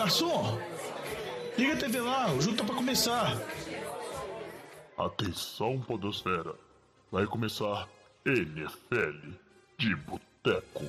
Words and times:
garçom! 0.00 0.58
Liga 1.58 1.74
a 1.74 1.76
TV 1.76 2.00
lá, 2.00 2.32
o 2.32 2.40
jogo 2.40 2.56
tá 2.56 2.64
pra 2.64 2.74
começar. 2.74 3.36
Atenção, 4.96 5.78
Podosfera. 5.80 6.54
Vai 7.12 7.26
começar 7.26 7.86
NFL 8.24 9.34
de 9.76 9.94
Boteco. 9.96 10.86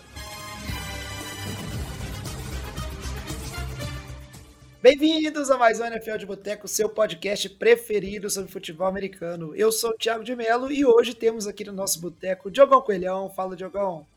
Bem-vindos 4.81 5.51
a 5.51 5.57
mais 5.57 5.81
um 5.81 5.85
NFL 5.87 6.17
de 6.17 6.25
Boteco, 6.25 6.65
seu 6.69 6.87
podcast 6.87 7.49
preferido 7.49 8.29
sobre 8.29 8.49
futebol 8.49 8.87
americano. 8.87 9.53
Eu 9.53 9.73
sou 9.73 9.89
o 9.89 9.97
Thiago 9.97 10.23
de 10.23 10.33
Mello 10.37 10.71
e 10.71 10.85
hoje 10.85 11.13
temos 11.13 11.47
aqui 11.47 11.65
no 11.65 11.73
nosso 11.73 11.99
boteco 11.99 12.49
Diogão 12.49 12.81
Coelhão. 12.81 13.29
Fala, 13.29 13.57
Diogão. 13.57 14.07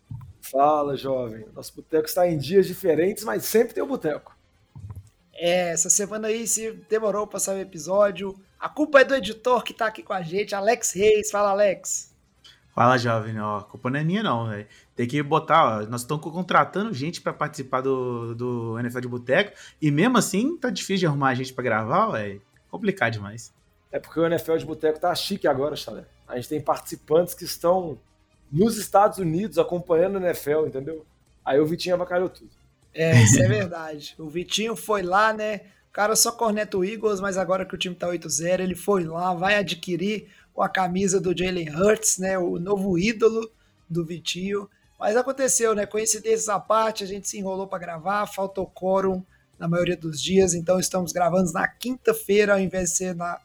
Fala, 0.41 0.97
jovem. 0.97 1.47
Nosso 1.53 1.75
boteco 1.75 2.07
está 2.07 2.29
em 2.29 2.39
dias 2.39 2.65
diferentes, 2.65 3.25
mas 3.25 3.45
sempre 3.45 3.75
tem 3.75 3.83
o 3.83 3.87
um 3.87 3.89
boteco. 3.89 4.34
É, 5.35 5.73
essa 5.73 5.91
semana 5.91 6.29
aí, 6.29 6.47
se 6.47 6.73
demorou 6.89 7.27
para 7.27 7.41
sair 7.41 7.59
o 7.59 7.63
episódio, 7.63 8.35
a 8.59 8.69
culpa 8.69 9.01
é 9.01 9.05
do 9.05 9.15
editor 9.15 9.63
que 9.63 9.73
está 9.73 9.87
aqui 9.87 10.03
com 10.03 10.13
a 10.13 10.23
gente, 10.23 10.55
Alex 10.55 10.93
Reis. 10.93 11.31
Fala, 11.31 11.51
Alex. 11.51 12.15
Fala, 12.75 12.99
jovem, 12.99 13.41
ó, 13.41 13.59
a 13.59 13.63
culpa 13.63 13.89
não 13.89 14.01
é 14.01 14.05
minha 14.05 14.23
não, 14.23 14.49
velho. 14.49 14.67
Tem 14.97 15.07
que 15.07 15.23
botar, 15.23 15.65
ó, 15.65 15.87
nós 15.87 16.01
estamos 16.01 16.25
contratando 16.25 16.93
gente 16.93 17.21
para 17.21 17.33
participar 17.33 17.81
do, 17.81 18.35
do 18.35 18.79
NFL 18.81 19.01
de 19.01 19.09
Boteco 19.09 19.53
e 19.81 19.93
mesmo 19.93 20.19
assim 20.19 20.57
tá 20.57 20.71
difícil 20.71 20.99
de 20.99 21.07
arrumar 21.07 21.35
gente 21.35 21.53
para 21.53 21.63
gravar, 21.63 22.11
velho. 22.11 22.43
Complicado 22.69 23.13
demais. 23.13 23.53
É 23.93 24.01
porque 24.01 24.19
o 24.19 24.27
NFL 24.27 24.57
de 24.57 24.67
Boteco 24.67 24.99
tá 24.99 25.15
chique 25.15 25.47
agora, 25.47 25.77
Chalé. 25.77 26.05
A 26.27 26.35
gente 26.35 26.49
tem 26.49 26.61
participantes 26.61 27.33
que 27.33 27.45
estão 27.45 27.97
nos 28.51 28.77
Estados 28.77 29.19
Unidos 29.19 29.57
acompanhando 29.57 30.17
o 30.17 30.19
NFL, 30.19 30.67
entendeu? 30.67 31.07
Aí 31.45 31.61
o 31.61 31.67
Vitinho 31.67 31.95
avacalhou 31.95 32.29
tudo. 32.29 32.51
É, 32.95 33.23
isso 33.23 33.43
é 33.43 33.49
verdade. 33.49 34.15
o 34.19 34.29
Vitinho 34.29 34.77
foi 34.77 35.03
lá, 35.03 35.33
né? 35.33 35.63
O 35.91 35.93
cara 35.93 36.15
só 36.17 36.33
corneta 36.33 36.77
o 36.77 36.85
Eagles, 36.85 37.21
mas 37.21 37.37
agora 37.37 37.65
que 37.65 37.75
o 37.75 37.79
time 37.79 37.95
tá 37.95 38.09
8-0, 38.09 38.61
ele 38.61 38.75
foi 38.75 39.05
lá, 39.05 39.35
vai 39.35 39.57
adquirir 39.57 40.29
com 40.53 40.63
a 40.63 40.69
camisa 40.69 41.21
do 41.21 41.37
Jalen 41.37 41.71
Hurts, 41.71 42.19
né, 42.19 42.39
o 42.39 42.59
novo 42.59 42.97
ídolo 42.97 43.51
do 43.91 44.05
Vitinho. 44.05 44.69
Mas 44.99 45.17
aconteceu, 45.17 45.75
né? 45.75 45.85
Coincidências 45.85 46.49
à 46.49 46.59
parte, 46.59 47.05
a 47.05 47.07
gente 47.07 47.29
se 47.29 47.39
enrolou 47.39 47.67
para 47.67 47.79
gravar, 47.79 48.27
faltou 48.27 48.67
quórum 48.67 49.25
na 49.59 49.69
maioria 49.69 49.97
dos 49.97 50.23
dias, 50.23 50.55
então 50.55 50.79
estamos 50.79 51.13
gravando 51.13 51.53
na 51.53 51.67
quinta-feira 51.67 52.55
ao 52.55 52.61
invés 52.61 52.91
de 52.91 52.97
ser 52.97 53.15
na, 53.15 53.41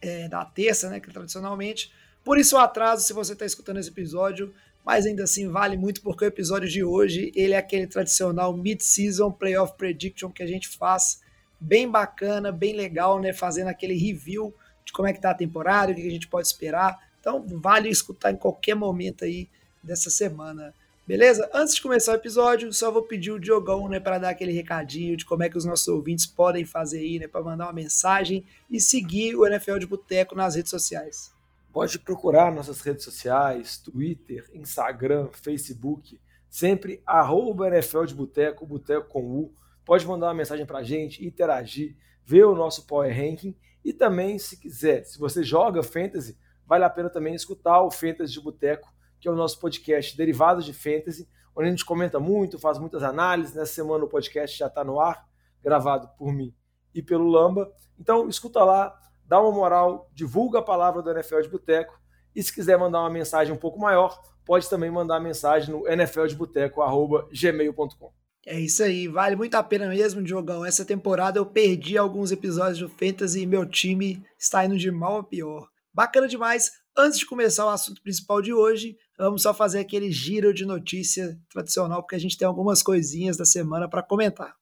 é, 0.00 0.28
na 0.28 0.44
terça, 0.44 0.88
né? 0.88 0.98
Que 0.98 1.10
tradicionalmente. 1.10 1.92
Por 2.24 2.38
isso 2.38 2.56
o 2.56 2.58
atraso, 2.58 3.04
se 3.04 3.12
você 3.12 3.34
está 3.34 3.46
escutando 3.46 3.78
esse 3.78 3.90
episódio, 3.90 4.52
mas 4.86 5.04
ainda 5.04 5.24
assim 5.24 5.48
vale 5.48 5.76
muito 5.76 6.00
porque 6.00 6.24
o 6.24 6.28
episódio 6.28 6.68
de 6.68 6.84
hoje 6.84 7.32
ele 7.34 7.54
é 7.54 7.56
aquele 7.56 7.88
tradicional 7.88 8.56
mid-season 8.56 9.32
playoff 9.32 9.76
prediction 9.76 10.30
que 10.30 10.44
a 10.44 10.46
gente 10.46 10.68
faz 10.68 11.20
bem 11.58 11.90
bacana, 11.90 12.52
bem 12.52 12.72
legal, 12.72 13.20
né? 13.20 13.32
Fazendo 13.32 13.66
aquele 13.66 13.94
review 13.94 14.54
de 14.84 14.92
como 14.92 15.08
é 15.08 15.12
que 15.12 15.20
tá 15.20 15.32
a 15.32 15.34
temporada, 15.34 15.90
o 15.90 15.94
que 15.94 16.06
a 16.06 16.10
gente 16.10 16.28
pode 16.28 16.46
esperar. 16.46 17.04
Então 17.18 17.44
vale 17.48 17.88
escutar 17.88 18.30
em 18.30 18.36
qualquer 18.36 18.76
momento 18.76 19.24
aí 19.24 19.48
dessa 19.82 20.08
semana. 20.08 20.72
Beleza? 21.04 21.50
Antes 21.52 21.74
de 21.74 21.82
começar 21.82 22.12
o 22.12 22.16
episódio, 22.16 22.72
só 22.72 22.88
vou 22.88 23.02
pedir 23.02 23.32
o 23.32 23.40
Diogão, 23.40 23.88
né, 23.88 23.98
para 23.98 24.18
dar 24.18 24.30
aquele 24.30 24.52
recadinho 24.52 25.16
de 25.16 25.24
como 25.24 25.42
é 25.42 25.48
que 25.48 25.58
os 25.58 25.64
nossos 25.64 25.86
ouvintes 25.88 26.26
podem 26.26 26.64
fazer 26.64 26.98
aí, 26.98 27.18
né, 27.18 27.26
para 27.26 27.42
mandar 27.42 27.66
uma 27.66 27.72
mensagem 27.72 28.44
e 28.70 28.80
seguir 28.80 29.34
o 29.34 29.46
NFL 29.46 29.78
de 29.78 29.86
Boteco 29.86 30.36
nas 30.36 30.54
redes 30.54 30.70
sociais. 30.70 31.35
Pode 31.76 31.98
procurar 31.98 32.50
nossas 32.50 32.80
redes 32.80 33.04
sociais, 33.04 33.76
Twitter, 33.76 34.48
Instagram, 34.54 35.28
Facebook, 35.30 36.18
sempre 36.48 37.02
arroba 37.04 37.68
NFL 37.68 38.06
de 38.06 38.14
Boteco, 38.14 38.64
Boteco 38.64 39.06
com 39.10 39.22
U. 39.22 39.54
Pode 39.84 40.06
mandar 40.06 40.28
uma 40.28 40.32
mensagem 40.32 40.64
para 40.64 40.78
a 40.78 40.82
gente, 40.82 41.22
interagir, 41.22 41.94
ver 42.24 42.44
o 42.44 42.54
nosso 42.54 42.86
Power 42.86 43.14
Ranking 43.14 43.54
e 43.84 43.92
também, 43.92 44.38
se 44.38 44.58
quiser, 44.58 45.04
se 45.04 45.18
você 45.18 45.44
joga 45.44 45.82
Fantasy, 45.82 46.38
vale 46.64 46.82
a 46.82 46.88
pena 46.88 47.10
também 47.10 47.34
escutar 47.34 47.82
o 47.82 47.90
Fantasy 47.90 48.32
de 48.32 48.40
Boteco, 48.40 48.90
que 49.20 49.28
é 49.28 49.30
o 49.30 49.36
nosso 49.36 49.60
podcast 49.60 50.16
derivado 50.16 50.62
de 50.62 50.72
Fantasy, 50.72 51.28
onde 51.54 51.68
a 51.68 51.70
gente 51.70 51.84
comenta 51.84 52.18
muito, 52.18 52.58
faz 52.58 52.78
muitas 52.78 53.02
análises. 53.02 53.54
Nessa 53.54 53.74
semana 53.74 54.02
o 54.02 54.08
podcast 54.08 54.56
já 54.56 54.68
está 54.68 54.82
no 54.82 54.98
ar, 54.98 55.28
gravado 55.62 56.08
por 56.16 56.32
mim 56.32 56.54
e 56.94 57.02
pelo 57.02 57.28
Lamba. 57.28 57.70
Então, 58.00 58.30
escuta 58.30 58.64
lá, 58.64 58.98
dá 59.26 59.40
uma 59.40 59.52
moral, 59.52 60.08
divulga 60.12 60.58
a 60.60 60.62
palavra 60.62 61.02
do 61.02 61.10
NFL 61.10 61.40
de 61.42 61.48
Boteco. 61.48 61.98
E 62.34 62.42
se 62.42 62.52
quiser 62.52 62.78
mandar 62.78 63.00
uma 63.00 63.10
mensagem 63.10 63.54
um 63.54 63.58
pouco 63.58 63.78
maior, 63.78 64.20
pode 64.44 64.68
também 64.68 64.90
mandar 64.90 65.20
mensagem 65.20 65.74
no 65.74 65.88
nfldeboteco.gmail.com. 65.88 68.12
É 68.46 68.60
isso 68.60 68.84
aí, 68.84 69.08
vale 69.08 69.34
muito 69.34 69.56
a 69.56 69.62
pena 69.62 69.88
mesmo, 69.88 70.22
Diogão. 70.22 70.64
Essa 70.64 70.84
temporada 70.84 71.38
eu 71.38 71.44
perdi 71.44 71.98
alguns 71.98 72.30
episódios 72.30 72.78
do 72.78 72.88
Fantasy 72.88 73.40
e 73.40 73.46
meu 73.46 73.66
time 73.66 74.24
está 74.38 74.64
indo 74.64 74.78
de 74.78 74.90
mal 74.90 75.18
a 75.18 75.24
pior. 75.24 75.68
Bacana 75.92 76.28
demais. 76.28 76.70
Antes 76.96 77.18
de 77.18 77.26
começar 77.26 77.66
o 77.66 77.70
assunto 77.70 78.00
principal 78.00 78.40
de 78.40 78.52
hoje, 78.52 78.96
vamos 79.18 79.42
só 79.42 79.52
fazer 79.52 79.80
aquele 79.80 80.12
giro 80.12 80.54
de 80.54 80.64
notícia 80.64 81.36
tradicional, 81.50 82.02
porque 82.02 82.14
a 82.14 82.20
gente 82.20 82.38
tem 82.38 82.46
algumas 82.46 82.82
coisinhas 82.82 83.36
da 83.36 83.44
semana 83.44 83.88
para 83.88 84.02
comentar. 84.02 84.54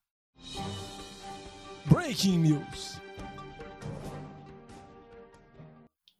Breaking 1.85 2.39
News. 2.39 3.04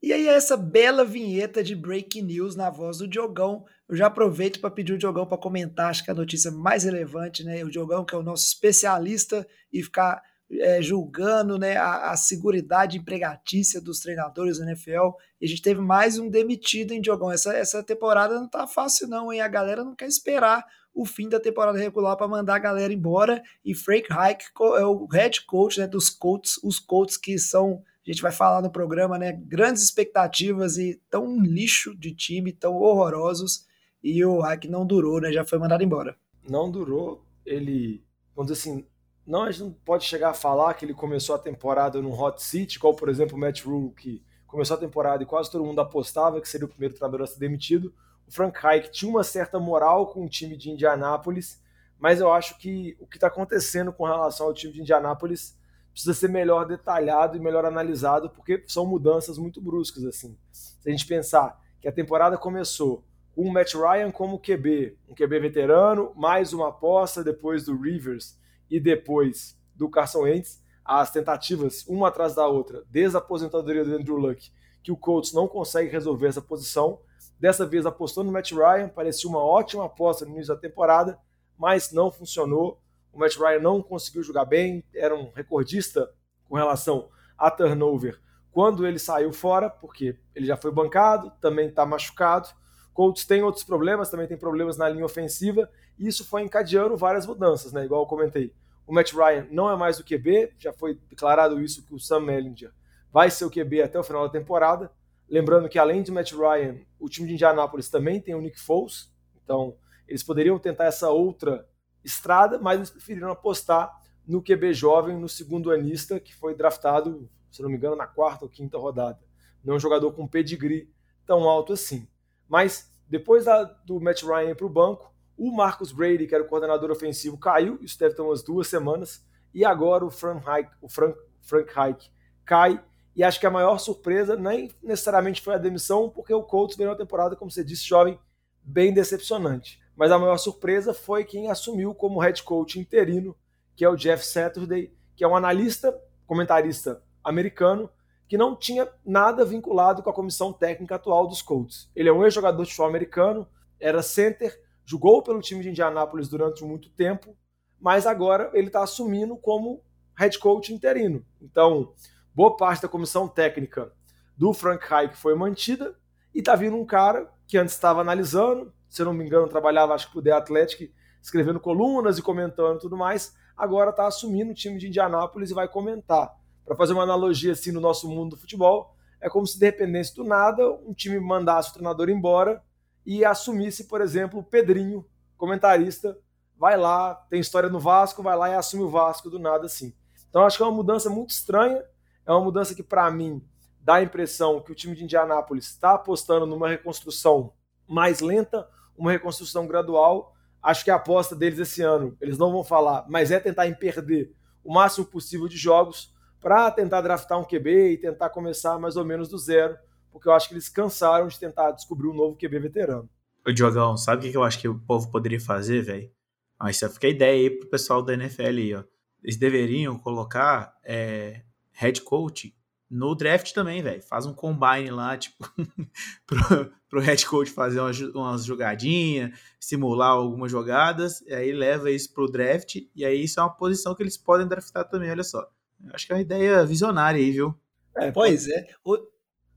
E 0.05 0.13
aí, 0.13 0.29
essa 0.29 0.55
bela 0.55 1.03
vinheta 1.03 1.65
de 1.65 1.75
Breaking 1.75 2.25
News 2.25 2.55
na 2.55 2.69
voz 2.69 2.99
do 2.99 3.09
Diogão 3.09 3.65
eu 3.89 3.97
já 3.97 4.09
aproveito 4.09 4.61
para 4.61 4.71
pedir 4.71 4.93
o 4.93 4.99
Diogão 4.99 5.25
para 5.25 5.39
comentar, 5.39 5.89
acho 5.89 6.05
que 6.05 6.11
a 6.11 6.15
notícia 6.15 6.51
mais 6.51 6.85
relevante, 6.85 7.43
né? 7.43 7.65
O 7.65 7.71
Diogão, 7.71 8.05
que 8.05 8.15
é 8.15 8.19
o 8.19 8.23
nosso 8.23 8.45
especialista, 8.45 9.47
e 9.73 9.83
ficar 9.83 10.23
é, 10.51 10.83
julgando 10.83 11.59
né, 11.59 11.79
a, 11.79 12.11
a 12.11 12.17
seguridade 12.19 12.99
empregatícia 12.99 13.81
dos 13.81 14.01
treinadores 14.01 14.59
da 14.59 14.67
NFL. 14.67 15.17
E 15.41 15.47
a 15.47 15.49
gente 15.49 15.63
teve 15.63 15.81
mais 15.81 16.19
um 16.19 16.29
demitido, 16.29 16.93
em 16.93 17.01
Diogão? 17.01 17.33
Essa, 17.33 17.55
essa 17.55 17.83
temporada 17.83 18.35
não 18.35 18.47
tá 18.47 18.67
fácil, 18.67 19.09
não, 19.09 19.33
hein? 19.33 19.41
A 19.41 19.49
galera 19.49 19.83
não 19.83 19.95
quer 19.95 20.07
esperar 20.07 20.67
o 20.93 21.07
fim 21.07 21.31
da 21.31 21.41
temporada 21.41 21.79
regular 21.79 22.15
para 22.19 22.29
mandar 22.29 22.57
a 22.57 22.59
galera 22.59 22.93
embora. 22.93 23.43
E 23.65 23.75
Frank 23.75 24.13
Reich 24.13 24.45
é 24.79 24.85
o 24.85 25.07
head 25.07 25.47
coach 25.47 25.81
né, 25.81 25.87
dos 25.87 26.11
Colts, 26.11 26.61
os 26.63 26.79
Colts 26.79 27.17
que 27.17 27.39
são 27.39 27.83
a 28.11 28.13
gente 28.13 28.23
vai 28.23 28.33
falar 28.33 28.61
no 28.61 28.71
programa, 28.71 29.19
né? 29.19 29.33
Grandes 29.33 29.83
expectativas 29.83 30.77
e 30.77 31.01
tão 31.11 31.25
um 31.25 31.43
lixo 31.43 31.97
de 31.97 32.15
time, 32.15 32.53
tão 32.53 32.75
horrorosos 32.75 33.67
e 34.03 34.23
o 34.25 34.41
hack 34.41 34.65
não 34.67 34.87
durou, 34.87 35.21
né? 35.21 35.33
Já 35.33 35.45
foi 35.45 35.59
mandado 35.59 35.83
embora. 35.83 36.17
Não 36.47 36.71
durou. 36.71 37.25
Ele, 37.47 38.05
vamos 38.37 38.53
dizer 38.53 38.61
assim, 38.61 38.87
não, 39.27 39.45
a 39.45 39.51
gente 39.51 39.63
não 39.63 39.73
pode 39.73 40.05
chegar 40.05 40.31
a 40.31 40.35
falar 40.35 40.75
que 40.75 40.85
ele 40.85 40.93
começou 40.93 41.35
a 41.35 41.39
temporada 41.39 42.01
num 42.03 42.13
hot 42.13 42.43
seat, 42.43 42.77
igual, 42.77 42.95
por 42.95 43.09
exemplo, 43.09 43.37
o 43.37 43.41
Matt 43.41 43.63
Rule, 43.63 43.95
que 43.95 44.23
começou 44.47 44.77
a 44.77 44.81
temporada 44.81 45.23
e 45.23 45.27
quase 45.27 45.51
todo 45.51 45.65
mundo 45.65 45.81
apostava 45.81 46.41
que 46.41 46.49
seria 46.49 46.67
o 46.67 46.69
primeiro 46.69 46.95
treinador 46.95 47.23
a 47.23 47.27
ser 47.27 47.39
demitido. 47.39 47.95
O 48.27 48.33
Frank 48.33 48.59
Reich 48.61 48.91
tinha 48.91 49.11
uma 49.11 49.25
certa 49.25 49.59
moral 49.59 50.09
com 50.09 50.25
o 50.25 50.29
time 50.29 50.57
de 50.57 50.71
Indianápolis, 50.71 51.63
mas 51.99 52.21
eu 52.21 52.31
acho 52.31 52.59
que 52.59 52.97
o 53.01 53.07
que 53.07 53.17
está 53.17 53.29
acontecendo 53.29 53.93
com 53.93 54.05
relação 54.05 54.47
ao 54.47 54.55
time 54.55 54.73
de 54.73 54.83
Indianápolis 54.83 55.57
precisa 55.95 56.13
ser 56.13 56.29
melhor 56.29 56.67
detalhado 56.67 57.37
e 57.37 57.41
melhor 57.41 57.65
analisado, 57.65 58.29
porque 58.29 58.65
são 58.67 58.85
mudanças 58.85 59.39
muito 59.39 59.61
bruscas. 59.61 60.05
assim. 60.05 60.37
Se 60.51 60.89
a 60.89 60.91
gente 60.91 61.07
pensar 61.07 61.59
que 61.81 61.87
a 61.87 61.93
temporada 61.93 62.37
começou 62.37 63.05
com 63.33 63.43
o 63.43 63.53
Matt 63.53 63.75
Ryan 63.75 64.11
como 64.11 64.39
QB, 64.39 64.99
um 65.09 65.15
QB 65.15 65.39
veterano, 65.39 66.13
mais 66.17 66.53
uma 66.53 66.69
aposta 66.69 67.23
depois 67.23 67.65
do 67.65 67.81
Rivers 67.81 68.37
e 68.69 68.81
depois 68.81 69.57
do 69.75 69.89
Carson 69.89 70.23
Wentz, 70.23 70.61
as 70.85 71.11
tentativas 71.11 71.85
uma 71.87 72.09
atrás 72.09 72.35
da 72.35 72.47
outra, 72.47 72.83
desde 72.91 73.17
a 73.17 73.21
aposentadoria 73.21 73.85
do 73.85 73.95
Andrew 73.95 74.17
Luck, 74.17 74.53
que 74.83 74.93
o 74.93 74.97
Colts 74.97 75.33
não 75.33 75.49
consegue 75.49 75.91
resolver 75.91 76.27
essa 76.27 76.43
posição. 76.43 77.01
Dessa 77.41 77.65
vez 77.65 77.87
apostou 77.87 78.23
no 78.23 78.33
Matt 78.33 78.53
Ryan, 78.53 78.89
parecia 78.89 79.31
uma 79.31 79.43
ótima 79.43 79.87
aposta 79.87 80.25
no 80.25 80.33
início 80.33 80.55
da 80.55 80.61
temporada, 80.61 81.19
mas 81.57 81.93
não 81.93 82.11
funcionou. 82.11 82.81
O 83.15 83.19
Matt 83.19 83.37
Ryan 83.37 83.61
não 83.61 83.83
conseguiu 83.83 84.23
jogar 84.23 84.45
bem, 84.45 84.85
era 84.95 85.15
um 85.15 85.31
recordista 85.31 86.11
com 86.49 86.57
relação 86.57 87.09
a 87.39 87.51
turnover 87.51 88.21
quando 88.51 88.87
ele 88.87 89.01
saiu 89.01 89.33
fora, 89.33 89.69
porque 89.69 90.17
ele 90.35 90.47
já 90.47 90.57
foi 90.57 90.71
bancado, 90.71 91.33
também 91.41 91.69
está 91.69 91.85
machucado 91.85 92.49
Colts 92.95 93.27
tem 93.27 93.43
outros 93.43 93.65
problemas, 93.65 94.09
também 94.09 94.29
tem 94.29 94.39
problemas 94.39 94.79
na 94.79 94.89
linha 94.89 95.05
ofensiva, 95.05 95.69
e 95.99 96.07
isso 96.07 96.25
foi 96.25 96.43
encadeando 96.43 96.97
várias 96.97 97.27
mudanças, 97.27 97.73
né? 97.73 97.85
Igual 97.85 98.03
eu 98.03 98.07
comentei. 98.07 98.55
O 98.87 98.95
Matt 98.95 99.13
Ryan 99.13 99.49
não 99.51 99.69
é 99.69 99.77
mais 99.77 99.99
o 99.99 100.05
QB, 100.05 100.55
já 100.57 100.73
foi 100.73 100.95
declarado 101.11 101.61
isso 101.61 101.85
que 101.85 101.93
o 101.93 101.99
Sam 101.99 102.21
Mellinger 102.21 102.73
vai 103.13 103.31
ser 103.31 103.45
o 103.45 103.51
QB 103.51 103.83
até 103.83 103.99
o 103.99 104.05
final 104.05 104.25
da 104.25 104.33
temporada. 104.33 104.93
Lembrando 105.29 105.69
que 105.69 105.79
além 105.79 106.03
de 106.03 106.13
Matt 106.13 106.33
Ryan, 106.33 106.77
o 106.99 107.09
time 107.09 107.27
de 107.27 107.35
Indianápolis 107.35 107.89
também 107.91 108.21
tem 108.21 108.35
o 108.35 108.41
Nick 108.41 108.61
Foles, 108.61 109.13
então 109.43 109.77
eles 110.07 110.23
poderiam 110.23 110.59
tentar 110.59 110.85
essa 110.85 111.11
outra 111.11 111.67
estrada, 112.05 112.59
mas 112.59 112.77
eles 112.77 112.91
preferiram 112.91 113.31
apostar 113.31 113.93
no 114.27 114.43
QB 114.43 114.73
jovem, 114.73 115.19
no 115.19 115.29
segundo 115.29 115.71
anista, 115.71 116.19
que 116.19 116.35
foi 116.35 116.55
draftado, 116.55 117.29
se 117.51 117.63
não 117.63 117.69
me 117.69 117.77
engano, 117.77 117.97
na 117.97 118.07
quarta 118.07 118.45
ou 118.45 118.51
quinta 118.51 118.79
rodada. 118.79 119.19
Não 119.63 119.75
é 119.75 119.77
um 119.77 119.81
jogador 119.81 120.13
com 120.13 120.27
pedigree 120.27 120.91
tão 121.27 121.49
alto 121.49 121.73
assim. 121.73 122.09
Mas 122.49 122.93
depois 123.09 123.45
da, 123.45 123.65
do 123.65 124.01
Matt 124.01 124.23
Ryan 124.23 124.55
para 124.55 124.67
o 124.67 124.71
banco, 124.71 125.15
o 125.37 125.51
Marcus 125.55 125.93
Brady, 125.93 126.27
que 126.27 126.35
era 126.35 126.45
o 126.45 126.47
coordenador 126.47 126.91
ofensivo, 126.91 127.39
caiu. 127.39 127.79
Isso 127.81 127.99
deve 127.99 128.15
ter 128.15 128.23
umas 128.23 128.43
duas 128.43 128.69
semanas. 128.69 129.25
e 129.53 129.65
agora 129.65 130.05
o 130.05 130.11
Frank 130.11 130.45
Reich, 130.45 130.69
o 130.81 130.89
Frank, 130.89 131.17
Frank 131.43 131.73
Reich 131.75 132.11
cai. 132.45 132.83
E 133.15 133.23
acho 133.23 133.39
que 133.39 133.47
a 133.47 133.51
maior 133.51 133.79
surpresa 133.79 134.37
nem 134.37 134.71
necessariamente 134.83 135.41
foi 135.41 135.55
a 135.55 135.59
demissão, 135.59 136.11
porque 136.11 136.35
o 136.35 136.43
Colts 136.43 136.77
veio 136.77 136.91
uma 136.91 136.97
temporada, 136.97 137.37
como 137.37 137.51
você 137.51 137.63
disse, 137.63 137.85
jovem, 137.85 138.19
bem 138.63 138.93
decepcionante. 138.93 139.81
Mas 139.97 140.11
a 140.11 140.19
maior 140.19 140.37
surpresa 140.39 140.93
foi 140.93 141.25
quem 141.25 141.51
assumiu 141.51 141.95
como 141.95 142.21
head 142.21 142.43
coach 142.43 142.79
interino, 142.79 143.37
que 143.77 143.85
é 143.85 143.89
o 143.89 143.97
Jeff 143.97 144.25
Saturday, 144.25 144.93
que 145.17 145.25
é 145.25 145.29
um 145.29 145.37
analista, 145.37 145.97
comentarista 146.27 147.03
americano, 147.23 147.89
que 148.29 148.37
não 148.37 148.57
tinha 148.57 148.89
nada 149.05 149.45
vinculado 149.45 150.03
com 150.03 150.11
a 150.11 150.15
comissão 150.15 150.53
técnica 150.53 150.97
atual 150.97 151.27
dos 151.27 151.43
Colts. 151.43 151.91
Ele 151.95 152.09
é 152.09 152.13
um 152.13 152.25
ex-jogador 152.25 152.63
de 152.63 152.71
futebol 152.71 152.89
americano, 152.89 153.47
era 153.79 154.03
center, 154.03 154.59
jogou 154.85 155.23
pelo 155.23 155.41
time 155.41 155.63
de 155.63 155.71
Indianápolis 155.71 156.29
durante 156.29 156.65
muito 156.65 156.91
tempo, 156.91 157.37
mas 157.81 158.07
agora 158.07 158.51
ele 158.55 158.69
está 158.69 158.83
assumindo 158.83 159.37
como 159.37 159.83
head 160.17 160.39
coach 160.39 160.73
interino. 160.73 161.25
Então, 161.41 161.93
boa 162.35 162.57
parte 162.57 162.83
da 162.83 162.89
comissão 162.89 163.29
técnica 163.29 163.93
do 164.37 164.53
Frank 164.53 164.85
Reich 164.89 165.15
foi 165.17 165.35
mantida 165.35 165.97
e 166.35 166.39
está 166.39 166.57
vindo 166.57 166.77
um 166.77 166.85
cara 166.85 167.31
que 167.47 167.59
antes 167.59 167.75
estava 167.75 168.01
analisando, 168.01 168.73
se 168.95 169.03
eu 169.03 169.07
não 169.07 169.13
me 169.13 169.25
engano, 169.25 169.49
trabalhava 169.49 169.95
acho 169.95 170.07
que 170.07 170.13
para 170.13 170.21
o 170.21 170.23
The 170.23 170.33
Athletic, 170.33 170.93
escrevendo 171.21 171.59
colunas 171.59 172.19
e 172.19 172.23
comentando 172.23 172.79
tudo 172.79 172.97
mais, 172.97 173.35
agora 173.57 173.91
está 173.91 174.07
assumindo 174.07 174.53
o 174.53 174.55
time 174.55 174.79
de 174.79 174.89
Indianápolis 174.89 175.51
e 175.51 175.55
vai 175.55 175.67
comentar. 175.67 176.33
Para 176.65 176.77
fazer 176.77 176.93
uma 176.93 177.03
analogia 177.03 177.53
assim 177.53 177.73
no 177.73 177.81
nosso 177.81 178.09
mundo 178.09 178.31
do 178.31 178.41
futebol, 178.41 178.95
é 179.21 179.29
como 179.29 179.47
se 179.47 179.59
dependesse 179.59 180.15
do 180.15 180.23
nada 180.23 180.71
um 180.87 180.95
time 180.95 181.19
mandasse 181.19 181.71
o 181.71 181.73
treinador 181.73 182.09
embora 182.09 182.63
e 183.05 183.25
assumisse, 183.25 183.85
por 183.85 184.01
exemplo, 184.01 184.41
o 184.41 184.45
Pedrinho, 184.45 185.05
comentarista, 185.37 186.17
vai 186.57 186.77
lá, 186.77 187.15
tem 187.29 187.41
história 187.41 187.69
no 187.69 187.81
Vasco, 187.81 188.23
vai 188.23 188.37
lá 188.37 188.51
e 188.51 188.55
assume 188.55 188.85
o 188.85 188.89
Vasco 188.89 189.29
do 189.29 189.39
nada 189.39 189.67
assim. 189.67 189.93
Então 190.31 190.45
acho 190.45 190.57
que 190.57 190.63
é 190.63 190.67
uma 190.67 190.75
mudança 190.75 191.11
muito 191.11 191.31
estranha, 191.31 191.83
é 192.27 192.31
uma 192.33 192.41
mudança 192.41 192.75
que 192.75 192.83
para 192.83 193.11
mim 193.11 193.43
dá 193.81 193.97
a 193.97 194.03
impressão 194.03 194.61
que 194.61 194.73
o 194.73 194.75
time 194.75 194.95
de 194.95 195.05
Indianápolis 195.05 195.67
está 195.67 195.95
apostando 195.95 196.47
numa 196.47 196.69
reconstrução 196.69 197.53
mais 197.87 198.21
lenta, 198.21 198.69
uma 198.97 199.13
reconstrução 199.13 199.67
gradual. 199.67 200.35
Acho 200.63 200.85
que 200.85 200.91
a 200.91 200.97
aposta 200.97 201.37
deles 201.37 201.59
esse 201.59 201.83
ano, 201.83 202.17
eles 202.21 202.39
não 202.39 202.51
vão 202.51 202.65
falar, 202.65 203.05
mas 203.09 203.31
é 203.31 203.39
tentar 203.39 203.67
em 203.67 203.75
perder 203.75 204.33
o 204.65 204.73
máximo 204.73 205.05
possível 205.05 205.47
de 205.47 205.57
jogos 205.57 206.13
para 206.41 206.71
tentar 206.71 207.01
draftar 207.01 207.39
um 207.39 207.45
QB 207.45 207.93
e 207.93 207.99
tentar 207.99 208.31
começar 208.31 208.79
mais 208.79 208.97
ou 208.97 209.05
menos 209.05 209.29
do 209.29 209.39
zero, 209.39 209.77
porque 210.11 210.29
eu 210.29 210.33
acho 210.33 210.49
que 210.49 210.55
eles 210.55 210.69
cansaram 210.69 211.27
de 211.27 211.39
tentar 211.39 211.71
descobrir 211.73 212.09
um 212.09 212.15
novo 212.15 212.37
QB 212.37 212.59
veterano. 212.59 213.09
Ô, 213.47 213.53
Diogão, 213.53 213.97
sabe 213.97 214.27
o 214.27 214.31
que 214.31 214.37
eu 214.37 214.43
acho 214.43 214.59
que 214.59 214.69
o 214.69 214.79
povo 214.79 215.11
poderia 215.11 215.41
fazer, 215.41 215.83
velho? 215.83 216.11
Ah, 216.59 216.71
isso 216.71 216.89
fica 216.89 217.07
a 217.07 217.11
ideia 217.11 217.33
aí 217.33 217.51
pro 217.51 217.69
pessoal 217.69 218.03
da 218.03 218.15
NFL 218.15 218.43
aí, 218.43 218.75
ó. 218.75 218.85
Eles 219.23 219.37
deveriam 219.37 219.99
colocar 219.99 220.75
é, 220.85 221.43
head 221.73 222.01
coach 222.03 222.55
no 222.91 223.15
draft 223.15 223.53
também, 223.53 223.83
velho. 223.83 224.03
Faz 224.03 224.27
um 224.27 224.33
combine 224.33 224.91
lá, 224.91 225.17
tipo, 225.17 225.45
pro, 226.27 226.73
pro 226.89 227.01
head 227.01 227.27
coach 227.27 227.51
fazer 227.51 227.81
umas, 227.81 228.01
umas 228.01 228.45
jogadinhas, 228.45 229.39
simular 229.59 230.11
algumas 230.11 230.51
jogadas, 230.51 231.21
e 231.23 231.35
aí 231.35 231.53
leva 231.53 231.91
isso 231.91 232.13
pro 232.13 232.31
draft, 232.31 232.77
e 232.95 233.05
aí 233.05 233.25
isso 233.25 233.41
é 233.41 233.43
uma 233.43 233.55
posição 233.55 233.95
que 233.95 234.03
eles 234.03 234.17
podem 234.17 234.47
draftar 234.47 234.89
também, 234.89 235.11
olha 235.11 235.25
só. 235.25 235.49
Acho 235.93 236.07
que 236.07 236.13
é 236.13 236.17
uma 236.17 236.23
ideia 236.23 236.65
visionária 236.65 237.21
aí, 237.21 237.31
viu? 237.31 237.55
É, 237.97 238.11
pois 238.11 238.49
é. 238.49 238.67
O, 238.85 238.97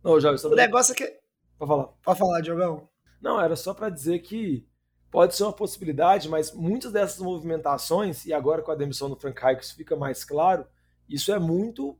Não, 0.03 0.19
já, 0.19 0.31
o 0.31 0.55
negócio 0.55 0.93
é 0.93 0.95
que. 0.95 1.19
Pode 1.57 1.69
falar. 1.69 1.87
Pode 2.03 2.19
falar, 2.19 2.41
Diogão. 2.41 2.89
Não, 3.21 3.41
era 3.41 3.55
só 3.55 3.73
para 3.73 3.89
dizer 3.89 4.19
que 4.19 4.67
pode 5.09 5.35
ser 5.35 5.43
uma 5.43 5.53
possibilidade, 5.53 6.29
mas 6.29 6.51
muitas 6.51 6.91
dessas 6.91 7.19
movimentações, 7.19 8.25
e 8.25 8.33
agora 8.33 8.61
com 8.61 8.71
a 8.71 8.75
demissão 8.75 9.09
do 9.09 9.15
Frank 9.15 9.41
Reich 9.41 9.63
isso 9.63 9.75
fica 9.75 9.95
mais 9.95 10.23
claro, 10.23 10.65
isso 11.09 11.31
é 11.31 11.39
muito 11.39 11.97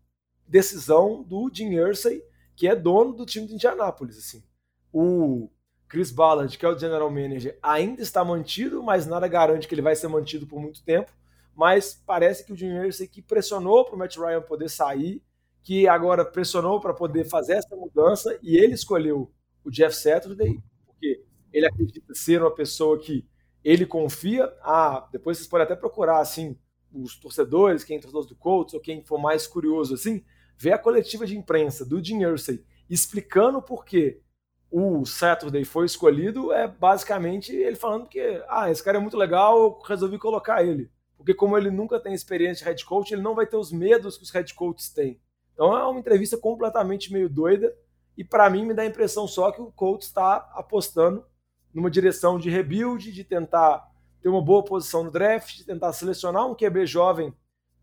decisão 0.48 1.24
do 1.24 1.50
Jim 1.54 1.74
Irsay, 1.74 2.24
que 2.56 2.68
é 2.68 2.76
dono 2.76 3.14
do 3.14 3.26
time 3.26 3.48
de 3.48 3.54
Indianápolis. 3.54 4.18
Assim. 4.18 4.44
O 4.92 5.50
Chris 5.88 6.12
Ballard, 6.12 6.58
que 6.58 6.66
é 6.66 6.70
o 6.70 6.78
general 6.78 7.10
manager, 7.10 7.58
ainda 7.62 8.02
está 8.02 8.24
mantido, 8.24 8.84
mas 8.84 9.06
nada 9.06 9.28
garante 9.28 9.68
que 9.68 9.76
ele 9.76 9.82
vai 9.82 9.96
ser 9.96 10.08
mantido 10.08 10.48
por 10.48 10.60
muito 10.60 10.84
tempo. 10.84 11.12
Mas 11.56 12.02
parece 12.06 12.46
que 12.46 12.54
o 12.54 12.56
Jim 12.56 12.74
Irsay 12.74 13.08
que 13.08 13.22
pressionou 13.22 13.86
para 13.86 13.96
o 13.96 13.98
Matt 13.98 14.18
Ryan 14.18 14.42
poder 14.42 14.70
sair, 14.70 15.24
que 15.64 15.88
agora 15.88 16.24
pressionou 16.24 16.80
para 16.80 16.94
poder 16.94 17.26
fazer 17.26 17.54
essa 17.54 17.76
mudança, 17.76 18.38
e 18.42 18.58
ele 18.58 18.74
escolheu 18.74 19.32
o 19.64 19.72
Jeff 19.72 19.96
Saturday, 19.96 20.62
porque 20.86 21.24
ele 21.52 21.66
acredita 21.66 22.14
ser 22.14 22.42
uma 22.42 22.54
pessoa 22.54 23.00
que 23.00 23.28
ele 23.64 23.86
confia. 23.86 24.46
Ah, 24.62 25.08
depois 25.12 25.38
vocês 25.38 25.50
podem 25.50 25.66
até 25.66 25.76
procurar 25.76 26.20
assim 26.20 26.58
os 26.94 27.18
torcedores, 27.18 27.84
quem 27.84 27.98
é 27.98 28.00
torcedor 28.00 28.26
do 28.26 28.36
Colts 28.36 28.74
ou 28.74 28.80
quem 28.80 29.04
for 29.04 29.18
mais 29.18 29.46
curioso 29.46 29.94
assim, 29.94 30.24
ver 30.58 30.74
a 30.74 30.78
coletiva 30.78 31.26
de 31.26 31.38
imprensa 31.38 31.86
do 31.86 32.04
Jim 32.04 32.22
Irsay 32.22 32.64
explicando 32.90 33.62
por 33.62 33.86
que 33.86 34.22
o 34.70 35.06
Saturday 35.06 35.64
foi 35.64 35.86
escolhido, 35.86 36.52
é 36.52 36.68
basicamente 36.68 37.56
ele 37.56 37.76
falando 37.76 38.08
que, 38.08 38.44
ah, 38.50 38.70
esse 38.70 38.84
cara 38.84 38.98
é 38.98 39.02
muito 39.02 39.18
legal, 39.18 39.58
eu 39.58 39.80
resolvi 39.86 40.18
colocar 40.18 40.64
ele. 40.64 40.92
Porque 41.16 41.34
como 41.34 41.58
ele 41.58 41.72
nunca 41.72 42.00
tem 42.00 42.14
experiência 42.14 42.64
de 42.64 42.70
head 42.70 42.86
coach, 42.86 43.12
ele 43.12 43.22
não 43.22 43.34
vai 43.34 43.46
ter 43.46 43.58
os 43.58 43.72
medos 43.72 44.18
que 44.18 44.24
os 44.24 44.30
head 44.32 44.54
coaches 44.54 44.90
têm. 44.90 45.20
Então 45.54 45.76
é 45.76 45.86
uma 45.86 46.00
entrevista 46.00 46.38
completamente 46.38 47.12
meio 47.12 47.30
doida, 47.30 47.74
e 48.18 48.24
para 48.24 48.50
mim 48.50 48.66
me 48.66 48.74
dá 48.74 48.82
a 48.82 48.86
impressão 48.86 49.28
só 49.28 49.52
que 49.52 49.62
o 49.62 49.72
coach 49.72 50.04
está 50.04 50.36
apostando 50.54 51.26
numa 51.74 51.90
direção 51.90 52.38
de 52.38 52.50
rebuild, 52.50 53.12
de 53.12 53.24
tentar 53.24 53.90
ter 54.22 54.30
uma 54.30 54.42
boa 54.42 54.64
posição 54.64 55.04
no 55.04 55.12
draft, 55.12 55.56
de 55.56 55.66
tentar 55.66 55.94
selecionar 55.94 56.46
um 56.46 56.56
QB 56.56 56.86
jovem 56.86 57.34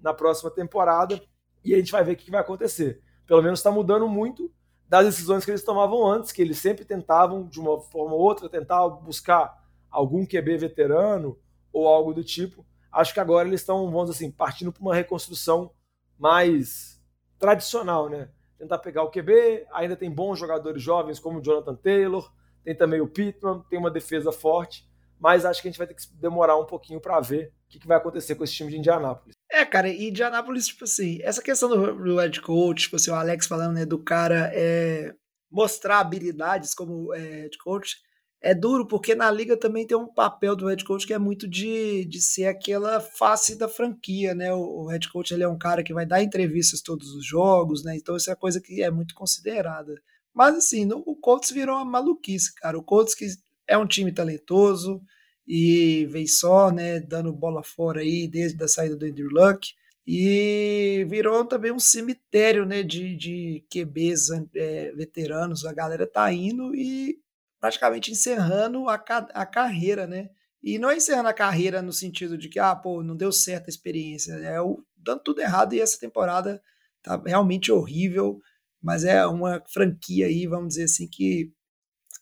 na 0.01 0.13
próxima 0.13 0.51
temporada 0.51 1.21
e 1.65 1.75
a 1.75 1.79
gente 1.79 1.93
vai 1.93 2.05
ver 2.05 2.13
o 2.13 2.17
que 2.17 2.31
vai 2.31 2.41
acontecer. 2.41 3.01
Pelo 3.27 3.43
menos 3.43 3.61
está 3.61 3.71
mudando 3.71 4.09
muito 4.09 4.53
das 4.89 5.07
decisões 5.07 5.45
que 5.45 5.51
eles 5.51 5.65
tomavam 5.65 6.07
antes, 6.07 6.31
que 6.31 6.43
eles 6.43 6.59
sempre 6.59 6.85
tentavam, 6.85 7.49
de 7.49 7.59
uma 7.59 7.81
forma 7.81 8.15
ou 8.15 8.21
outra, 8.21 8.49
tentar 8.49 8.87
buscar 8.89 9.53
algum 9.91 10.27
QB 10.27 10.59
veterano 10.59 11.39
ou 11.73 11.89
algo 11.89 12.13
do 12.13 12.23
tipo. 12.23 12.65
Acho 12.93 13.15
que 13.15 13.21
agora 13.21 13.49
eles 13.49 13.61
estão, 13.61 13.91
vamos 13.91 14.11
dizer 14.11 14.25
assim, 14.25 14.31
partindo 14.31 14.73
para 14.73 14.83
uma 14.83 14.95
reconstrução 14.95 15.73
mais 16.19 17.03
tradicional, 17.39 18.09
né? 18.09 18.29
Tentar 18.59 18.79
pegar 18.79 19.03
o 19.03 19.11
QB, 19.11 19.67
ainda 19.73 19.97
tem 19.97 20.11
bons 20.11 20.39
jogadores 20.39 20.83
jovens 20.83 21.19
como 21.19 21.39
o 21.39 21.43
Jonathan 21.43 21.75
Taylor, 21.75 22.33
tem 22.63 22.75
também 22.75 23.01
o 23.01 23.09
Pittman, 23.09 23.63
tem 23.69 23.79
uma 23.79 23.91
defesa 23.91 24.31
forte, 24.31 24.89
mas 25.19 25.45
acho 25.45 25.61
que 25.61 25.69
a 25.69 25.71
gente 25.71 25.79
vai 25.79 25.87
ter 25.87 25.95
que 25.95 26.07
demorar 26.15 26.57
um 26.57 26.65
pouquinho 26.65 27.01
para 27.01 27.21
ver 27.21 27.53
o 27.67 27.69
que 27.69 27.87
vai 27.87 27.97
acontecer 27.97 28.35
com 28.37 28.45
esse 28.45 28.55
time 28.55 28.71
de 28.71 28.79
Indianápolis. 28.79 29.35
É, 29.57 29.65
cara, 29.65 29.89
e 29.89 30.09
Indianápolis, 30.09 30.67
tipo 30.67 30.83
assim, 30.83 31.21
essa 31.23 31.41
questão 31.41 31.69
do, 31.69 31.95
do 31.95 32.17
head 32.17 32.41
coach, 32.41 32.83
tipo 32.83 32.97
assim, 32.97 33.13
o 33.13 33.15
Alex 33.15 33.47
falando, 33.47 33.75
né, 33.75 33.87
do 33.87 34.01
cara 34.01 34.51
é, 34.53 35.15
mostrar 35.49 36.01
habilidades 36.01 36.75
como 36.75 37.15
é, 37.15 37.43
head 37.43 37.57
coach, 37.59 37.99
é 38.41 38.53
duro, 38.53 38.85
porque 38.85 39.15
na 39.15 39.31
liga 39.31 39.57
também 39.57 39.87
tem 39.87 39.97
um 39.97 40.13
papel 40.13 40.57
do 40.57 40.67
head 40.67 40.85
coach 40.85 41.07
que 41.07 41.15
é 41.15 41.19
muito 41.21 41.47
de, 41.49 42.05
de 42.05 42.21
ser 42.21 42.47
aquela 42.47 42.99
face 42.99 43.57
da 43.57 43.69
franquia, 43.69 44.35
né? 44.35 44.53
O, 44.53 44.59
o 44.59 44.87
head 44.89 45.09
coach 45.09 45.33
ele 45.33 45.45
é 45.45 45.49
um 45.49 45.57
cara 45.57 45.85
que 45.85 45.95
vai 45.95 46.05
dar 46.05 46.21
entrevistas 46.21 46.83
todos 46.83 47.15
os 47.15 47.25
jogos, 47.25 47.85
né? 47.85 47.97
Então 47.97 48.17
isso 48.17 48.33
é 48.33 48.35
coisa 48.35 48.61
que 48.61 48.83
é 48.83 48.91
muito 48.91 49.15
considerada. 49.15 49.95
Mas 50.35 50.57
assim, 50.57 50.85
no, 50.85 50.99
o 51.07 51.15
Colts 51.15 51.53
virou 51.53 51.77
uma 51.77 51.85
maluquice, 51.85 52.53
cara. 52.57 52.77
O 52.77 52.83
Colts 52.83 53.15
que 53.15 53.29
é 53.69 53.79
um 53.79 53.87
time 53.87 54.11
talentoso, 54.11 55.01
e 55.47 56.07
vem 56.07 56.27
só, 56.27 56.71
né, 56.71 57.01
dando 57.01 57.33
bola 57.33 57.63
fora 57.63 58.01
aí 58.01 58.27
desde 58.27 58.63
a 58.63 58.69
saída 58.69 58.97
do 58.97 59.07
Andrew 59.07 59.29
Luck. 59.31 59.75
E 60.07 61.07
virou 61.09 61.45
também 61.47 61.73
um 61.73 61.79
cemitério 61.79 62.67
né, 62.67 62.83
de, 62.83 63.17
de 63.17 63.65
QBs 63.71 64.29
é, 64.55 64.93
veteranos. 64.93 65.65
A 65.65 65.73
galera 65.73 66.07
tá 66.07 66.31
indo 66.33 66.75
e 66.75 67.19
praticamente 67.59 68.11
encerrando 68.11 68.89
a, 68.89 68.95
a 68.95 69.47
carreira, 69.47 70.07
né? 70.07 70.29
E 70.63 70.79
não 70.79 70.91
é 70.91 70.97
encerrando 70.97 71.29
a 71.29 71.35
carreira 71.35 71.83
no 71.83 71.93
sentido 71.93 72.37
de 72.37 72.49
que, 72.49 72.59
ah, 72.59 72.75
pô, 72.75 73.03
não 73.03 73.17
deu 73.17 73.33
certo 73.33 73.67
a 73.67 73.71
experiência. 73.71 74.33
É 74.35 74.61
o, 74.61 74.83
dando 74.97 75.23
tudo 75.23 75.41
errado 75.41 75.75
e 75.75 75.81
essa 75.81 75.99
temporada 75.99 76.61
tá 77.03 77.23
realmente 77.25 77.73
horrível. 77.73 78.39
Mas 78.83 79.05
é 79.05 79.27
uma 79.27 79.63
franquia 79.73 80.27
aí, 80.27 80.47
vamos 80.47 80.69
dizer 80.69 80.85
assim, 80.85 81.09
que 81.09 81.51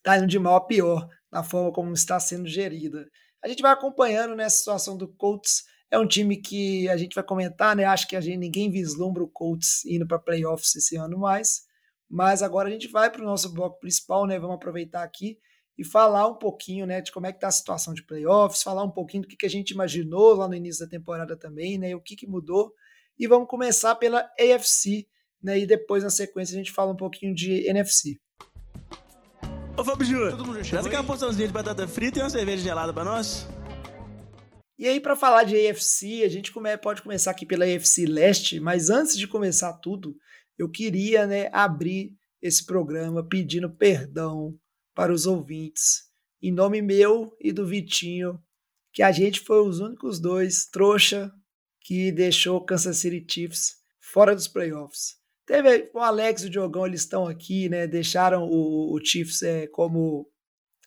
tá 0.02 0.19
indo 0.19 0.29
de 0.29 0.38
mal 0.38 0.57
a 0.57 0.67
pior 0.67 1.09
na 1.33 1.43
forma 1.43 1.73
como 1.73 1.93
está 1.93 2.21
sendo 2.21 2.47
gerida. 2.47 3.09
A 3.43 3.49
gente 3.49 3.62
vai 3.62 3.73
acompanhando 3.73 4.37
nessa 4.37 4.59
situação 4.59 4.97
do 4.97 5.09
Colts. 5.09 5.65
É 5.91 5.99
um 5.99 6.07
time 6.07 6.37
que 6.37 6.89
a 6.89 6.97
gente 6.97 7.15
vai 7.15 7.25
comentar, 7.25 7.75
né? 7.75 7.85
Acho 7.85 8.07
que 8.07 8.17
a 8.17 8.21
gente 8.21 8.37
ninguém 8.37 8.71
vislumbra 8.71 9.23
o 9.23 9.29
Colts 9.29 9.85
indo 9.87 10.07
para 10.07 10.19
playoffs 10.19 10.77
esse 10.77 10.97
ano 10.97 11.19
mais. 11.19 11.62
Mas 12.09 12.43
agora 12.43 12.69
a 12.69 12.71
gente 12.71 12.89
vai 12.89 13.11
para 13.11 13.23
o 13.23 13.25
nosso 13.25 13.53
bloco 13.53 13.81
principal, 13.81 14.27
né? 14.27 14.39
Vamos 14.39 14.57
aproveitar 14.57 15.03
aqui 15.03 15.39
e 15.77 15.85
falar 15.85 16.29
um 16.29 16.35
pouquinho, 16.35 16.87
né, 16.87 17.01
de 17.01 17.11
como 17.11 17.27
é 17.27 17.33
que 17.33 17.41
tá 17.41 17.49
a 17.49 17.51
situação 17.51 17.95
de 17.95 18.05
playoffs, 18.05 18.62
falar 18.62 18.85
um 18.85 18.91
pouquinho 18.91 19.23
do 19.23 19.29
que, 19.29 19.37
que 19.37 19.47
a 19.47 19.51
gente 19.51 19.71
imaginou 19.71 20.35
lá 20.35 20.47
no 20.47 20.55
início 20.55 20.85
da 20.85 20.91
temporada 20.91 21.37
também, 21.37 21.79
né? 21.79 21.97
O 21.97 22.01
que, 22.01 22.15
que 22.15 22.27
mudou. 22.27 22.73
E 23.19 23.27
vamos 23.27 23.49
começar 23.49 23.95
pela 23.97 24.21
AFC, 24.39 25.07
né? 25.43 25.59
E 25.59 25.67
depois 25.67 26.05
na 26.05 26.11
sequência 26.11 26.55
a 26.55 26.59
gente 26.59 26.73
fala 26.73 26.93
um 26.93 26.97
pouquinho 26.97 27.35
de 27.35 27.67
NFC. 27.67 28.21
Ô, 29.75 29.83
Fábio 29.83 30.05
Júnior, 30.05 30.37
traz 30.69 30.87
aquela 30.87 31.02
porçãozinha 31.02 31.47
de 31.47 31.52
batata 31.52 31.88
frita 31.88 32.19
e 32.19 32.23
uma 32.23 32.29
cerveja 32.29 32.62
gelada 32.62 32.93
pra 32.93 33.05
nós. 33.05 33.49
E 34.79 34.87
aí, 34.87 35.00
para 35.00 35.17
falar 35.17 35.45
de 35.45 35.57
AFC, 35.57 36.23
a 36.25 36.29
gente 36.29 36.52
pode 36.83 37.00
começar 37.00 37.31
aqui 37.31 37.47
pela 37.47 37.64
AFC 37.64 38.05
Leste, 38.05 38.61
mas 38.61 38.91
antes 38.91 39.17
de 39.17 39.26
começar 39.26 39.73
tudo, 39.75 40.14
eu 40.59 40.69
queria 40.69 41.26
né, 41.26 41.49
abrir 41.52 42.14
esse 42.43 42.67
programa 42.67 43.26
pedindo 43.26 43.71
perdão 43.71 44.55
para 44.95 45.12
os 45.12 45.26
ouvintes, 45.26 46.02
em 46.43 46.52
nome 46.52 46.83
meu 46.83 47.35
e 47.41 47.50
do 47.50 47.67
Vitinho, 47.67 48.38
que 48.93 49.02
a 49.02 49.11
gente 49.11 49.41
foi 49.41 49.67
os 49.67 49.81
únicos 49.81 50.21
dois 50.21 50.67
trouxa 50.67 51.33
que 51.81 52.12
deixou 52.12 52.59
o 52.59 52.64
Kansas 52.64 52.99
City 52.99 53.25
Chiefs 53.26 53.76
fora 54.00 54.35
dos 54.35 54.49
playoffs. 54.49 55.22
Teve 55.47 55.91
o 55.93 55.99
Alex 55.99 56.43
e 56.43 56.47
o 56.47 56.51
Diogão, 56.51 56.87
eles 56.87 57.01
estão 57.01 57.27
aqui, 57.27 57.69
né? 57.69 57.87
Deixaram 57.87 58.45
o, 58.45 58.95
o 58.95 59.05
Chiefs 59.05 59.43
é, 59.43 59.67
como 59.67 60.31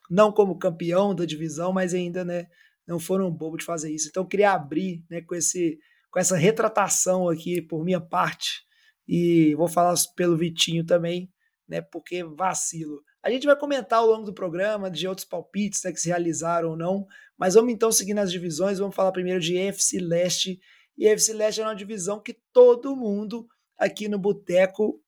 não 0.09 0.31
como 0.31 0.57
campeão 0.57 1.15
da 1.15 1.25
divisão, 1.25 1.73
mas 1.73 1.93
ainda, 1.93 2.23
né, 2.23 2.47
não 2.87 2.99
foram 2.99 3.31
bobo 3.31 3.57
de 3.57 3.65
fazer 3.65 3.91
isso. 3.93 4.07
Então 4.09 4.23
eu 4.23 4.27
queria 4.27 4.51
abrir, 4.51 5.03
né, 5.09 5.21
com 5.21 5.35
esse 5.35 5.79
com 6.11 6.19
essa 6.19 6.37
retratação 6.37 7.27
aqui 7.27 7.61
por 7.61 7.83
minha 7.83 7.99
parte 7.99 8.63
e 9.05 9.53
vou 9.55 9.67
falar 9.67 9.93
pelo 10.15 10.37
Vitinho 10.37 10.85
também, 10.85 11.29
né, 11.67 11.81
porque 11.81 12.23
vacilo. 12.23 13.01
A 13.21 13.29
gente 13.29 13.45
vai 13.45 13.57
comentar 13.57 13.99
ao 13.99 14.07
longo 14.07 14.23
do 14.23 14.33
programa 14.33 14.89
de 14.89 15.07
outros 15.07 15.27
palpites 15.27 15.83
né, 15.83 15.91
que 15.91 15.99
se 15.99 16.07
realizaram 16.07 16.69
ou 16.69 16.77
não, 16.77 17.05
mas 17.37 17.55
vamos 17.55 17.73
então 17.73 17.91
seguir 17.91 18.13
nas 18.13 18.31
divisões, 18.31 18.79
vamos 18.79 18.95
falar 18.95 19.11
primeiro 19.11 19.41
de 19.41 19.57
EFC 19.57 19.99
Leste. 19.99 20.59
E 20.97 21.05
EFC 21.05 21.33
Leste 21.33 21.59
é 21.59 21.65
uma 21.65 21.75
divisão 21.75 22.21
que 22.21 22.37
todo 22.53 22.95
mundo 22.95 23.45
aqui 23.77 24.07
no 24.07 24.17
Boteco 24.17 25.01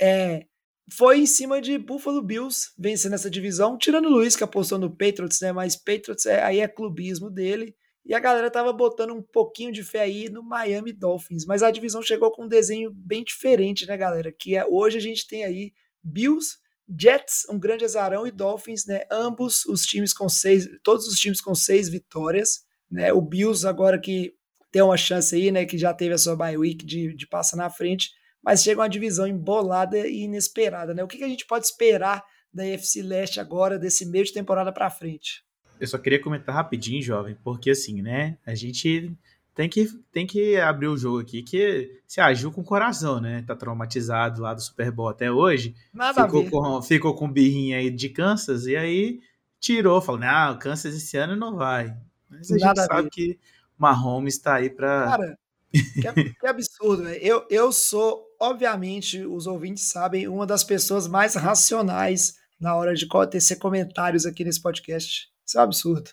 é, 0.00 0.46
foi 0.92 1.20
em 1.20 1.26
cima 1.26 1.60
de 1.60 1.78
Buffalo 1.78 2.22
Bills 2.22 2.72
vencendo 2.78 3.14
essa 3.14 3.30
divisão, 3.30 3.78
tirando 3.78 4.06
o 4.06 4.10
Luiz 4.10 4.36
que 4.36 4.44
apostou 4.44 4.78
no 4.78 4.90
Patriots, 4.90 5.40
né? 5.40 5.52
Mas 5.52 5.76
Patriots 5.76 6.26
é, 6.26 6.42
aí 6.42 6.60
é 6.60 6.68
clubismo 6.68 7.30
dele. 7.30 7.74
E 8.04 8.14
a 8.14 8.18
galera 8.18 8.50
tava 8.50 8.72
botando 8.72 9.12
um 9.14 9.22
pouquinho 9.22 9.72
de 9.72 9.84
fé 9.84 10.00
aí 10.00 10.28
no 10.28 10.42
Miami 10.42 10.92
Dolphins, 10.92 11.46
mas 11.46 11.62
a 11.62 11.70
divisão 11.70 12.02
chegou 12.02 12.32
com 12.32 12.44
um 12.44 12.48
desenho 12.48 12.92
bem 12.92 13.22
diferente, 13.22 13.86
né, 13.86 13.96
galera? 13.96 14.32
Que 14.32 14.56
é 14.56 14.66
hoje 14.66 14.98
a 14.98 15.00
gente 15.00 15.26
tem 15.26 15.44
aí 15.44 15.72
Bills, 16.02 16.58
Jets, 16.88 17.46
um 17.48 17.58
grande 17.58 17.84
azarão 17.84 18.26
e 18.26 18.32
Dolphins, 18.32 18.86
né? 18.86 19.02
Ambos 19.10 19.64
os 19.66 19.82
times 19.82 20.12
com 20.12 20.28
seis, 20.28 20.68
todos 20.82 21.06
os 21.06 21.18
times 21.18 21.40
com 21.40 21.54
seis 21.54 21.88
vitórias, 21.88 22.64
né? 22.90 23.12
O 23.12 23.22
Bills 23.22 23.66
agora 23.66 24.00
que 24.00 24.34
tem 24.72 24.82
uma 24.82 24.96
chance 24.96 25.34
aí, 25.36 25.52
né? 25.52 25.66
Que 25.66 25.76
já 25.76 25.92
teve 25.92 26.14
a 26.14 26.18
sua 26.18 26.34
bye 26.34 26.56
week 26.56 26.84
de, 26.84 27.14
de 27.14 27.26
passar 27.26 27.56
na 27.58 27.68
frente, 27.68 28.10
mas 28.42 28.62
chega 28.62 28.80
uma 28.80 28.88
divisão 28.88 29.26
embolada 29.26 29.98
e 29.98 30.22
inesperada, 30.22 30.94
né? 30.94 31.04
O 31.04 31.06
que, 31.06 31.18
que 31.18 31.24
a 31.24 31.28
gente 31.28 31.46
pode 31.46 31.66
esperar 31.66 32.24
da 32.52 32.66
FC 32.66 33.02
Leste 33.02 33.38
agora, 33.38 33.78
desse 33.78 34.06
meio 34.06 34.24
de 34.24 34.32
temporada 34.32 34.72
para 34.72 34.90
frente? 34.90 35.44
Eu 35.78 35.86
só 35.86 35.98
queria 35.98 36.20
comentar 36.20 36.54
rapidinho, 36.54 37.02
jovem, 37.02 37.36
porque 37.44 37.70
assim, 37.70 38.00
né? 38.00 38.38
A 38.46 38.54
gente 38.54 39.14
tem 39.54 39.68
que, 39.68 39.86
tem 40.10 40.26
que 40.26 40.56
abrir 40.56 40.86
o 40.86 40.96
jogo 40.96 41.20
aqui, 41.20 41.42
que 41.42 42.00
se 42.06 42.20
agiu 42.20 42.50
com 42.50 42.62
o 42.62 42.64
coração, 42.64 43.20
né? 43.20 43.44
Tá 43.46 43.54
traumatizado 43.54 44.40
lá 44.40 44.54
do 44.54 44.62
Super 44.62 44.90
Bowl 44.90 45.08
até 45.08 45.30
hoje. 45.30 45.74
Nada 45.92 46.24
ficou, 46.24 46.48
com, 46.48 46.82
ficou 46.82 47.14
com 47.14 47.30
birrinha 47.30 47.76
aí 47.76 47.90
de 47.90 48.08
Kansas 48.08 48.66
e 48.66 48.76
aí 48.76 49.20
tirou, 49.60 50.00
falou: 50.00 50.20
não, 50.20 50.58
Kansas 50.58 50.94
esse 50.94 51.16
ano 51.18 51.36
não 51.36 51.56
vai. 51.56 51.94
Mas 52.30 52.50
a 52.50 52.56
Nada 52.56 52.80
gente 52.80 52.86
sabe 52.86 53.10
que 53.10 53.38
Mahomes 53.82 54.36
está 54.36 54.54
aí 54.54 54.70
para. 54.70 55.04
Cara, 55.06 55.38
que, 55.72 56.34
que 56.34 56.46
absurdo, 56.46 57.02
velho. 57.02 57.20
Eu, 57.20 57.46
eu 57.50 57.72
sou, 57.72 58.24
obviamente, 58.40 59.26
os 59.26 59.48
ouvintes 59.48 59.88
sabem, 59.88 60.28
uma 60.28 60.46
das 60.46 60.62
pessoas 60.62 61.08
mais 61.08 61.34
racionais 61.34 62.34
na 62.60 62.76
hora 62.76 62.94
de 62.94 63.08
tecer 63.28 63.58
comentários 63.58 64.24
aqui 64.24 64.44
nesse 64.44 64.62
podcast. 64.62 65.28
Isso 65.44 65.58
é 65.58 65.60
um 65.60 65.64
absurdo. 65.64 66.10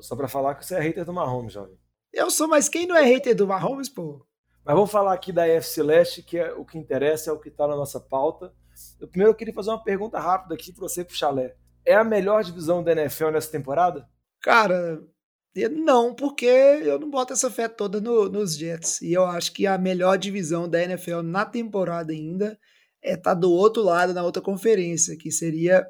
Só 0.00 0.14
para 0.14 0.28
falar 0.28 0.54
que 0.54 0.64
você 0.64 0.76
é 0.76 0.80
hater 0.80 1.04
do 1.04 1.12
Mahomes, 1.12 1.52
jovem. 1.52 1.76
Eu 2.12 2.30
sou, 2.30 2.46
mas 2.46 2.68
quem 2.68 2.86
não 2.86 2.96
é 2.96 3.02
hater 3.02 3.34
do 3.34 3.48
Mahomes, 3.48 3.88
pô? 3.88 4.24
Mas 4.64 4.74
vamos 4.76 4.90
falar 4.90 5.12
aqui 5.12 5.32
da 5.32 5.48
FC 5.48 5.82
Leste, 5.82 6.22
que 6.22 6.38
é 6.38 6.52
o 6.52 6.64
que 6.64 6.78
interessa, 6.78 7.30
é 7.30 7.32
o 7.32 7.38
que 7.38 7.48
está 7.48 7.66
na 7.66 7.74
nossa 7.74 7.98
pauta. 7.98 8.52
Eu, 9.00 9.08
primeiro 9.08 9.32
eu 9.32 9.34
queria 9.34 9.52
fazer 9.52 9.70
uma 9.70 9.82
pergunta 9.82 10.20
rápida 10.20 10.54
aqui 10.54 10.72
para 10.72 10.82
você, 10.82 11.04
pro 11.04 11.16
Chalé. 11.16 11.56
É 11.84 11.94
a 11.94 12.04
melhor 12.04 12.44
divisão 12.44 12.84
da 12.84 12.92
NFL 12.92 13.30
nessa 13.30 13.50
temporada? 13.50 14.08
Cara, 14.40 15.02
não, 15.70 16.14
porque 16.14 16.46
eu 16.46 16.98
não 16.98 17.10
boto 17.10 17.32
essa 17.32 17.50
fé 17.50 17.68
toda 17.68 18.00
no, 18.00 18.28
nos 18.28 18.56
Jets. 18.56 19.00
E 19.00 19.12
eu 19.12 19.24
acho 19.24 19.52
que 19.52 19.66
a 19.66 19.78
melhor 19.78 20.16
divisão 20.18 20.68
da 20.68 20.82
NFL 20.82 21.22
na 21.22 21.44
temporada 21.44 22.12
ainda 22.12 22.58
é 23.02 23.14
estar 23.14 23.34
tá 23.34 23.34
do 23.34 23.50
outro 23.50 23.82
lado, 23.82 24.12
na 24.12 24.22
outra 24.22 24.42
conferência, 24.42 25.16
que 25.16 25.30
seria 25.30 25.86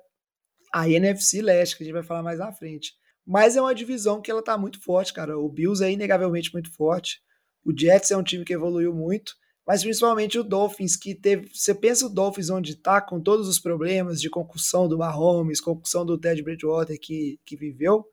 a 0.73 0.89
NFC 0.89 1.43
Leste, 1.43 1.77
que 1.77 1.83
a 1.83 1.87
gente 1.87 1.95
vai 1.95 2.03
falar 2.03 2.23
mais 2.23 2.39
na 2.39 2.53
frente. 2.53 2.93
Mas 3.27 3.57
é 3.57 3.61
uma 3.61 3.75
divisão 3.75 4.23
que 4.23 4.31
ela 4.31 4.43
tá 4.43 4.57
muito 4.57 4.83
forte, 4.83 5.13
cara. 5.13 5.39
O 5.39 5.49
Bills 5.49 5.85
é 5.85 5.91
inegavelmente 5.91 6.53
muito 6.53 6.73
forte. 6.73 7.21
O 7.65 7.79
Jets 7.79 8.11
é 8.11 8.17
um 8.17 8.23
time 8.23 8.45
que 8.45 8.55
evoluiu 8.55 8.95
muito, 8.95 9.35
mas 9.67 9.83
principalmente 9.83 10.39
o 10.39 10.45
Dolphins, 10.45 10.97
que 10.97 11.15
teve. 11.15 11.51
Você 11.53 11.75
pensa 11.75 12.07
o 12.07 12.09
Dolphins 12.09 12.49
onde 12.49 12.75
tá, 12.75 13.03
com 13.03 13.21
todos 13.21 13.47
os 13.47 13.59
problemas 13.59 14.19
de 14.21 14.31
concussão 14.31 14.89
do 14.89 14.97
Mahomes, 14.97 15.61
concussão 15.61 16.07
do 16.07 16.17
Ted 16.17 16.43
Bridgewater 16.43 16.99
que, 16.99 17.39
que 17.45 17.55
viveu. 17.55 18.07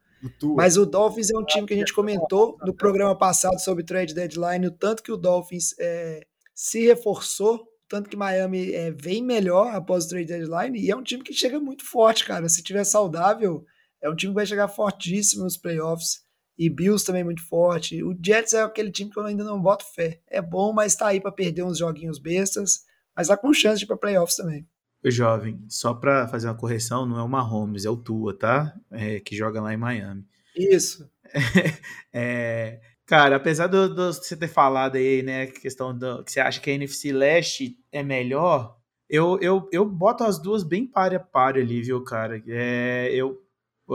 Mas 0.55 0.77
o 0.77 0.85
Dolphins 0.85 1.29
é 1.29 1.37
um 1.37 1.45
time 1.45 1.67
que 1.67 1.73
a 1.73 1.77
gente 1.77 1.93
comentou 1.93 2.57
no 2.61 2.73
programa 2.73 3.17
passado 3.17 3.59
sobre 3.59 3.83
trade 3.83 4.13
deadline, 4.13 4.67
o 4.67 4.71
tanto 4.71 5.03
que 5.03 5.11
o 5.11 5.17
Dolphins 5.17 5.73
é, 5.79 6.25
se 6.53 6.85
reforçou, 6.85 7.67
tanto 7.87 8.09
que 8.09 8.17
Miami 8.17 8.71
é, 8.71 8.91
vem 8.91 9.23
melhor 9.23 9.73
após 9.75 10.05
o 10.05 10.09
trade 10.09 10.27
deadline, 10.27 10.79
e 10.79 10.89
é 10.89 10.95
um 10.95 11.03
time 11.03 11.23
que 11.23 11.33
chega 11.33 11.59
muito 11.59 11.85
forte, 11.85 12.25
cara. 12.25 12.47
Se 12.49 12.63
tiver 12.63 12.83
saudável, 12.83 13.63
é 14.01 14.09
um 14.09 14.15
time 14.15 14.31
que 14.31 14.35
vai 14.35 14.45
chegar 14.45 14.67
fortíssimo 14.67 15.43
nos 15.43 15.57
playoffs. 15.57 16.23
E 16.57 16.69
Bills 16.69 17.05
também 17.05 17.23
muito 17.23 17.45
forte. 17.45 18.01
O 18.01 18.15
Jets 18.23 18.53
é 18.53 18.61
aquele 18.61 18.89
time 18.89 19.11
que 19.11 19.19
eu 19.19 19.25
ainda 19.25 19.43
não 19.43 19.61
boto 19.61 19.83
fé. 19.93 20.21
É 20.25 20.41
bom, 20.41 20.71
mas 20.71 20.95
tá 20.95 21.07
aí 21.07 21.19
para 21.19 21.31
perder 21.31 21.63
uns 21.63 21.77
joguinhos 21.77 22.17
bestas, 22.17 22.85
mas 23.13 23.27
tá 23.27 23.35
com 23.35 23.53
chance 23.53 23.79
de 23.79 23.83
ir 23.83 23.87
pra 23.87 23.97
playoffs 23.97 24.37
também 24.37 24.65
jovem, 25.11 25.63
só 25.69 25.93
para 25.93 26.27
fazer 26.27 26.47
uma 26.47 26.55
correção, 26.55 27.05
não 27.05 27.19
é 27.19 27.23
o 27.23 27.29
Mahomes, 27.29 27.85
é 27.85 27.89
o 27.89 27.97
Tua, 27.97 28.37
tá? 28.37 28.75
É, 28.91 29.19
que 29.19 29.35
joga 29.35 29.61
lá 29.61 29.73
em 29.73 29.77
Miami. 29.77 30.25
Isso. 30.55 31.09
é, 32.13 32.79
cara, 33.05 33.35
apesar 33.35 33.67
do, 33.67 33.95
você 34.13 34.35
ter 34.35 34.47
falado 34.47 34.95
aí, 34.95 35.21
né, 35.21 35.47
questão 35.47 35.97
do, 35.97 36.23
que 36.23 36.31
você 36.31 36.39
acha 36.39 36.59
que 36.59 36.69
a 36.69 36.73
NFC 36.73 37.11
Leste 37.11 37.77
é 37.91 38.01
melhor, 38.03 38.77
eu, 39.09 39.37
eu, 39.41 39.69
eu 39.71 39.85
boto 39.85 40.23
as 40.23 40.39
duas 40.39 40.63
bem 40.63 40.85
páreo 40.85 41.19
a 41.19 41.23
páreo 41.23 41.61
ali, 41.61 41.81
viu, 41.81 42.03
cara? 42.03 42.41
É, 42.47 43.09
eu, 43.13 43.41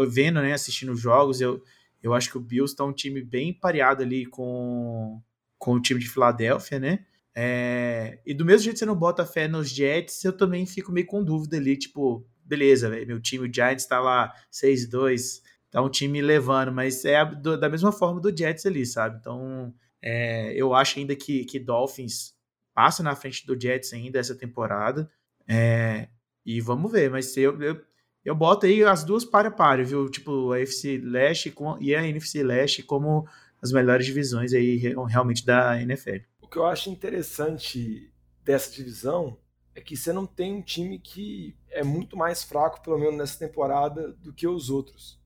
vendo, 0.08 0.40
né, 0.40 0.52
assistindo 0.52 0.94
jogos, 0.94 1.40
eu, 1.40 1.62
eu 2.02 2.14
acho 2.14 2.30
que 2.30 2.38
o 2.38 2.40
Bills 2.40 2.76
tá 2.76 2.84
um 2.84 2.92
time 2.92 3.22
bem 3.22 3.52
pareado 3.52 4.02
ali 4.02 4.26
com, 4.26 5.20
com 5.58 5.74
o 5.74 5.80
time 5.80 5.98
de 5.98 6.08
Filadélfia, 6.08 6.78
né? 6.78 7.04
É, 7.42 8.18
e 8.26 8.34
do 8.34 8.44
mesmo 8.44 8.64
jeito 8.64 8.74
que 8.74 8.80
você 8.80 8.84
não 8.84 8.94
bota 8.94 9.24
fé 9.24 9.48
nos 9.48 9.70
Jets, 9.70 10.22
eu 10.24 10.32
também 10.34 10.66
fico 10.66 10.92
meio 10.92 11.06
com 11.06 11.24
dúvida 11.24 11.56
ali, 11.56 11.74
tipo, 11.74 12.22
beleza, 12.44 12.90
véio, 12.90 13.06
meu 13.06 13.18
time, 13.18 13.48
o 13.48 13.50
Giants 13.50 13.86
tá 13.86 13.98
lá 13.98 14.30
6-2, 14.52 15.40
tá 15.70 15.80
um 15.80 15.88
time 15.88 16.20
levando, 16.20 16.70
mas 16.70 17.02
é 17.02 17.24
do, 17.24 17.58
da 17.58 17.70
mesma 17.70 17.92
forma 17.92 18.20
do 18.20 18.36
Jets 18.36 18.66
ali, 18.66 18.84
sabe? 18.84 19.16
Então, 19.18 19.72
é, 20.02 20.52
eu 20.52 20.74
acho 20.74 20.98
ainda 20.98 21.16
que, 21.16 21.46
que 21.46 21.58
Dolphins 21.58 22.34
passa 22.74 23.02
na 23.02 23.16
frente 23.16 23.46
do 23.46 23.58
Jets 23.58 23.94
ainda 23.94 24.18
essa 24.18 24.34
temporada, 24.34 25.10
é, 25.48 26.08
e 26.44 26.60
vamos 26.60 26.92
ver, 26.92 27.08
mas 27.08 27.34
eu, 27.38 27.58
eu, 27.62 27.80
eu 28.22 28.34
boto 28.34 28.66
aí 28.66 28.84
as 28.84 29.02
duas 29.02 29.24
para 29.24 29.48
a 29.48 29.50
para, 29.50 29.82
viu? 29.82 30.10
Tipo, 30.10 30.52
a 30.52 30.60
FC 30.60 30.98
Leste 31.02 31.54
e 31.80 31.94
a 31.94 32.06
NFC 32.06 32.42
Leste 32.42 32.82
como 32.82 33.26
as 33.62 33.72
melhores 33.72 34.04
divisões 34.04 34.52
aí 34.52 34.76
realmente 35.08 35.46
da 35.46 35.80
NFL 35.80 36.29
que 36.50 36.58
eu 36.58 36.66
acho 36.66 36.90
interessante 36.90 38.12
dessa 38.44 38.70
divisão 38.72 39.38
é 39.74 39.80
que 39.80 39.96
você 39.96 40.12
não 40.12 40.26
tem 40.26 40.52
um 40.52 40.62
time 40.62 40.98
que 40.98 41.56
é 41.70 41.84
muito 41.84 42.16
mais 42.16 42.42
fraco, 42.42 42.82
pelo 42.82 42.98
menos 42.98 43.16
nessa 43.16 43.38
temporada, 43.38 44.12
do 44.14 44.32
que 44.32 44.48
os 44.48 44.68
outros. 44.68 45.20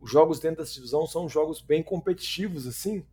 Os 0.00 0.10
jogos 0.10 0.40
dentro 0.40 0.62
dessa 0.62 0.74
divisão 0.74 1.06
são 1.06 1.28
jogos 1.28 1.60
bem 1.60 1.82
competitivos, 1.82 2.66
assim. 2.66 3.06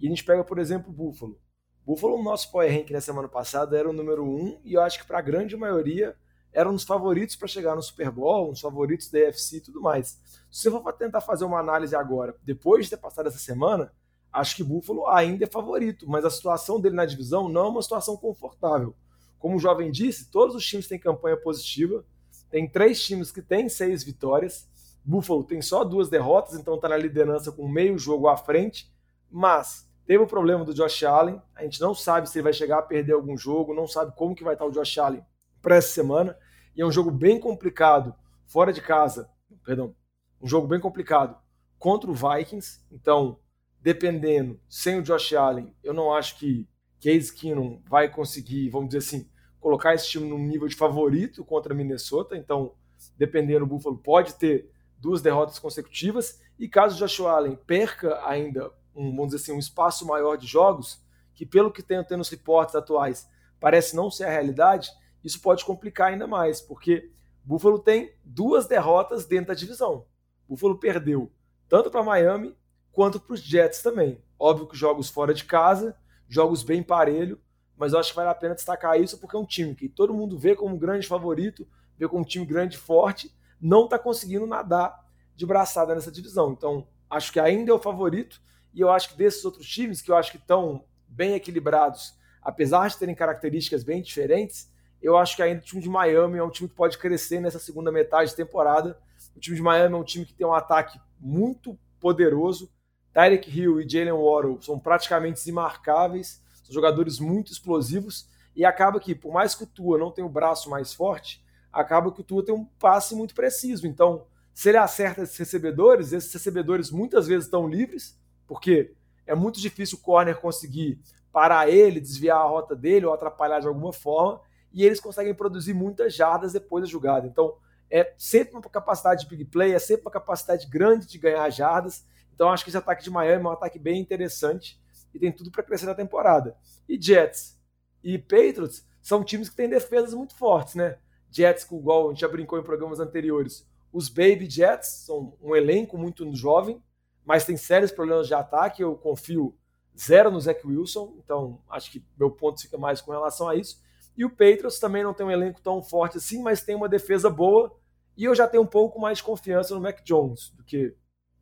E 0.00 0.06
a 0.06 0.10
gente 0.10 0.24
pega, 0.24 0.42
por 0.42 0.58
exemplo, 0.58 0.90
o 0.90 0.92
Buffalo. 0.92 1.40
Buffalo, 1.86 2.18
no 2.18 2.24
nosso 2.24 2.50
Power 2.50 2.70
Rank 2.70 2.90
na 2.90 3.00
semana 3.00 3.28
passada, 3.28 3.78
era 3.78 3.88
o 3.88 3.92
número 3.92 4.24
um, 4.24 4.60
e 4.64 4.74
eu 4.74 4.80
acho 4.82 4.98
que 4.98 5.06
para 5.06 5.18
a 5.18 5.22
grande 5.22 5.56
maioria 5.56 6.16
eram 6.52 6.74
os 6.74 6.84
favoritos 6.84 7.34
para 7.36 7.48
chegar 7.48 7.74
no 7.74 7.82
Super 7.82 8.10
Bowl, 8.10 8.50
os 8.50 8.60
favoritos 8.60 9.08
da 9.10 9.20
UFC 9.20 9.56
e 9.56 9.60
tudo 9.60 9.80
mais. 9.80 10.20
Se 10.50 10.62
você 10.62 10.70
for 10.70 10.92
tentar 10.92 11.20
fazer 11.20 11.44
uma 11.44 11.58
análise 11.58 11.96
agora, 11.96 12.36
depois 12.42 12.84
de 12.84 12.90
ter 12.90 12.98
passado 12.98 13.28
essa 13.28 13.38
semana, 13.38 13.92
acho 14.32 14.56
que 14.56 14.64
Buffalo 14.64 15.06
ainda 15.08 15.44
é 15.44 15.46
favorito, 15.46 16.08
mas 16.08 16.24
a 16.24 16.30
situação 16.30 16.80
dele 16.80 16.96
na 16.96 17.04
divisão 17.04 17.48
não 17.48 17.66
é 17.66 17.68
uma 17.68 17.82
situação 17.82 18.16
confortável. 18.16 18.94
Como 19.38 19.56
o 19.56 19.60
jovem 19.60 19.90
disse, 19.90 20.30
todos 20.30 20.54
os 20.54 20.64
times 20.64 20.86
têm 20.86 20.98
campanha 20.98 21.36
positiva. 21.36 22.04
Tem 22.48 22.68
três 22.68 23.02
times 23.02 23.32
que 23.32 23.42
têm 23.42 23.68
seis 23.68 24.04
vitórias. 24.04 24.68
Buffalo 25.04 25.42
tem 25.42 25.60
só 25.60 25.84
duas 25.84 26.08
derrotas, 26.08 26.54
então 26.54 26.76
está 26.76 26.88
na 26.88 26.96
liderança 26.96 27.50
com 27.50 27.66
meio 27.66 27.98
jogo 27.98 28.28
à 28.28 28.36
frente. 28.36 28.90
Mas 29.28 29.88
teve 30.06 30.22
o 30.22 30.28
problema 30.28 30.64
do 30.64 30.72
Josh 30.72 31.02
Allen. 31.02 31.42
A 31.56 31.64
gente 31.64 31.80
não 31.80 31.92
sabe 31.92 32.30
se 32.30 32.38
ele 32.38 32.44
vai 32.44 32.52
chegar 32.52 32.78
a 32.78 32.82
perder 32.82 33.14
algum 33.14 33.36
jogo, 33.36 33.74
não 33.74 33.88
sabe 33.88 34.14
como 34.14 34.34
que 34.34 34.44
vai 34.44 34.54
estar 34.54 34.64
o 34.64 34.70
Josh 34.70 34.96
Allen 34.98 35.24
para 35.60 35.76
essa 35.76 35.88
semana. 35.88 36.38
E 36.76 36.80
é 36.80 36.86
um 36.86 36.92
jogo 36.92 37.10
bem 37.10 37.40
complicado 37.40 38.14
fora 38.46 38.72
de 38.72 38.80
casa. 38.80 39.28
Perdão, 39.64 39.94
um 40.40 40.46
jogo 40.46 40.68
bem 40.68 40.78
complicado 40.78 41.36
contra 41.78 42.08
o 42.08 42.14
Vikings. 42.14 42.80
Então 42.92 43.38
dependendo, 43.82 44.60
sem 44.68 44.98
o 44.98 45.02
Josh 45.02 45.32
Allen, 45.32 45.74
eu 45.82 45.92
não 45.92 46.14
acho 46.14 46.38
que 46.38 46.68
Case 47.00 47.34
Keenum 47.34 47.82
vai 47.88 48.08
conseguir, 48.08 48.70
vamos 48.70 48.90
dizer 48.90 48.98
assim, 48.98 49.28
colocar 49.60 49.92
esse 49.94 50.08
time 50.08 50.28
num 50.28 50.38
nível 50.38 50.68
de 50.68 50.76
favorito 50.76 51.44
contra 51.44 51.74
Minnesota. 51.74 52.36
Então, 52.36 52.74
dependendo, 53.18 53.64
o 53.64 53.68
Buffalo 53.68 53.98
pode 53.98 54.34
ter 54.34 54.70
duas 54.96 55.20
derrotas 55.20 55.58
consecutivas. 55.58 56.40
E 56.58 56.68
caso 56.68 56.94
o 56.94 56.98
Josh 56.98 57.20
Allen 57.20 57.58
perca 57.66 58.24
ainda, 58.24 58.72
um, 58.94 59.10
vamos 59.10 59.32
dizer 59.32 59.42
assim, 59.42 59.52
um 59.52 59.58
espaço 59.58 60.06
maior 60.06 60.36
de 60.36 60.46
jogos, 60.46 61.02
que 61.34 61.44
pelo 61.44 61.72
que 61.72 61.82
tenho 61.82 62.04
tendo 62.04 62.18
nos 62.18 62.28
reportes 62.28 62.76
atuais 62.76 63.28
parece 63.58 63.96
não 63.96 64.10
ser 64.10 64.24
a 64.24 64.30
realidade, 64.30 64.90
isso 65.22 65.40
pode 65.40 65.64
complicar 65.64 66.08
ainda 66.08 66.26
mais, 66.26 66.60
porque 66.60 67.10
Buffalo 67.44 67.78
tem 67.78 68.12
duas 68.24 68.66
derrotas 68.66 69.24
dentro 69.24 69.48
da 69.48 69.54
divisão. 69.54 70.04
Buffalo 70.48 70.78
perdeu 70.78 71.32
tanto 71.68 71.90
para 71.90 72.02
Miami 72.02 72.56
quanto 72.92 73.18
para 73.18 73.34
os 73.34 73.40
Jets 73.40 73.82
também. 73.82 74.22
Óbvio 74.38 74.66
que 74.66 74.76
jogos 74.76 75.08
fora 75.08 75.34
de 75.34 75.44
casa, 75.44 75.96
jogos 76.28 76.62
bem 76.62 76.82
parelho, 76.82 77.40
mas 77.76 77.92
eu 77.92 77.98
acho 77.98 78.10
que 78.10 78.16
vale 78.16 78.28
a 78.28 78.34
pena 78.34 78.54
destacar 78.54 79.00
isso 79.00 79.18
porque 79.18 79.34
é 79.34 79.38
um 79.38 79.46
time 79.46 79.74
que 79.74 79.88
todo 79.88 80.14
mundo 80.14 80.38
vê 80.38 80.54
como 80.54 80.74
um 80.74 80.78
grande 80.78 81.06
favorito, 81.06 81.66
vê 81.98 82.06
como 82.06 82.22
um 82.22 82.26
time 82.26 82.44
grande 82.44 82.76
e 82.76 82.78
forte, 82.78 83.34
não 83.60 83.84
está 83.84 83.98
conseguindo 83.98 84.46
nadar 84.46 85.04
de 85.34 85.46
braçada 85.46 85.94
nessa 85.94 86.12
divisão. 86.12 86.52
Então, 86.52 86.86
acho 87.08 87.32
que 87.32 87.40
ainda 87.40 87.70
é 87.70 87.74
o 87.74 87.78
favorito 87.78 88.40
e 88.74 88.80
eu 88.80 88.90
acho 88.90 89.10
que 89.10 89.16
desses 89.16 89.44
outros 89.44 89.66
times 89.66 90.00
que 90.00 90.10
eu 90.10 90.16
acho 90.16 90.30
que 90.30 90.36
estão 90.36 90.84
bem 91.08 91.34
equilibrados, 91.34 92.14
apesar 92.40 92.88
de 92.88 92.98
terem 92.98 93.14
características 93.14 93.84
bem 93.84 94.02
diferentes, 94.02 94.70
eu 95.02 95.16
acho 95.16 95.34
que 95.36 95.42
ainda 95.42 95.60
o 95.60 95.64
time 95.64 95.82
de 95.82 95.88
Miami 95.88 96.38
é 96.38 96.44
um 96.44 96.50
time 96.50 96.68
que 96.68 96.74
pode 96.74 96.96
crescer 96.96 97.40
nessa 97.40 97.58
segunda 97.58 97.90
metade 97.90 98.30
de 98.30 98.36
temporada. 98.36 98.96
O 99.34 99.40
time 99.40 99.56
de 99.56 99.62
Miami 99.62 99.94
é 99.94 99.98
um 99.98 100.04
time 100.04 100.24
que 100.24 100.32
tem 100.32 100.46
um 100.46 100.54
ataque 100.54 100.98
muito 101.18 101.76
poderoso. 101.98 102.72
Tyreek 103.12 103.50
Hill 103.50 103.80
e 103.80 103.88
Jalen 103.88 104.12
Waddle 104.12 104.60
são 104.62 104.78
praticamente 104.78 105.48
imarcáveis, 105.48 106.42
são 106.64 106.72
jogadores 106.72 107.18
muito 107.18 107.52
explosivos 107.52 108.28
e 108.54 108.64
acaba 108.64 108.98
que, 109.00 109.14
por 109.14 109.32
mais 109.32 109.54
que 109.54 109.64
o 109.64 109.66
Tua 109.66 109.98
não 109.98 110.10
tenha 110.10 110.26
o 110.26 110.30
braço 110.30 110.70
mais 110.70 110.92
forte, 110.92 111.44
acaba 111.72 112.12
que 112.12 112.20
o 112.20 112.24
Tua 112.24 112.44
tem 112.44 112.54
um 112.54 112.64
passe 112.64 113.14
muito 113.14 113.34
preciso. 113.34 113.86
Então, 113.86 114.26
se 114.54 114.68
ele 114.68 114.78
acerta 114.78 115.22
esses 115.22 115.36
recebedores, 115.36 116.12
esses 116.12 116.32
recebedores 116.32 116.90
muitas 116.90 117.26
vezes 117.26 117.44
estão 117.44 117.68
livres, 117.68 118.18
porque 118.46 118.94
é 119.26 119.34
muito 119.34 119.60
difícil 119.60 119.98
o 119.98 120.00
corner 120.00 120.38
conseguir 120.38 121.00
parar 121.32 121.68
ele, 121.68 122.00
desviar 122.00 122.38
a 122.38 122.44
rota 122.44 122.76
dele 122.76 123.06
ou 123.06 123.14
atrapalhar 123.14 123.60
de 123.60 123.66
alguma 123.66 123.92
forma 123.92 124.40
e 124.72 124.84
eles 124.84 125.00
conseguem 125.00 125.34
produzir 125.34 125.74
muitas 125.74 126.14
jardas 126.14 126.52
depois 126.52 126.84
da 126.84 126.90
jogada. 126.90 127.26
Então, 127.26 127.54
é 127.90 128.14
sempre 128.16 128.54
uma 128.54 128.62
capacidade 128.62 129.22
de 129.22 129.28
big 129.28 129.44
play, 129.44 129.74
é 129.74 129.78
sempre 129.78 130.02
uma 130.02 130.10
capacidade 130.10 130.66
grande 130.66 131.06
de 131.06 131.18
ganhar 131.18 131.48
jardas. 131.50 132.04
Então, 132.34 132.50
acho 132.50 132.64
que 132.64 132.70
esse 132.70 132.76
ataque 132.76 133.04
de 133.04 133.10
Miami 133.10 133.44
é 133.44 133.48
um 133.48 133.52
ataque 133.52 133.78
bem 133.78 134.00
interessante 134.00 134.80
e 135.14 135.18
tem 135.18 135.30
tudo 135.30 135.50
para 135.50 135.62
crescer 135.62 135.86
na 135.86 135.94
temporada. 135.94 136.56
E 136.88 137.00
Jets 137.00 137.58
e 138.02 138.18
Patriots 138.18 138.86
são 139.00 139.22
times 139.22 139.48
que 139.48 139.56
têm 139.56 139.68
defesas 139.68 140.14
muito 140.14 140.34
fortes, 140.36 140.74
né? 140.74 140.98
Jets, 141.30 141.66
igual 141.70 142.08
a 142.08 142.12
gente 142.12 142.20
já 142.20 142.28
brincou 142.28 142.58
em 142.58 142.62
programas 142.62 143.00
anteriores, 143.00 143.66
os 143.92 144.08
Baby 144.08 144.48
Jets 144.48 145.04
são 145.06 145.36
um 145.40 145.54
elenco 145.54 145.98
muito 145.98 146.34
jovem, 146.34 146.82
mas 147.24 147.44
tem 147.44 147.56
sérios 147.56 147.92
problemas 147.92 148.26
de 148.26 148.34
ataque. 148.34 148.82
Eu 148.82 148.96
confio 148.96 149.54
zero 149.98 150.30
no 150.30 150.40
Zach 150.40 150.66
Wilson, 150.66 151.14
então 151.18 151.60
acho 151.68 151.90
que 151.90 152.04
meu 152.18 152.30
ponto 152.30 152.60
fica 152.60 152.78
mais 152.78 153.00
com 153.00 153.12
relação 153.12 153.48
a 153.48 153.54
isso. 153.54 153.80
E 154.16 154.24
o 154.24 154.30
Patriots 154.30 154.78
também 154.78 155.02
não 155.02 155.14
tem 155.14 155.26
um 155.26 155.30
elenco 155.30 155.60
tão 155.60 155.82
forte 155.82 156.18
assim, 156.18 156.42
mas 156.42 156.62
tem 156.62 156.74
uma 156.74 156.88
defesa 156.88 157.30
boa. 157.30 157.74
E 158.16 158.24
eu 158.24 158.34
já 158.34 158.46
tenho 158.46 158.62
um 158.62 158.66
pouco 158.66 159.00
mais 159.00 159.18
de 159.18 159.24
confiança 159.24 159.74
no 159.74 159.80
Mac 159.80 160.02
Jones 160.04 160.50
do 160.50 160.62
que 160.62 160.94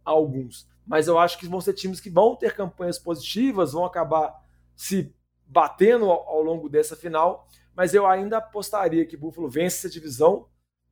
alguns. 0.05 0.69
Mas 0.87 1.07
eu 1.07 1.19
acho 1.19 1.39
que 1.39 1.47
vão 1.47 1.61
ser 1.61 1.75
times 1.75 2.01
que 2.01 2.11
vão 2.11 2.37
ter 2.37 2.55
campanhas 2.55 2.99
positivas, 2.99 3.73
vão 3.73 3.85
acabar 3.85 4.35
se 4.75 5.15
batendo 5.47 6.11
ao, 6.11 6.29
ao 6.29 6.43
longo 6.43 6.69
dessa 6.69 6.97
final. 6.97 7.49
Mas 7.75 7.95
eu 7.95 8.07
ainda 8.07 8.39
apostaria 8.39 9.07
que 9.07 9.17
Buffalo 9.17 9.49
vence 9.49 9.79
essa 9.79 9.93
divisão. 9.93 10.49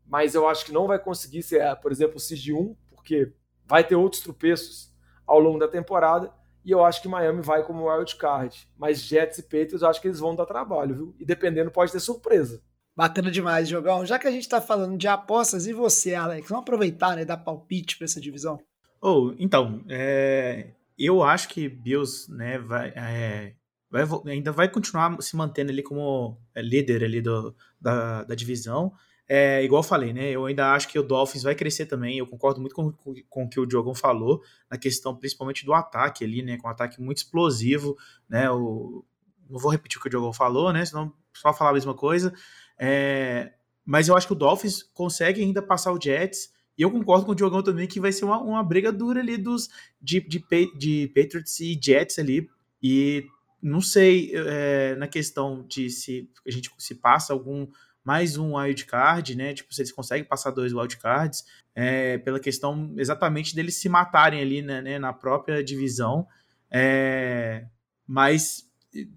Mas 0.07 0.35
eu 0.35 0.49
acho 0.49 0.65
que 0.65 0.73
não 0.73 0.87
vai 0.87 0.99
conseguir 0.99 1.43
ser, 1.43 1.63
por 1.77 1.93
exemplo, 1.93 2.17
o 2.17 2.21
Seed 2.21 2.49
1, 2.49 2.75
porque 2.91 3.33
vai 3.67 3.85
ter 3.85 3.95
outros 3.95 4.23
tropeços 4.23 4.91
ao 5.27 5.39
longo 5.39 5.59
da 5.59 5.69
temporada 5.69 6.33
e 6.69 6.71
eu 6.71 6.85
acho 6.85 7.01
que 7.01 7.09
Miami 7.09 7.41
vai 7.41 7.65
como 7.65 7.91
wild 7.91 8.17
card. 8.17 8.69
Mas 8.77 9.01
Jets 9.01 9.39
e 9.39 9.43
Patriots 9.43 9.81
eu 9.81 9.89
acho 9.89 10.01
que 10.03 10.09
eles 10.09 10.21
vão 10.21 10.37
dar 10.37 10.45
trabalho, 10.45 10.95
viu? 10.95 11.17
E 11.19 11.25
dependendo 11.25 11.71
pode 11.71 11.91
ter 11.91 11.99
surpresa. 11.99 12.63
Bacana 12.95 13.31
demais, 13.31 13.69
Jogão. 13.69 14.05
Já 14.05 14.19
que 14.19 14.27
a 14.27 14.31
gente 14.31 14.43
está 14.43 14.61
falando 14.61 14.99
de 14.99 15.09
apostas, 15.09 15.67
e 15.67 15.73
você, 15.73 16.15
Alex? 16.15 16.49
Vamos 16.49 16.63
aproveitar 16.63 17.17
né, 17.17 17.25
dar 17.25 17.39
palpite 17.39 17.97
para 17.97 18.05
essa 18.05 18.21
divisão? 18.21 18.59
Oh, 19.01 19.33
então, 19.39 19.85
é, 19.89 20.71
eu 20.99 21.23
acho 21.23 21.49
que 21.49 21.69
Bills 21.69 22.31
né, 22.31 22.59
vai, 22.59 22.89
é, 22.97 23.55
vai, 23.91 24.05
ainda 24.27 24.53
vai 24.53 24.69
continuar 24.69 25.21
se 25.23 25.37
mantendo 25.37 25.71
ali 25.71 25.83
como 25.83 26.41
é, 26.55 26.61
líder 26.61 27.05
ali 27.05 27.21
do, 27.21 27.55
da, 27.81 28.25
da 28.25 28.35
divisão. 28.35 28.93
É, 29.29 29.63
igual 29.63 29.81
eu 29.81 29.87
falei, 29.87 30.13
né? 30.13 30.31
Eu 30.31 30.47
ainda 30.47 30.73
acho 30.73 30.89
que 30.89 30.99
o 30.99 31.03
Dolphins 31.03 31.43
vai 31.43 31.55
crescer 31.55 31.85
também. 31.85 32.17
Eu 32.17 32.27
concordo 32.27 32.61
muito 32.61 32.75
com, 32.75 32.91
com, 32.91 33.15
com 33.29 33.45
o 33.45 33.49
que 33.49 33.61
o 33.61 33.67
Diogão 33.67 33.95
falou, 33.95 34.43
na 34.71 34.79
questão 34.79 35.15
principalmente 35.15 35.67
do 35.67 35.75
ataque 35.75 36.25
ali, 36.25 36.43
né? 36.43 36.57
Com 36.57 36.67
um 36.67 36.71
ataque 36.71 37.01
muito 37.01 37.19
explosivo, 37.19 37.95
né? 38.27 38.51
O, 38.51 39.05
não 39.49 39.59
vou 39.59 39.71
repetir 39.71 39.99
o 39.99 40.01
que 40.01 40.09
o 40.09 40.11
Diogão 40.11 40.33
falou, 40.33 40.73
né? 40.73 40.83
Senão 40.85 41.13
só 41.35 41.53
falar 41.53 41.71
a 41.71 41.75
mesma 41.75 41.95
coisa. 41.95 42.33
É, 42.79 43.53
mas 43.85 44.09
eu 44.09 44.17
acho 44.17 44.27
que 44.27 44.33
o 44.33 44.37
Dolphins 44.37 44.83
consegue 44.83 45.43
ainda 45.43 45.61
passar 45.61 45.93
o 45.93 46.01
Jets. 46.01 46.51
E 46.79 46.83
eu 46.83 46.91
concordo 46.91 47.27
com 47.27 47.33
o 47.33 47.35
Diogão 47.35 47.63
também 47.63 47.89
que 47.89 47.99
vai 47.99 48.13
ser 48.13 48.25
uma, 48.25 48.41
uma 48.41 48.63
briga 48.63 48.93
dura 48.93 49.21
ali 49.21 49.37
dos 49.37 49.69
de, 50.01 50.21
de, 50.21 50.45
de 50.79 51.13
Patriots 51.15 51.59
e 51.59 51.79
Jets 51.83 52.19
ali. 52.19 52.49
E 52.81 53.27
não 53.61 53.81
sei 53.81 54.33
é, 54.35 54.95
na 54.95 55.09
questão 55.09 55.67
de 55.67 55.91
se 55.91 56.31
a 56.47 56.51
gente 56.51 56.71
se 56.79 56.95
passa 56.95 57.33
algum 57.33 57.67
mais 58.05 58.39
um 58.39 58.57
wildcard, 58.57 59.35
né? 59.35 59.53
Tipo, 59.53 59.75
se 59.75 59.83
eles 59.83 59.93
conseguem 59.93 60.25
passar 60.25 60.51
dois 60.51 60.73
wildcards, 60.73 61.45
é, 61.75 62.17
pela 62.19 62.41
questão 62.41 62.95
exatamente 62.97 63.55
deles 63.55 63.75
se 63.75 63.89
matarem 63.89 64.41
ali 64.41 64.63
né, 64.63 64.81
né 64.81 64.99
na 64.99 65.13
própria 65.13 65.63
divisão. 65.63 66.27
É, 66.71 67.67
mas 68.07 68.69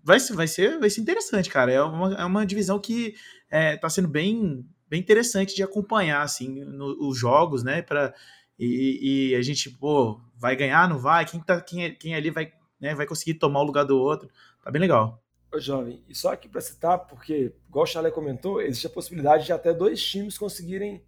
vai, 0.04 0.20
vai, 0.20 0.48
ser, 0.48 0.80
vai 0.80 0.90
ser 0.90 1.02
interessante, 1.02 1.50
cara. 1.50 1.72
É 1.72 1.82
uma, 1.82 2.14
é 2.16 2.26
uma 2.26 2.46
divisão 2.46 2.80
que 2.80 3.16
é, 3.50 3.78
tá 3.78 3.90
sendo 3.90 4.08
bem, 4.08 4.66
bem 4.92 5.00
interessante 5.00 5.56
de 5.56 5.64
acompanhar, 5.64 6.22
assim, 6.22 6.66
no, 6.66 7.08
os 7.08 7.18
jogos, 7.18 7.64
né? 7.64 7.82
Pra, 7.82 8.14
e, 8.60 9.30
e, 9.32 9.36
a 9.36 9.42
gente, 9.42 9.70
pô, 9.70 10.20
vai 10.36 10.54
ganhar, 10.54 10.90
não 10.90 11.00
vai? 11.00 11.26
Quem, 11.26 11.40
tá, 11.40 11.62
quem, 11.62 11.96
quem 11.96 12.14
ali 12.14 12.30
vai, 12.30 12.52
né, 12.78 12.94
vai 12.94 13.08
conseguir 13.08 13.36
tomar 13.36 13.62
o 13.62 13.64
lugar 13.64 13.86
do 13.86 13.98
outro? 13.98 14.30
Tá 14.62 14.70
bem 14.70 14.82
legal. 14.82 15.24
Ô, 15.50 15.58
jovem, 15.62 16.04
e 16.10 16.14
só 16.14 16.34
aqui 16.34 16.50
para 16.50 16.60
citar, 16.60 17.00
porque, 17.08 17.54
igual 17.70 17.84
o 17.84 17.88
Chalé 17.88 18.12
comentou, 18.12 18.62
existe 18.62 18.86
a 18.86 18.90
possibilidade 18.90 19.46
de 19.46 19.54
até 19.54 19.74
dois 19.74 20.04
times 20.04 20.38
conseguirem 20.38 21.02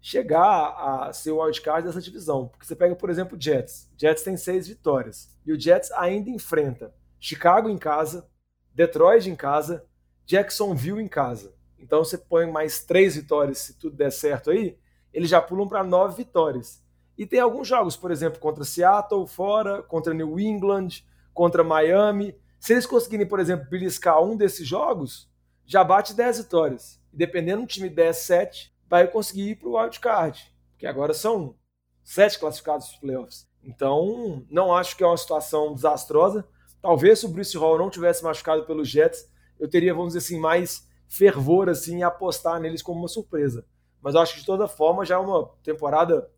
chegar 0.00 0.68
a 0.68 1.12
ser 1.12 1.32
o 1.32 1.42
wildcard 1.42 1.86
dessa 1.86 2.00
divisão. 2.00 2.48
Porque 2.48 2.64
você 2.64 2.74
pega, 2.74 2.96
por 2.96 3.10
exemplo, 3.10 3.36
o 3.36 3.40
Jets. 3.40 3.90
Jets 3.98 4.22
tem 4.22 4.36
seis 4.38 4.66
vitórias. 4.66 5.28
E 5.44 5.52
o 5.52 5.60
Jets 5.60 5.92
ainda 5.92 6.30
enfrenta 6.30 6.94
Chicago 7.20 7.68
em 7.68 7.76
casa, 7.76 8.26
Detroit 8.72 9.28
em 9.28 9.36
casa, 9.36 9.84
Jacksonville 10.24 11.02
em 11.02 11.08
casa. 11.08 11.55
Então 11.86 12.04
você 12.04 12.18
põe 12.18 12.50
mais 12.50 12.84
três 12.84 13.14
vitórias, 13.14 13.58
se 13.58 13.78
tudo 13.78 13.96
der 13.96 14.10
certo 14.10 14.50
aí, 14.50 14.76
eles 15.12 15.30
já 15.30 15.40
pulam 15.40 15.68
para 15.68 15.84
nove 15.84 16.16
vitórias. 16.16 16.82
E 17.16 17.24
tem 17.24 17.38
alguns 17.38 17.68
jogos, 17.68 17.96
por 17.96 18.10
exemplo, 18.10 18.40
contra 18.40 18.64
Seattle 18.64 19.26
fora, 19.28 19.84
contra 19.84 20.12
New 20.12 20.38
England, 20.38 20.88
contra 21.32 21.62
Miami. 21.62 22.36
Se 22.58 22.72
eles 22.72 22.86
conseguirem, 22.86 23.26
por 23.26 23.38
exemplo, 23.38 23.70
beliscar 23.70 24.20
um 24.20 24.36
desses 24.36 24.66
jogos, 24.66 25.30
já 25.64 25.84
bate 25.84 26.12
10 26.12 26.38
vitórias. 26.38 27.00
E 27.12 27.16
dependendo 27.16 27.62
do 27.62 27.68
time 27.68 27.88
10, 27.88 28.16
7, 28.16 28.74
vai 28.88 29.06
conseguir 29.06 29.50
ir 29.50 29.54
para 29.56 29.68
o 29.68 29.78
wildcard. 29.78 30.52
Porque 30.72 30.86
agora 30.88 31.14
são 31.14 31.54
sete 32.02 32.38
classificados 32.38 32.88
para 32.88 33.00
playoffs. 33.00 33.46
Então, 33.62 34.44
não 34.50 34.74
acho 34.74 34.96
que 34.96 35.04
é 35.04 35.06
uma 35.06 35.16
situação 35.16 35.72
desastrosa. 35.72 36.46
Talvez 36.82 37.20
se 37.20 37.26
o 37.26 37.28
Bruce 37.28 37.56
Hall 37.56 37.78
não 37.78 37.90
tivesse 37.90 38.24
machucado 38.24 38.64
pelos 38.66 38.88
Jets, 38.88 39.30
eu 39.58 39.70
teria, 39.70 39.94
vamos 39.94 40.14
dizer 40.14 40.18
assim, 40.18 40.38
mais 40.38 40.85
fervor 41.08 41.68
assim, 41.68 41.98
em 41.98 42.02
apostar 42.02 42.60
neles 42.60 42.82
como 42.82 43.00
uma 43.00 43.08
surpresa. 43.08 43.64
Mas 44.02 44.14
eu 44.14 44.20
acho 44.20 44.34
que 44.34 44.40
de 44.40 44.46
toda 44.46 44.68
forma 44.68 45.04
já 45.04 45.16
é 45.16 45.18
uma 45.18 45.48
temporada 45.62 46.28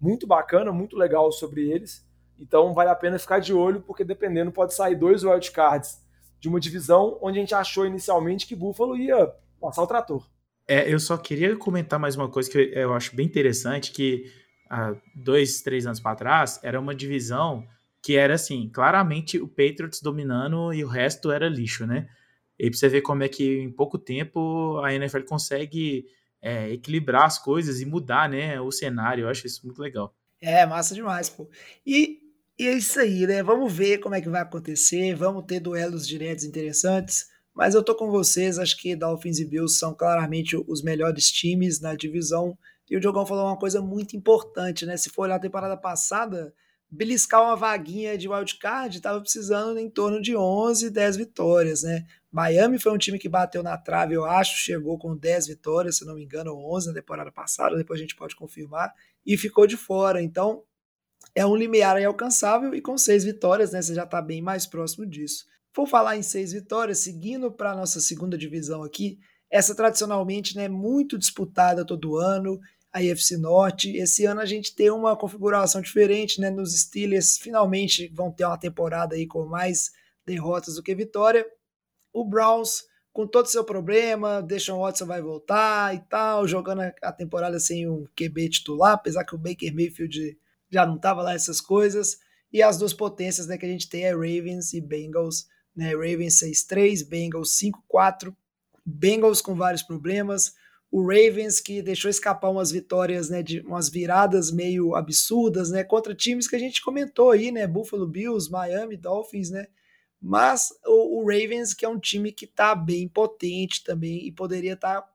muito 0.00 0.26
bacana, 0.26 0.72
muito 0.72 0.96
legal 0.96 1.30
sobre 1.32 1.70
eles. 1.70 2.06
Então 2.38 2.72
vale 2.72 2.90
a 2.90 2.94
pena 2.94 3.18
ficar 3.18 3.40
de 3.40 3.52
olho, 3.52 3.80
porque 3.82 4.04
dependendo 4.04 4.52
pode 4.52 4.74
sair 4.74 4.94
dois 4.94 5.24
wildcards 5.24 5.98
de 6.40 6.48
uma 6.48 6.60
divisão 6.60 7.18
onde 7.20 7.38
a 7.38 7.40
gente 7.40 7.54
achou 7.54 7.84
inicialmente 7.84 8.46
que 8.46 8.54
Buffalo 8.54 8.96
ia 8.96 9.32
passar 9.60 9.82
o 9.82 9.86
trator. 9.86 10.26
É, 10.66 10.92
eu 10.92 11.00
só 11.00 11.16
queria 11.16 11.56
comentar 11.56 11.98
mais 11.98 12.14
uma 12.14 12.28
coisa 12.28 12.50
que 12.50 12.58
eu 12.58 12.94
acho 12.94 13.16
bem 13.16 13.26
interessante, 13.26 13.90
que 13.90 14.30
há 14.70 14.94
dois, 15.14 15.62
três 15.62 15.86
anos 15.86 15.98
para 15.98 16.14
trás 16.14 16.60
era 16.62 16.78
uma 16.78 16.94
divisão 16.94 17.66
que 18.02 18.16
era 18.16 18.34
assim, 18.34 18.68
claramente 18.68 19.38
o 19.38 19.48
Patriots 19.48 20.00
dominando 20.00 20.72
e 20.72 20.84
o 20.84 20.88
resto 20.88 21.30
era 21.30 21.48
lixo, 21.48 21.86
né? 21.86 22.08
E 22.58 22.70
pra 22.70 22.78
você 22.78 22.88
ver 22.88 23.02
como 23.02 23.22
é 23.22 23.28
que 23.28 23.60
em 23.60 23.70
pouco 23.70 23.98
tempo 23.98 24.80
a 24.84 24.92
NFL 24.92 25.22
consegue 25.22 26.06
é, 26.42 26.70
equilibrar 26.70 27.24
as 27.24 27.38
coisas 27.38 27.80
e 27.80 27.86
mudar 27.86 28.28
né, 28.28 28.60
o 28.60 28.70
cenário. 28.70 29.24
Eu 29.24 29.28
acho 29.28 29.46
isso 29.46 29.64
muito 29.64 29.80
legal. 29.80 30.14
É, 30.40 30.64
massa 30.66 30.94
demais, 30.94 31.28
pô. 31.28 31.48
E 31.86 32.20
E 32.58 32.66
é 32.66 32.72
isso 32.72 32.98
aí, 32.98 33.24
né? 33.26 33.40
Vamos 33.42 33.72
ver 33.72 33.98
como 33.98 34.16
é 34.16 34.20
que 34.20 34.28
vai 34.28 34.42
acontecer. 34.42 35.14
Vamos 35.14 35.44
ter 35.44 35.60
duelos 35.60 36.06
diretos 36.06 36.44
interessantes. 36.44 37.28
Mas 37.54 37.74
eu 37.74 37.82
tô 37.82 37.94
com 37.94 38.10
vocês, 38.10 38.58
acho 38.58 38.76
que 38.76 38.96
Dolphins 38.96 39.38
e 39.38 39.44
Bills 39.44 39.78
são 39.78 39.94
claramente 39.94 40.56
os 40.66 40.82
melhores 40.82 41.30
times 41.30 41.80
na 41.80 41.94
divisão. 41.94 42.56
E 42.90 42.96
o 42.96 43.00
Diogão 43.00 43.26
falou 43.26 43.46
uma 43.46 43.58
coisa 43.58 43.80
muito 43.80 44.16
importante, 44.16 44.86
né? 44.86 44.96
Se 44.96 45.10
for 45.10 45.22
olhar 45.22 45.36
a 45.36 45.40
temporada 45.40 45.76
passada, 45.76 46.52
beliscar 46.90 47.42
uma 47.42 47.56
vaguinha 47.56 48.16
de 48.16 48.28
wildcard 48.28 48.96
estava 48.96 49.20
precisando 49.20 49.78
em 49.78 49.90
torno 49.90 50.20
de 50.20 50.34
11, 50.34 50.90
10 50.90 51.16
vitórias, 51.16 51.82
né? 51.82 52.06
Miami 52.30 52.78
foi 52.78 52.92
um 52.92 52.98
time 52.98 53.18
que 53.18 53.28
bateu 53.28 53.62
na 53.62 53.76
trave, 53.76 54.14
eu 54.14 54.24
acho, 54.24 54.56
chegou 54.56 54.98
com 54.98 55.16
10 55.16 55.46
vitórias, 55.48 55.96
se 55.96 56.04
não 56.04 56.14
me 56.14 56.24
engano, 56.24 56.54
11 56.54 56.88
na 56.88 56.94
temporada 56.94 57.32
passada, 57.32 57.76
depois 57.76 57.98
a 57.98 58.02
gente 58.02 58.16
pode 58.16 58.36
confirmar, 58.36 58.92
e 59.24 59.36
ficou 59.36 59.66
de 59.66 59.76
fora. 59.76 60.22
Então, 60.22 60.62
é 61.34 61.44
um 61.44 61.56
limiar 61.56 62.02
alcançável 62.02 62.74
e 62.74 62.80
com 62.80 62.96
seis 62.96 63.24
vitórias, 63.24 63.72
né, 63.72 63.82
você 63.82 63.94
já 63.94 64.04
está 64.04 64.20
bem 64.20 64.42
mais 64.42 64.66
próximo 64.66 65.06
disso. 65.06 65.46
Vou 65.74 65.86
falar 65.86 66.16
em 66.16 66.22
seis 66.22 66.52
vitórias, 66.52 66.98
seguindo 66.98 67.52
para 67.52 67.72
a 67.72 67.76
nossa 67.76 68.00
segunda 68.00 68.36
divisão 68.36 68.82
aqui, 68.82 69.18
essa 69.50 69.74
tradicionalmente 69.74 70.58
é 70.58 70.62
né, 70.62 70.68
muito 70.68 71.16
disputada 71.16 71.84
todo 71.84 72.16
ano, 72.16 72.60
a 72.92 73.02
IFC 73.02 73.36
Norte. 73.36 73.96
Esse 73.96 74.24
ano 74.24 74.40
a 74.40 74.46
gente 74.46 74.74
tem 74.74 74.90
uma 74.90 75.16
configuração 75.16 75.80
diferente, 75.80 76.40
né? 76.40 76.50
Nos 76.50 76.78
Steelers 76.78 77.38
finalmente 77.38 78.08
vão 78.08 78.30
ter 78.30 78.44
uma 78.44 78.58
temporada 78.58 79.14
aí 79.14 79.26
com 79.26 79.44
mais 79.44 79.90
derrotas 80.26 80.74
do 80.74 80.82
que 80.82 80.94
vitória. 80.94 81.46
O 82.12 82.24
Browns, 82.24 82.84
com 83.12 83.26
todo 83.26 83.46
o 83.46 83.48
seu 83.48 83.64
problema, 83.64 84.42
Deshaun 84.42 84.80
Watson 84.80 85.06
vai 85.06 85.20
voltar 85.20 85.94
e 85.94 86.00
tal, 86.00 86.46
jogando 86.46 86.82
a 87.02 87.12
temporada 87.12 87.58
sem 87.60 87.88
um 87.88 88.04
QB 88.16 88.48
titular, 88.48 88.92
apesar 88.92 89.24
que 89.24 89.34
o 89.34 89.38
Baker 89.38 89.74
Mayfield 89.74 90.38
já 90.70 90.86
não 90.86 90.96
estava 90.96 91.22
lá 91.22 91.34
essas 91.34 91.60
coisas. 91.60 92.18
E 92.52 92.62
as 92.62 92.78
duas 92.78 92.94
potências 92.94 93.46
né, 93.46 93.58
que 93.58 93.66
a 93.66 93.68
gente 93.68 93.88
tem 93.88 94.04
é 94.04 94.12
Ravens 94.12 94.72
e 94.72 94.80
Bengals. 94.80 95.46
Né? 95.76 95.92
Ravens 95.92 96.40
6-3, 96.40 97.06
Bengals 97.06 97.58
5-4. 97.58 98.34
Bengals 98.84 99.42
com 99.42 99.54
vários 99.54 99.82
problemas. 99.82 100.54
O 100.90 101.02
Ravens 101.02 101.60
que 101.60 101.82
deixou 101.82 102.10
escapar 102.10 102.50
umas 102.50 102.70
vitórias, 102.70 103.28
né, 103.28 103.42
de 103.42 103.60
umas 103.60 103.90
viradas 103.90 104.50
meio 104.50 104.94
absurdas, 104.94 105.70
né, 105.70 105.84
contra 105.84 106.14
times 106.14 106.48
que 106.48 106.56
a 106.56 106.58
gente 106.58 106.82
comentou 106.82 107.30
aí, 107.30 107.50
né, 107.52 107.66
Buffalo 107.66 108.06
Bills, 108.06 108.50
Miami 108.50 108.96
Dolphins, 108.96 109.50
né, 109.50 109.66
mas 110.20 110.70
o, 110.86 111.20
o 111.20 111.26
Ravens 111.26 111.74
que 111.74 111.84
é 111.84 111.88
um 111.88 111.98
time 111.98 112.32
que 112.32 112.46
está 112.46 112.74
bem 112.74 113.06
potente 113.06 113.84
também 113.84 114.26
e 114.26 114.32
poderia 114.32 114.72
estar 114.72 115.02
tá 115.02 115.08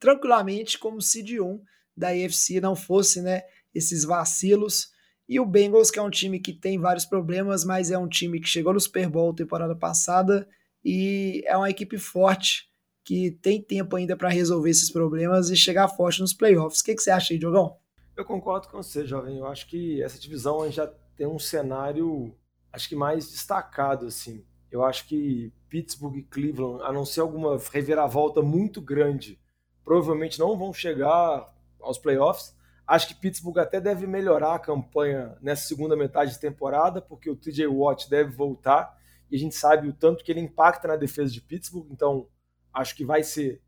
tranquilamente 0.00 0.78
como 0.78 1.00
seed 1.00 1.38
1 1.40 1.62
da 1.96 2.08
AFC, 2.08 2.60
não 2.60 2.74
fosse, 2.74 3.22
né, 3.22 3.42
esses 3.74 4.04
vacilos. 4.04 4.90
E 5.28 5.38
o 5.38 5.46
Bengals, 5.46 5.90
que 5.90 5.98
é 5.98 6.02
um 6.02 6.10
time 6.10 6.40
que 6.40 6.52
tem 6.52 6.78
vários 6.78 7.04
problemas, 7.04 7.64
mas 7.64 7.90
é 7.90 7.96
um 7.96 8.08
time 8.08 8.40
que 8.40 8.48
chegou 8.48 8.74
no 8.74 8.80
Super 8.80 9.08
Bowl 9.08 9.32
temporada 9.32 9.74
passada 9.76 10.48
e 10.84 11.42
é 11.46 11.56
uma 11.56 11.70
equipe 11.70 11.96
forte 11.96 12.71
que 13.04 13.32
tem 13.42 13.60
tempo 13.60 13.96
ainda 13.96 14.16
para 14.16 14.28
resolver 14.28 14.70
esses 14.70 14.90
problemas 14.90 15.50
e 15.50 15.56
chegar 15.56 15.88
forte 15.88 16.20
nos 16.20 16.32
playoffs. 16.32 16.80
O 16.80 16.84
que, 16.84 16.94
que 16.94 17.02
você 17.02 17.10
acha 17.10 17.32
aí, 17.32 17.38
Diogão? 17.38 17.76
Eu 18.16 18.24
concordo 18.24 18.68
com 18.68 18.82
você, 18.82 19.06
jovem. 19.06 19.38
Eu 19.38 19.46
acho 19.46 19.66
que 19.66 20.02
essa 20.02 20.18
divisão 20.18 20.70
já 20.70 20.86
tem 21.16 21.26
um 21.26 21.38
cenário, 21.38 22.34
acho 22.72 22.88
que 22.88 22.94
mais 22.94 23.30
destacado, 23.30 24.06
assim. 24.06 24.44
Eu 24.70 24.84
acho 24.84 25.06
que 25.06 25.52
Pittsburgh 25.68 26.16
e 26.16 26.22
Cleveland, 26.22 26.82
a 26.84 26.92
não 26.92 27.04
ser 27.04 27.20
alguma 27.20 27.58
reviravolta 27.70 28.40
muito 28.40 28.80
grande, 28.80 29.38
provavelmente 29.84 30.38
não 30.38 30.56
vão 30.56 30.72
chegar 30.72 31.52
aos 31.80 31.98
playoffs. 31.98 32.56
Acho 32.86 33.08
que 33.08 33.14
Pittsburgh 33.14 33.58
até 33.58 33.80
deve 33.80 34.06
melhorar 34.06 34.54
a 34.54 34.58
campanha 34.58 35.36
nessa 35.40 35.66
segunda 35.66 35.96
metade 35.96 36.32
de 36.32 36.40
temporada, 36.40 37.00
porque 37.00 37.30
o 37.30 37.36
TJ 37.36 37.66
Watt 37.66 38.08
deve 38.08 38.30
voltar 38.30 38.96
e 39.30 39.36
a 39.36 39.38
gente 39.38 39.54
sabe 39.54 39.88
o 39.88 39.92
tanto 39.92 40.22
que 40.22 40.30
ele 40.30 40.40
impacta 40.40 40.88
na 40.88 40.96
defesa 40.96 41.32
de 41.32 41.40
Pittsburgh, 41.40 41.88
então 41.90 42.28
acho 42.72 42.96
que 42.96 43.04
vai 43.04 43.22
ser 43.22 43.62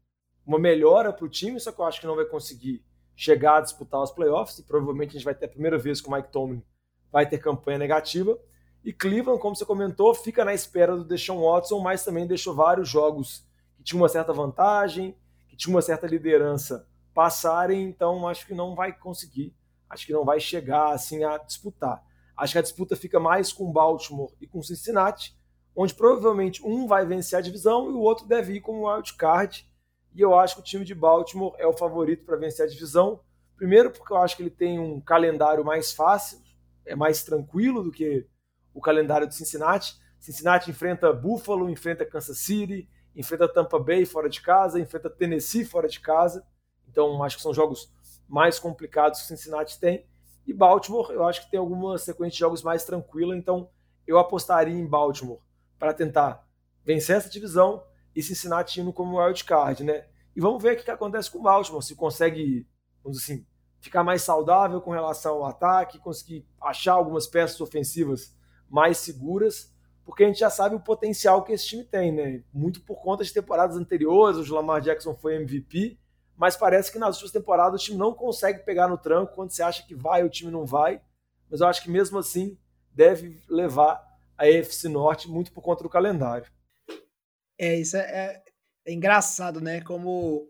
uma 0.47 0.59
melhora 0.59 1.13
para 1.13 1.25
o 1.25 1.29
time, 1.29 1.59
só 1.59 1.73
que 1.73 1.81
eu 1.81 1.85
acho 1.85 2.01
que 2.01 2.07
não 2.07 2.17
vai 2.17 2.25
conseguir 2.25 2.85
chegar 3.17 3.59
a 3.59 3.61
disputar 3.61 4.03
os 4.03 4.11
playoffs 4.11 4.59
e 4.59 4.63
provavelmente 4.63 5.11
a 5.11 5.13
gente 5.13 5.25
vai 5.25 5.35
ter 5.35 5.47
a 5.47 5.49
primeira 5.49 5.79
vez 5.79 6.01
que 6.01 6.09
o 6.09 6.13
Mike 6.13 6.31
Tomlin 6.31 6.63
vai 7.11 7.29
ter 7.29 7.39
campanha 7.39 7.79
negativa. 7.79 8.39
E 8.85 8.93
Cleveland, 8.93 9.41
como 9.41 9.57
você 9.57 9.65
comentou, 9.65 10.15
fica 10.15 10.45
na 10.45 10.53
espera 10.53 10.97
do 10.97 11.05
Deshaun 11.05 11.41
Watson, 11.41 11.81
mas 11.81 12.05
também 12.05 12.27
deixou 12.27 12.55
vários 12.55 12.89
jogos 12.89 13.47
que 13.77 13.83
tinham 13.83 14.03
uma 14.03 14.09
certa 14.09 14.33
vantagem, 14.33 15.17
que 15.49 15.57
tinham 15.57 15.75
uma 15.75 15.83
certa 15.83 16.07
liderança 16.07 16.87
passarem, 17.15 17.85
então 17.85 18.27
acho 18.27 18.47
que 18.47 18.53
não 18.53 18.75
vai 18.75 18.93
conseguir, 18.93 19.55
acho 19.89 20.05
que 20.05 20.13
não 20.13 20.25
vai 20.25 20.41
chegar 20.41 20.93
assim 20.93 21.23
a 21.25 21.39
disputar. 21.39 22.05
Acho 22.37 22.55
que 22.55 22.59
a 22.59 22.63
disputa 22.63 22.97
fica 22.97 23.21
mais 23.21 23.53
com 23.53 23.73
Baltimore 23.73 24.35
e 24.41 24.47
com 24.47 24.61
Cincinnati, 24.61 25.35
onde 25.75 25.95
provavelmente 25.95 26.65
um 26.65 26.87
vai 26.87 27.05
vencer 27.05 27.39
a 27.39 27.43
divisão 27.43 27.91
e 27.91 27.95
o 27.95 28.01
outro 28.01 28.27
deve 28.27 28.55
ir 28.55 28.61
como 28.61 28.89
wild 28.89 29.15
card. 29.15 29.69
E 30.15 30.21
eu 30.21 30.39
acho 30.39 30.55
que 30.57 30.61
o 30.61 30.65
time 30.65 30.85
de 30.85 30.95
Baltimore 30.95 31.55
é 31.59 31.67
o 31.67 31.73
favorito 31.73 32.25
para 32.25 32.37
vencer 32.37 32.65
a 32.65 32.69
divisão. 32.69 33.21
Primeiro, 33.57 33.91
porque 33.91 34.13
eu 34.13 34.19
acho 34.19 34.37
que 34.37 34.43
ele 34.43 34.51
tem 34.51 34.79
um 34.79 35.01
calendário 35.01 35.65
mais 35.65 35.93
fácil, 35.93 36.41
é 36.87 36.95
mais 36.95 37.25
tranquilo 37.25 37.83
do 37.83 37.91
que 37.91 38.27
o 38.73 38.81
calendário 38.81 39.27
de 39.27 39.35
Cincinnati. 39.35 39.97
Cincinnati 40.21 40.71
enfrenta 40.71 41.13
Buffalo, 41.13 41.69
enfrenta 41.69 42.07
Kansas 42.07 42.39
City, 42.39 42.89
enfrenta 43.15 43.49
Tampa 43.49 43.79
Bay 43.79 44.07
fora 44.07 44.29
de 44.29 44.41
casa, 44.41 44.79
enfrenta 44.79 45.11
Tennessee 45.11 45.65
fora 45.65 45.89
de 45.89 45.99
casa. 45.99 46.47
Então, 46.89 47.23
acho 47.23 47.37
que 47.37 47.43
são 47.43 47.53
jogos 47.53 47.93
mais 48.29 48.59
complicados 48.59 49.21
que 49.21 49.27
Cincinnati 49.27 49.79
tem. 49.81 50.07
E 50.47 50.53
Baltimore, 50.53 51.11
eu 51.11 51.25
acho 51.25 51.45
que 51.45 51.51
tem 51.51 51.59
alguma 51.59 51.99
sequência 51.99 52.35
de 52.35 52.39
jogos 52.39 52.63
mais 52.63 52.85
tranquila, 52.85 53.37
então 53.37 53.69
eu 54.07 54.19
apostaria 54.19 54.75
em 54.75 54.87
Baltimore 54.87 55.41
para 55.79 55.95
tentar 55.95 56.47
vencer 56.85 57.17
essa 57.17 57.29
divisão 57.29 57.83
e 58.15 58.23
Cincinnati 58.23 58.81
indo 58.81 58.93
como 58.93 59.19
wild 59.21 59.45
card, 59.45 59.83
né? 59.83 60.07
E 60.37 60.41
vamos 60.41 60.63
ver 60.63 60.75
o 60.75 60.77
que, 60.77 60.85
que 60.85 60.91
acontece 60.91 61.31
com 61.31 61.39
o 61.39 61.43
Baltimore, 61.43 61.83
se 61.83 61.95
consegue, 61.95 62.67
vamos 63.03 63.19
dizer 63.19 63.35
assim, 63.35 63.47
ficar 63.81 64.03
mais 64.03 64.23
saudável 64.23 64.81
com 64.81 64.91
relação 64.91 65.35
ao 65.37 65.47
ataque, 65.47 65.99
conseguir 65.99 66.47
achar 66.61 66.95
algumas 66.95 67.27
peças 67.27 67.61
ofensivas 67.61 68.35
mais 68.69 68.99
seguras, 68.99 69.73
porque 70.05 70.25
a 70.25 70.27
gente 70.27 70.41
já 70.41 70.51
sabe 70.51 70.75
o 70.75 70.81
potencial 70.81 71.43
que 71.43 71.53
esse 71.53 71.67
time 71.67 71.85
tem, 71.85 72.13
né? 72.13 72.43
Muito 72.53 72.81
por 72.83 73.01
conta 73.03 73.25
de 73.25 73.33
temporadas 73.33 73.77
anteriores, 73.77 74.51
o 74.51 74.55
Lamar 74.55 74.81
Jackson 74.81 75.15
foi 75.15 75.37
MVP, 75.37 75.99
mas 76.37 76.57
parece 76.57 76.91
que 76.91 76.99
nas 76.99 77.17
últimas 77.17 77.33
temporadas 77.33 77.81
o 77.81 77.85
time 77.85 77.97
não 77.97 78.13
consegue 78.13 78.61
pegar 78.61 78.89
no 78.89 78.99
tranco 78.99 79.35
quando 79.35 79.51
você 79.51 79.63
acha 79.63 79.87
que 79.87 79.95
vai, 79.95 80.25
o 80.25 80.29
time 80.29 80.51
não 80.51 80.67
vai. 80.67 81.01
Mas 81.51 81.61
eu 81.61 81.67
acho 81.67 81.83
que 81.83 81.91
mesmo 81.91 82.19
assim 82.19 82.59
deve 82.93 83.43
levar 83.49 84.05
a 84.37 84.49
EFC 84.49 84.89
Norte 84.89 85.29
muito 85.29 85.53
por 85.53 85.63
conta 85.63 85.83
do 85.83 85.89
calendário. 85.89 86.47
É, 87.59 87.79
isso 87.79 87.97
é, 87.97 88.43
é, 88.87 88.93
engraçado, 88.93 89.61
né? 89.61 89.81
Como 89.81 90.49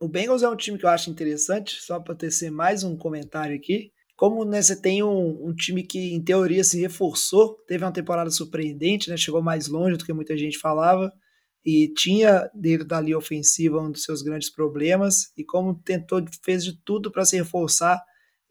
o 0.00 0.08
Bengals 0.08 0.42
é 0.42 0.48
um 0.48 0.56
time 0.56 0.78
que 0.78 0.84
eu 0.84 0.90
acho 0.90 1.10
interessante, 1.10 1.80
só 1.80 2.00
para 2.00 2.14
tecer 2.14 2.50
mais 2.50 2.82
um 2.82 2.96
comentário 2.96 3.56
aqui. 3.56 3.92
Como 4.16 4.44
né, 4.44 4.60
você 4.60 4.78
tem 4.78 5.02
um, 5.02 5.48
um, 5.48 5.54
time 5.54 5.82
que, 5.82 6.12
em 6.12 6.22
teoria, 6.22 6.62
se 6.62 6.78
reforçou, 6.80 7.56
teve 7.66 7.84
uma 7.84 7.92
temporada 7.92 8.30
surpreendente, 8.30 9.08
né? 9.08 9.16
Chegou 9.16 9.42
mais 9.42 9.68
longe 9.68 9.96
do 9.96 10.04
que 10.04 10.12
muita 10.12 10.36
gente 10.36 10.58
falava 10.58 11.10
e 11.64 11.92
tinha 11.94 12.50
dentro 12.54 12.86
da 12.86 13.00
linha 13.00 13.18
ofensiva 13.18 13.80
um 13.80 13.90
dos 13.90 14.02
seus 14.02 14.22
grandes 14.22 14.50
problemas 14.50 15.30
e 15.36 15.44
como 15.44 15.74
tentou 15.74 16.22
fez 16.42 16.64
de 16.64 16.78
tudo 16.84 17.10
para 17.10 17.24
se 17.24 17.36
reforçar 17.36 18.02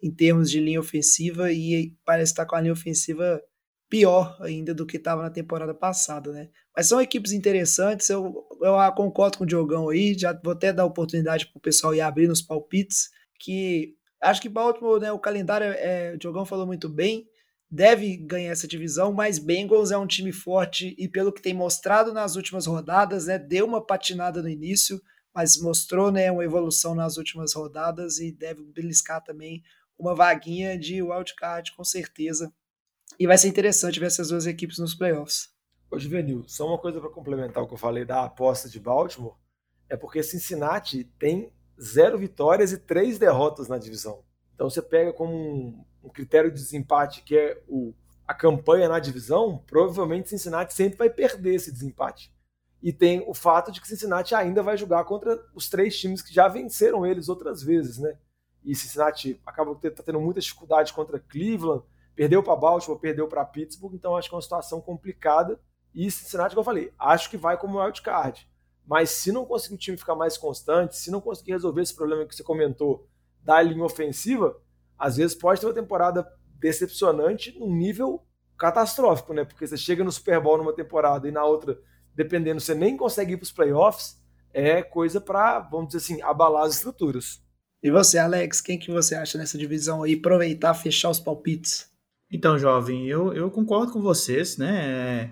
em 0.02 0.14
termos 0.14 0.50
de 0.50 0.60
linha 0.60 0.80
ofensiva 0.80 1.52
e 1.52 1.96
parece 2.06 2.32
estar 2.32 2.46
com 2.46 2.56
a 2.56 2.62
linha 2.62 2.74
ofensiva 2.74 3.42
pior 3.90 4.38
ainda 4.42 4.74
do 4.74 4.86
que 4.86 4.98
estava 4.98 5.24
na 5.24 5.30
temporada 5.30 5.74
passada, 5.74 6.32
né? 6.32 6.50
Mas 6.76 6.88
são 6.88 7.02
equipes 7.02 7.32
interessantes, 7.32 8.10
eu, 8.10 8.48
eu 8.62 8.76
concordo 8.96 9.38
com 9.40 9.44
o 9.44 9.48
Diogão 9.48 9.90
aí, 9.90 10.18
já 10.18 10.32
vou 10.44 10.54
até 10.54 10.72
dar 10.72 10.86
oportunidade 10.86 11.48
para 11.48 11.58
o 11.58 11.62
pessoal 11.62 11.96
ir 11.96 12.02
abrir 12.02 12.28
nos 12.28 12.42
palpites, 12.42 13.10
que 13.40 13.96
acho 14.22 14.42
que 14.42 14.48
Baltimore, 14.48 15.00
né, 15.00 15.12
o 15.12 15.20
calendário, 15.20 15.68
é, 15.68 16.14
o 16.14 16.18
Diogão 16.18 16.46
falou 16.46 16.68
muito 16.68 16.88
bem, 16.88 17.28
deve 17.70 18.16
ganhar 18.18 18.52
essa 18.52 18.68
divisão, 18.68 19.12
mas 19.12 19.40
Bengals 19.40 19.92
é 19.92 19.98
um 19.98 20.08
time 20.08 20.32
forte 20.32 20.96
e 20.98 21.08
pelo 21.08 21.32
que 21.32 21.42
tem 21.42 21.54
mostrado 21.54 22.14
nas 22.14 22.36
últimas 22.36 22.66
rodadas, 22.66 23.26
né, 23.26 23.40
deu 23.40 23.66
uma 23.66 23.84
patinada 23.84 24.42
no 24.42 24.50
início, 24.50 25.02
mas 25.34 25.60
mostrou, 25.60 26.12
né, 26.12 26.32
uma 26.32 26.44
evolução 26.44 26.94
nas 26.94 27.18
últimas 27.18 27.54
rodadas 27.54 28.20
e 28.20 28.32
deve 28.32 28.64
beliscar 28.64 29.24
também 29.24 29.64
uma 29.98 30.16
vaguinha 30.16 30.78
de 30.78 31.02
wildcard 31.02 31.74
com 31.76 31.84
certeza. 31.84 32.54
E 33.18 33.26
vai 33.26 33.38
ser 33.38 33.48
interessante 33.48 34.00
ver 34.00 34.08
essas 34.08 34.30
duas 34.30 34.46
equipes 34.46 34.78
nos 34.78 34.94
playoffs. 34.94 35.50
Ô, 35.90 35.98
Juvenil, 35.98 36.44
só 36.48 36.68
uma 36.68 36.78
coisa 36.78 37.00
para 37.00 37.10
complementar 37.10 37.64
o 37.64 37.68
que 37.68 37.74
eu 37.74 37.78
falei 37.78 38.06
da 38.06 38.24
aposta 38.24 38.70
de 38.70 38.80
Baltimore, 38.80 39.36
é 39.90 39.98
porque 39.98 40.22
Cincinnati 40.22 41.04
tem 41.18 41.52
zero 41.82 42.18
vitórias 42.18 42.72
e 42.72 42.78
três 42.78 43.18
derrotas 43.18 43.68
na 43.68 43.78
divisão. 43.78 44.24
Então 44.54 44.70
você 44.70 44.82
pega 44.82 45.12
como 45.12 45.34
um, 45.34 45.86
um 46.04 46.10
critério 46.10 46.52
de 46.52 46.58
desempate 46.58 47.24
que 47.24 47.36
é 47.36 47.62
o, 47.68 47.94
a 48.28 48.34
campanha 48.34 48.88
na 48.88 49.00
divisão, 49.00 49.64
provavelmente 49.66 50.30
Cincinnati 50.30 50.74
sempre 50.74 50.98
vai 50.98 51.10
perder 51.10 51.56
esse 51.56 51.72
desempate. 51.72 52.32
E 52.82 52.94
tem 52.94 53.24
o 53.28 53.34
fato 53.34 53.72
de 53.72 53.82
que 53.82 53.88
Cincinnati 53.88 54.36
ainda 54.36 54.62
vai 54.62 54.78
jogar 54.78 55.04
contra 55.06 55.44
os 55.54 55.68
três 55.68 55.98
times 56.00 56.22
que 56.22 56.34
já 56.34 56.48
venceram 56.48 57.06
eles 57.06 57.28
outras 57.28 57.64
vezes, 57.64 57.98
né? 57.98 58.18
E 58.64 58.76
Cincinnati 58.76 59.42
acaba 59.46 59.74
tá 59.76 60.04
tendo 60.04 60.22
muita 60.22 60.40
dificuldade 60.40 60.94
contra 60.94 61.20
Cleveland, 61.20 61.84
perdeu 62.20 62.44
para 62.44 62.54
Baltimore, 62.54 63.00
perdeu 63.00 63.30
para 63.30 63.46
Pittsburgh, 63.46 63.94
então 63.96 64.18
acho 64.18 64.28
que 64.28 64.36
é 64.36 64.36
uma 64.36 64.42
situação 64.42 64.82
complicada. 64.82 65.58
E 65.96 66.12
Cincinnati, 66.12 66.50
como 66.50 66.60
eu 66.60 66.66
falei, 66.66 66.94
acho 67.00 67.30
que 67.30 67.38
vai 67.38 67.58
como 67.58 67.82
wild 67.82 68.02
card. 68.02 68.46
Mas 68.86 69.12
se 69.12 69.32
não 69.32 69.46
conseguir 69.46 69.76
o 69.76 69.78
time 69.78 69.96
ficar 69.96 70.16
mais 70.16 70.38
constante, 70.38 70.98
se 70.98 71.12
não 71.12 71.22
conseguir 71.22 71.54
resolver 71.54 71.82
esse 71.82 71.96
problema 71.96 72.26
que 72.26 72.36
você 72.36 72.44
comentou 72.44 73.08
da 73.42 73.62
linha 73.62 73.86
ofensiva, 73.86 74.54
às 74.98 75.16
vezes 75.16 75.34
pode 75.34 75.62
ter 75.62 75.68
uma 75.68 75.74
temporada 75.74 76.30
decepcionante 76.60 77.58
num 77.58 77.74
nível 77.74 78.22
catastrófico, 78.58 79.34
né? 79.34 79.46
Porque 79.46 79.66
você 79.66 79.78
chega 79.78 80.04
no 80.04 80.12
Super 80.12 80.42
Bowl 80.42 80.58
numa 80.58 80.76
temporada 80.76 81.26
e 81.26 81.32
na 81.32 81.46
outra, 81.46 81.80
dependendo, 82.14 82.60
você 82.60 82.76
nem 82.76 82.98
consegue 82.98 83.36
ir 83.36 83.38
para 83.38 83.46
os 83.46 83.52
playoffs, 83.54 84.22
é 84.52 84.84
coisa 84.84 85.22
para, 85.22 85.60
vamos 85.60 85.94
dizer 85.94 86.00
assim, 86.00 86.22
abalar 86.22 86.64
as 86.64 86.76
estruturas. 86.76 87.42
E 87.82 87.90
você, 87.90 88.18
Alex, 88.18 88.60
quem 88.60 88.78
que 88.78 88.92
você 88.92 89.16
acha 89.16 89.38
nessa 89.38 89.58
divisão 89.58 90.04
aí? 90.04 90.16
Aproveitar, 90.16 90.74
fechar 90.74 91.10
os 91.10 91.18
palpites. 91.18 91.89
Então, 92.32 92.60
jovem, 92.60 93.08
eu, 93.08 93.34
eu 93.34 93.50
concordo 93.50 93.92
com 93.92 94.02
vocês, 94.02 94.58
né? 94.58 95.32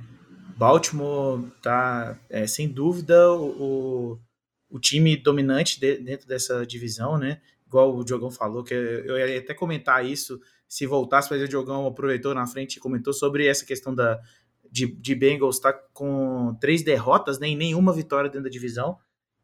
Baltimore 0.58 1.44
tá, 1.62 2.20
é, 2.28 2.48
sem 2.48 2.68
dúvida, 2.68 3.32
o, 3.34 4.20
o 4.70 4.80
time 4.80 5.16
dominante 5.16 5.80
de, 5.80 5.98
dentro 5.98 6.28
dessa 6.28 6.66
divisão, 6.66 7.18
né? 7.18 7.40
Igual 7.68 7.96
o 7.96 8.04
Diogão 8.04 8.32
falou, 8.32 8.64
que 8.64 8.74
eu 8.74 9.18
ia 9.18 9.40
até 9.40 9.54
comentar 9.54 10.04
isso, 10.04 10.42
se 10.68 10.88
voltasse, 10.88 11.30
mas 11.30 11.42
o 11.42 11.48
Diogão 11.48 11.86
aproveitou 11.86 12.34
na 12.34 12.48
frente 12.48 12.78
e 12.78 12.80
comentou 12.80 13.14
sobre 13.14 13.46
essa 13.46 13.64
questão 13.64 13.94
da, 13.94 14.20
de, 14.72 14.88
de 14.88 15.14
Bengals 15.14 15.58
estar 15.58 15.74
tá 15.74 15.80
com 15.94 16.56
três 16.60 16.84
derrotas, 16.84 17.38
né, 17.38 17.50
e 17.50 17.56
nenhuma 17.56 17.94
vitória 17.94 18.30
dentro 18.30 18.46
da 18.46 18.50
divisão. 18.50 18.98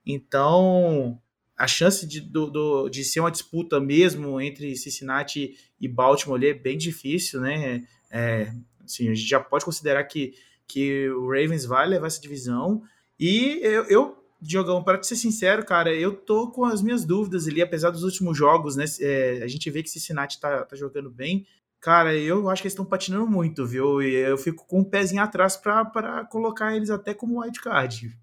Então, 0.05 1.21
a 1.57 1.67
chance 1.67 2.05
de, 2.07 2.19
do, 2.19 2.49
do, 2.49 2.89
de 2.89 3.03
ser 3.03 3.19
uma 3.19 3.31
disputa 3.31 3.79
mesmo 3.79 4.39
entre 4.41 4.75
Cincinnati 4.75 5.55
e 5.79 5.87
Baltimore 5.87 6.37
ali 6.37 6.47
é 6.47 6.53
bem 6.53 6.77
difícil, 6.77 7.41
né? 7.41 7.83
É, 8.09 8.51
assim, 8.83 9.09
a 9.09 9.13
gente 9.13 9.27
já 9.27 9.39
pode 9.39 9.65
considerar 9.65 10.03
que, 10.05 10.33
que 10.67 11.09
o 11.09 11.27
Ravens 11.27 11.65
vai 11.65 11.87
levar 11.87 12.07
essa 12.07 12.21
divisão. 12.21 12.81
E 13.19 13.59
eu, 13.61 13.85
eu 13.85 14.23
Diogão, 14.43 14.83
para 14.83 15.01
ser 15.01 15.15
sincero, 15.15 15.65
cara, 15.65 15.93
eu 15.95 16.13
tô 16.13 16.51
com 16.51 16.65
as 16.65 16.81
minhas 16.81 17.05
dúvidas 17.05 17.47
ali, 17.47 17.61
apesar 17.61 17.91
dos 17.91 18.03
últimos 18.03 18.37
jogos, 18.37 18.75
né? 18.75 18.83
É, 18.99 19.39
a 19.41 19.47
gente 19.47 19.69
vê 19.71 19.81
que 19.81 19.89
Cincinnati 19.89 20.37
tá, 20.37 20.65
tá 20.65 20.75
jogando 20.75 21.09
bem. 21.09 21.47
Cara, 21.79 22.13
eu 22.13 22.49
acho 22.49 22.61
que 22.61 22.67
eles 22.67 22.73
estão 22.73 22.85
patinando 22.85 23.25
muito, 23.25 23.65
viu? 23.65 24.01
E 24.01 24.13
eu 24.13 24.37
fico 24.37 24.67
com 24.67 24.81
um 24.81 24.83
pezinho 24.83 25.21
atrás 25.21 25.55
para 25.55 26.25
colocar 26.29 26.75
eles 26.75 26.89
até 26.89 27.13
como 27.13 27.39
wildcard. 27.39 28.13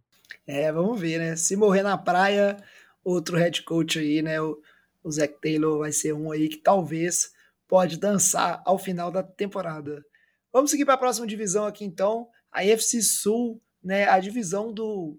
É, 0.47 0.71
vamos 0.71 1.01
ver, 1.01 1.19
né? 1.19 1.37
Se 1.37 1.57
morrer 1.57 1.83
na 1.83 1.97
praia, 1.97 2.59
outro 3.05 3.37
head 3.37 3.63
coach 3.63 3.99
aí, 3.99 4.23
né? 4.23 4.41
O, 4.41 4.61
o 5.03 5.11
Zach 5.11 5.35
Taylor 5.41 5.79
vai 5.79 5.93
ser 5.93 6.13
um 6.13 6.31
aí 6.31 6.49
que 6.49 6.59
talvez 6.59 7.31
pode 7.67 7.99
dançar 7.99 8.63
ao 8.67 8.79
final 8.79 9.11
da 9.11 9.23
temporada. 9.23 10.05
Vamos 10.53 10.71
seguir 10.71 10.85
para 10.85 10.95
a 10.95 10.99
próxima 10.99 11.27
divisão 11.27 11.67
aqui 11.67 11.85
então, 11.85 12.29
a 12.51 12.65
FC 12.65 13.01
Sul, 13.03 13.63
né? 13.83 14.09
A 14.09 14.19
divisão 14.19 14.73
do 14.73 15.19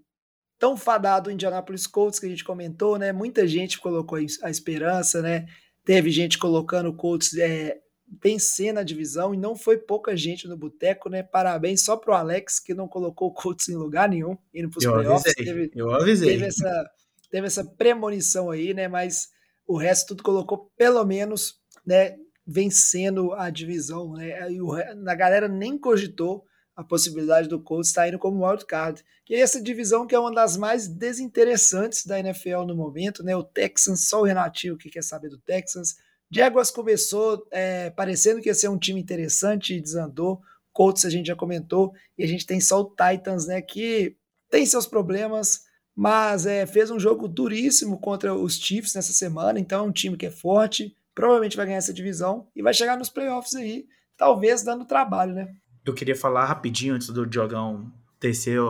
tão 0.58 0.76
fadado 0.76 1.30
Indianapolis 1.30 1.86
Colts 1.86 2.20
que 2.20 2.26
a 2.26 2.28
gente 2.28 2.44
comentou, 2.44 2.98
né? 2.98 3.10
Muita 3.10 3.46
gente 3.48 3.80
colocou 3.80 4.18
a 4.42 4.50
esperança, 4.50 5.20
né? 5.20 5.46
Teve 5.84 6.10
gente 6.10 6.38
colocando 6.38 6.90
o 6.90 6.94
Colts 6.94 7.36
é, 7.36 7.80
vencer 8.22 8.72
na 8.72 8.82
divisão 8.82 9.34
e 9.34 9.36
não 9.36 9.56
foi 9.56 9.78
pouca 9.78 10.16
gente 10.16 10.46
no 10.46 10.56
boteco, 10.56 11.08
né? 11.08 11.22
Parabéns 11.22 11.82
só 11.82 11.96
pro 11.96 12.12
Alex 12.12 12.60
que 12.60 12.74
não 12.74 12.86
colocou 12.86 13.28
o 13.28 13.32
Colts 13.32 13.68
em 13.68 13.76
lugar 13.76 14.08
nenhum, 14.08 14.36
indo 14.54 14.70
pros 14.70 14.84
eu 14.84 14.92
playoffs. 14.92 15.34
Avisei, 15.36 15.44
teve, 15.44 15.70
eu 15.74 15.90
avisei. 15.90 16.28
Teve 16.28 16.44
essa, 16.44 16.90
teve 17.32 17.46
essa 17.46 17.64
premonição 17.64 18.50
aí, 18.50 18.74
né? 18.74 18.86
Mas 18.86 19.30
o 19.66 19.76
resto 19.76 20.08
tudo 20.08 20.22
colocou 20.22 20.70
pelo 20.76 21.02
menos, 21.04 21.54
né? 21.84 22.16
Vencendo 22.46 23.32
a 23.32 23.48
divisão, 23.48 24.12
né? 24.12 24.52
E 24.52 24.60
o, 24.60 24.72
a 24.74 25.14
galera 25.14 25.48
nem 25.48 25.78
cogitou 25.78 26.44
a 26.76 26.84
possibilidade 26.84 27.48
do 27.48 27.62
Colts 27.62 27.88
estar 27.88 28.08
indo 28.08 28.18
como 28.18 28.46
wildcard. 28.46 29.02
Que 29.24 29.34
é 29.34 29.40
essa 29.40 29.62
divisão 29.62 30.06
que 30.06 30.14
é 30.14 30.18
uma 30.18 30.32
das 30.32 30.56
mais 30.56 30.86
desinteressantes 30.86 32.04
da 32.04 32.18
NFL 32.18 32.64
no 32.66 32.76
momento, 32.76 33.24
né? 33.24 33.34
O 33.34 33.42
Texans, 33.42 34.08
só 34.08 34.20
o 34.20 34.24
Renatinho 34.24 34.76
que 34.76 34.90
quer 34.90 35.02
saber 35.02 35.30
do 35.30 35.38
Texans. 35.38 35.96
Jaguars 36.30 36.70
começou 36.70 37.46
é, 37.50 37.88
parecendo 37.90 38.42
que 38.42 38.48
ia 38.48 38.54
ser 38.54 38.68
um 38.68 38.78
time 38.78 39.00
interessante 39.00 39.74
e 39.74 39.80
desandou. 39.80 40.40
Colts 40.72 41.04
a 41.06 41.10
gente 41.10 41.26
já 41.26 41.36
comentou. 41.36 41.92
E 42.18 42.24
a 42.24 42.26
gente 42.26 42.44
tem 42.44 42.60
só 42.60 42.80
o 42.82 42.94
Titans, 42.94 43.46
né? 43.46 43.62
Que 43.62 44.16
tem 44.50 44.66
seus 44.66 44.86
problemas, 44.86 45.62
mas 45.94 46.46
é, 46.46 46.66
fez 46.66 46.90
um 46.90 46.98
jogo 46.98 47.28
duríssimo 47.28 47.98
contra 47.98 48.34
os 48.34 48.56
Chiefs 48.56 48.94
nessa 48.94 49.12
semana. 49.12 49.58
Então 49.58 49.84
é 49.84 49.88
um 49.88 49.92
time 49.92 50.16
que 50.16 50.26
é 50.26 50.30
forte, 50.30 50.96
provavelmente 51.14 51.56
vai 51.56 51.66
ganhar 51.66 51.78
essa 51.78 51.92
divisão 51.92 52.46
e 52.56 52.62
vai 52.62 52.72
chegar 52.72 52.96
nos 52.96 53.10
playoffs 53.10 53.54
aí, 53.54 53.86
talvez 54.16 54.62
dando 54.62 54.84
trabalho, 54.84 55.34
né? 55.34 55.54
eu 55.84 55.94
queria 55.94 56.14
falar 56.14 56.44
rapidinho 56.44 56.94
antes 56.94 57.08
do 57.08 57.26
Diogão 57.26 57.92
tecer 58.20 58.60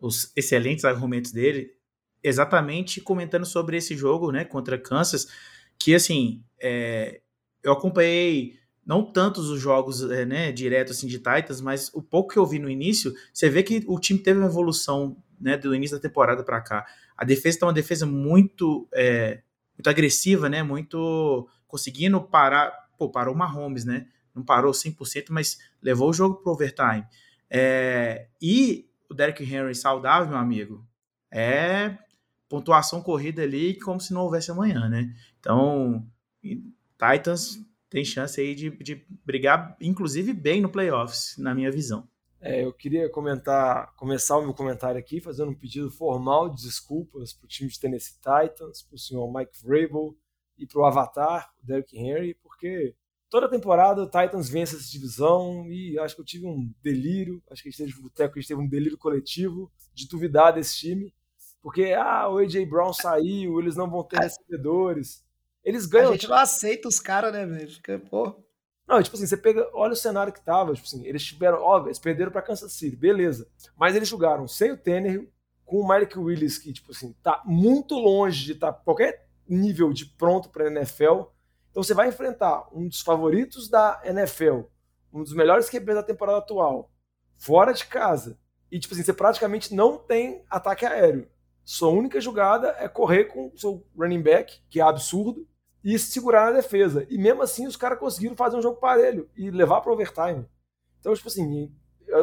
os 0.00 0.30
excelentes 0.36 0.84
argumentos 0.84 1.32
dele, 1.32 1.72
exatamente 2.22 3.00
comentando 3.00 3.44
sobre 3.44 3.76
esse 3.76 3.96
jogo, 3.96 4.30
né, 4.30 4.44
contra 4.44 4.78
Kansas, 4.78 5.26
que 5.78 5.94
assim, 5.94 6.42
é, 6.60 7.20
eu 7.62 7.72
acompanhei 7.72 8.58
não 8.86 9.02
tantos 9.02 9.48
os 9.48 9.60
jogos, 9.60 10.02
é, 10.10 10.24
né, 10.24 10.52
direto 10.52 10.92
assim 10.92 11.06
de 11.06 11.18
Titans, 11.18 11.60
mas 11.60 11.90
o 11.92 12.02
pouco 12.02 12.32
que 12.32 12.38
eu 12.38 12.46
vi 12.46 12.58
no 12.58 12.70
início, 12.70 13.14
você 13.32 13.48
vê 13.48 13.62
que 13.62 13.82
o 13.86 13.98
time 13.98 14.18
teve 14.18 14.38
uma 14.38 14.48
evolução, 14.48 15.16
né, 15.44 15.58
do 15.58 15.74
início 15.74 15.98
da 15.98 16.02
temporada 16.02 16.42
para 16.42 16.60
cá. 16.62 16.86
A 17.14 17.22
defesa 17.22 17.56
está 17.56 17.66
uma 17.66 17.72
defesa 17.72 18.06
muito, 18.06 18.88
é, 18.94 19.42
muito 19.76 19.90
agressiva, 19.90 20.48
né, 20.48 20.62
muito 20.62 21.46
conseguindo 21.68 22.18
parar, 22.22 22.72
pô, 22.96 23.10
parou 23.10 23.34
o 23.34 23.38
Mahomes, 23.38 23.84
né, 23.84 24.06
não 24.34 24.42
parou 24.42 24.72
100%, 24.72 25.26
mas 25.28 25.58
levou 25.82 26.08
o 26.08 26.14
jogo 26.14 26.36
para 26.36 26.50
overtime. 26.50 27.06
É, 27.50 28.26
e 28.40 28.88
o 29.08 29.12
Derrick 29.14 29.44
Henry 29.44 29.74
saudável, 29.74 30.30
meu 30.30 30.38
amigo, 30.38 30.84
é 31.30 31.98
pontuação 32.48 33.02
corrida 33.02 33.42
ali 33.42 33.78
como 33.78 34.00
se 34.00 34.14
não 34.14 34.22
houvesse 34.22 34.50
amanhã, 34.50 34.88
né? 34.88 35.14
Então, 35.38 36.06
Titans 36.42 37.60
tem 37.90 38.04
chance 38.04 38.40
aí 38.40 38.54
de, 38.54 38.70
de 38.70 39.04
brigar, 39.24 39.76
inclusive, 39.80 40.32
bem 40.32 40.60
no 40.60 40.68
playoffs, 40.68 41.36
na 41.36 41.54
minha 41.54 41.70
visão. 41.70 42.08
É, 42.46 42.62
eu 42.62 42.74
queria 42.74 43.08
comentar, 43.08 43.94
começar 43.96 44.36
o 44.36 44.42
meu 44.42 44.52
comentário 44.52 45.00
aqui 45.00 45.18
fazendo 45.18 45.50
um 45.50 45.54
pedido 45.54 45.90
formal 45.90 46.50
de 46.50 46.62
desculpas 46.62 47.32
para 47.32 47.46
o 47.46 47.48
time 47.48 47.70
de 47.70 47.80
Tennessee 47.80 48.16
Titans, 48.16 48.82
para 48.82 48.96
o 48.96 48.98
senhor 48.98 49.32
Mike 49.32 49.62
Vrabel 49.62 50.14
e 50.58 50.66
para 50.66 50.78
o 50.78 50.84
Avatar, 50.84 51.54
o 51.62 51.66
Derrick 51.66 51.96
Henry, 51.96 52.34
porque 52.34 52.94
toda 53.30 53.48
temporada 53.48 54.02
o 54.02 54.10
Titans 54.10 54.50
vence 54.50 54.76
essa 54.76 54.92
divisão 54.92 55.66
e 55.70 55.98
acho 55.98 56.16
que 56.16 56.20
eu 56.20 56.26
tive 56.26 56.46
um 56.46 56.70
delírio, 56.82 57.42
acho 57.50 57.62
que 57.62 57.70
a 57.70 57.72
gente 57.72 57.82
teve, 57.82 58.02
boteco, 58.02 58.38
a 58.38 58.40
gente 58.42 58.48
teve 58.48 58.60
um 58.60 58.68
delírio 58.68 58.98
coletivo 58.98 59.72
de 59.94 60.06
duvidar 60.06 60.52
desse 60.52 60.76
time, 60.76 61.14
porque 61.62 61.94
ah, 61.96 62.28
o 62.28 62.36
AJ 62.36 62.68
Brown 62.68 62.92
saiu, 62.92 63.58
eles 63.58 63.74
não 63.74 63.88
vão 63.88 64.04
ter 64.04 64.18
recebedores. 64.18 65.24
Eles 65.64 65.86
ganham. 65.86 66.10
A 66.10 66.12
gente 66.12 66.28
não 66.28 66.36
aceita 66.36 66.88
os 66.88 67.00
caras, 67.00 67.32
né, 67.32 67.46
velho? 67.46 67.70
Fica, 67.70 67.98
pô. 67.98 68.43
Não, 68.86 69.02
tipo 69.02 69.16
assim, 69.16 69.26
você 69.26 69.36
pega, 69.36 69.68
olha 69.72 69.92
o 69.92 69.96
cenário 69.96 70.32
que 70.32 70.44
tava, 70.44 70.74
tipo 70.74 70.86
assim, 70.86 71.04
eles 71.06 71.24
tiveram, 71.24 71.58
óbvio, 71.58 71.88
eles 71.88 71.98
perderam 71.98 72.30
para 72.30 72.42
Kansas 72.42 72.72
City, 72.72 72.96
beleza. 72.96 73.48
Mas 73.76 73.96
eles 73.96 74.08
jogaram 74.08 74.46
sem 74.46 74.72
o 74.72 74.76
Tannehill, 74.76 75.30
com 75.64 75.80
o 75.80 75.88
Mike 75.88 76.18
Willis 76.18 76.58
que, 76.58 76.72
tipo 76.72 76.92
assim, 76.92 77.14
tá 77.22 77.42
muito 77.46 77.94
longe 77.94 78.44
de 78.44 78.52
estar 78.52 78.72
tá 78.72 78.80
qualquer 78.84 79.26
nível 79.48 79.92
de 79.92 80.04
pronto 80.06 80.50
para 80.50 80.66
NFL 80.66 81.34
então 81.74 81.82
você 81.82 81.92
vai 81.92 82.06
enfrentar 82.06 82.68
um 82.72 82.86
dos 82.86 83.00
favoritos 83.00 83.68
da 83.68 84.00
NFL, 84.04 84.60
um 85.12 85.24
dos 85.24 85.34
melhores 85.34 85.68
QBs 85.68 85.96
da 85.96 86.04
temporada 86.04 86.38
atual, 86.38 86.88
fora 87.36 87.72
de 87.72 87.84
casa. 87.84 88.38
E 88.70 88.78
tipo 88.78 88.94
assim, 88.94 89.02
você 89.02 89.12
praticamente 89.12 89.74
não 89.74 89.98
tem 89.98 90.44
ataque 90.48 90.86
aéreo. 90.86 91.28
Sua 91.64 91.88
única 91.88 92.20
jogada 92.20 92.76
é 92.78 92.86
correr 92.86 93.24
com 93.24 93.50
o 93.52 93.58
seu 93.58 93.84
running 93.98 94.22
back, 94.22 94.62
que 94.70 94.78
é 94.78 94.84
absurdo, 94.84 95.48
e 95.84 95.98
segurar 95.98 96.46
na 96.46 96.58
defesa. 96.58 97.06
E 97.10 97.18
mesmo 97.18 97.42
assim 97.42 97.66
os 97.66 97.76
caras 97.76 97.98
conseguiram 97.98 98.34
fazer 98.34 98.56
um 98.56 98.62
jogo 98.62 98.80
parelho 98.80 99.28
e 99.36 99.50
levar 99.50 99.80
para 99.82 99.92
overtime. 99.92 100.46
Então, 100.98 101.14
tipo 101.14 101.28
assim, 101.28 101.70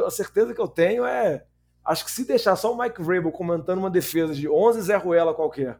a 0.05 0.09
certeza 0.09 0.53
que 0.53 0.61
eu 0.61 0.67
tenho 0.67 1.05
é. 1.05 1.45
Acho 1.83 2.05
que 2.05 2.11
se 2.11 2.25
deixar 2.25 2.55
só 2.55 2.73
o 2.73 2.77
Mike 2.77 3.01
Vrabel 3.01 3.31
comentando 3.31 3.79
uma 3.79 3.89
defesa 3.89 4.35
de 4.35 4.47
11 4.47 4.81
Zé 4.81 4.95
Ruela 4.97 5.33
qualquer 5.33 5.79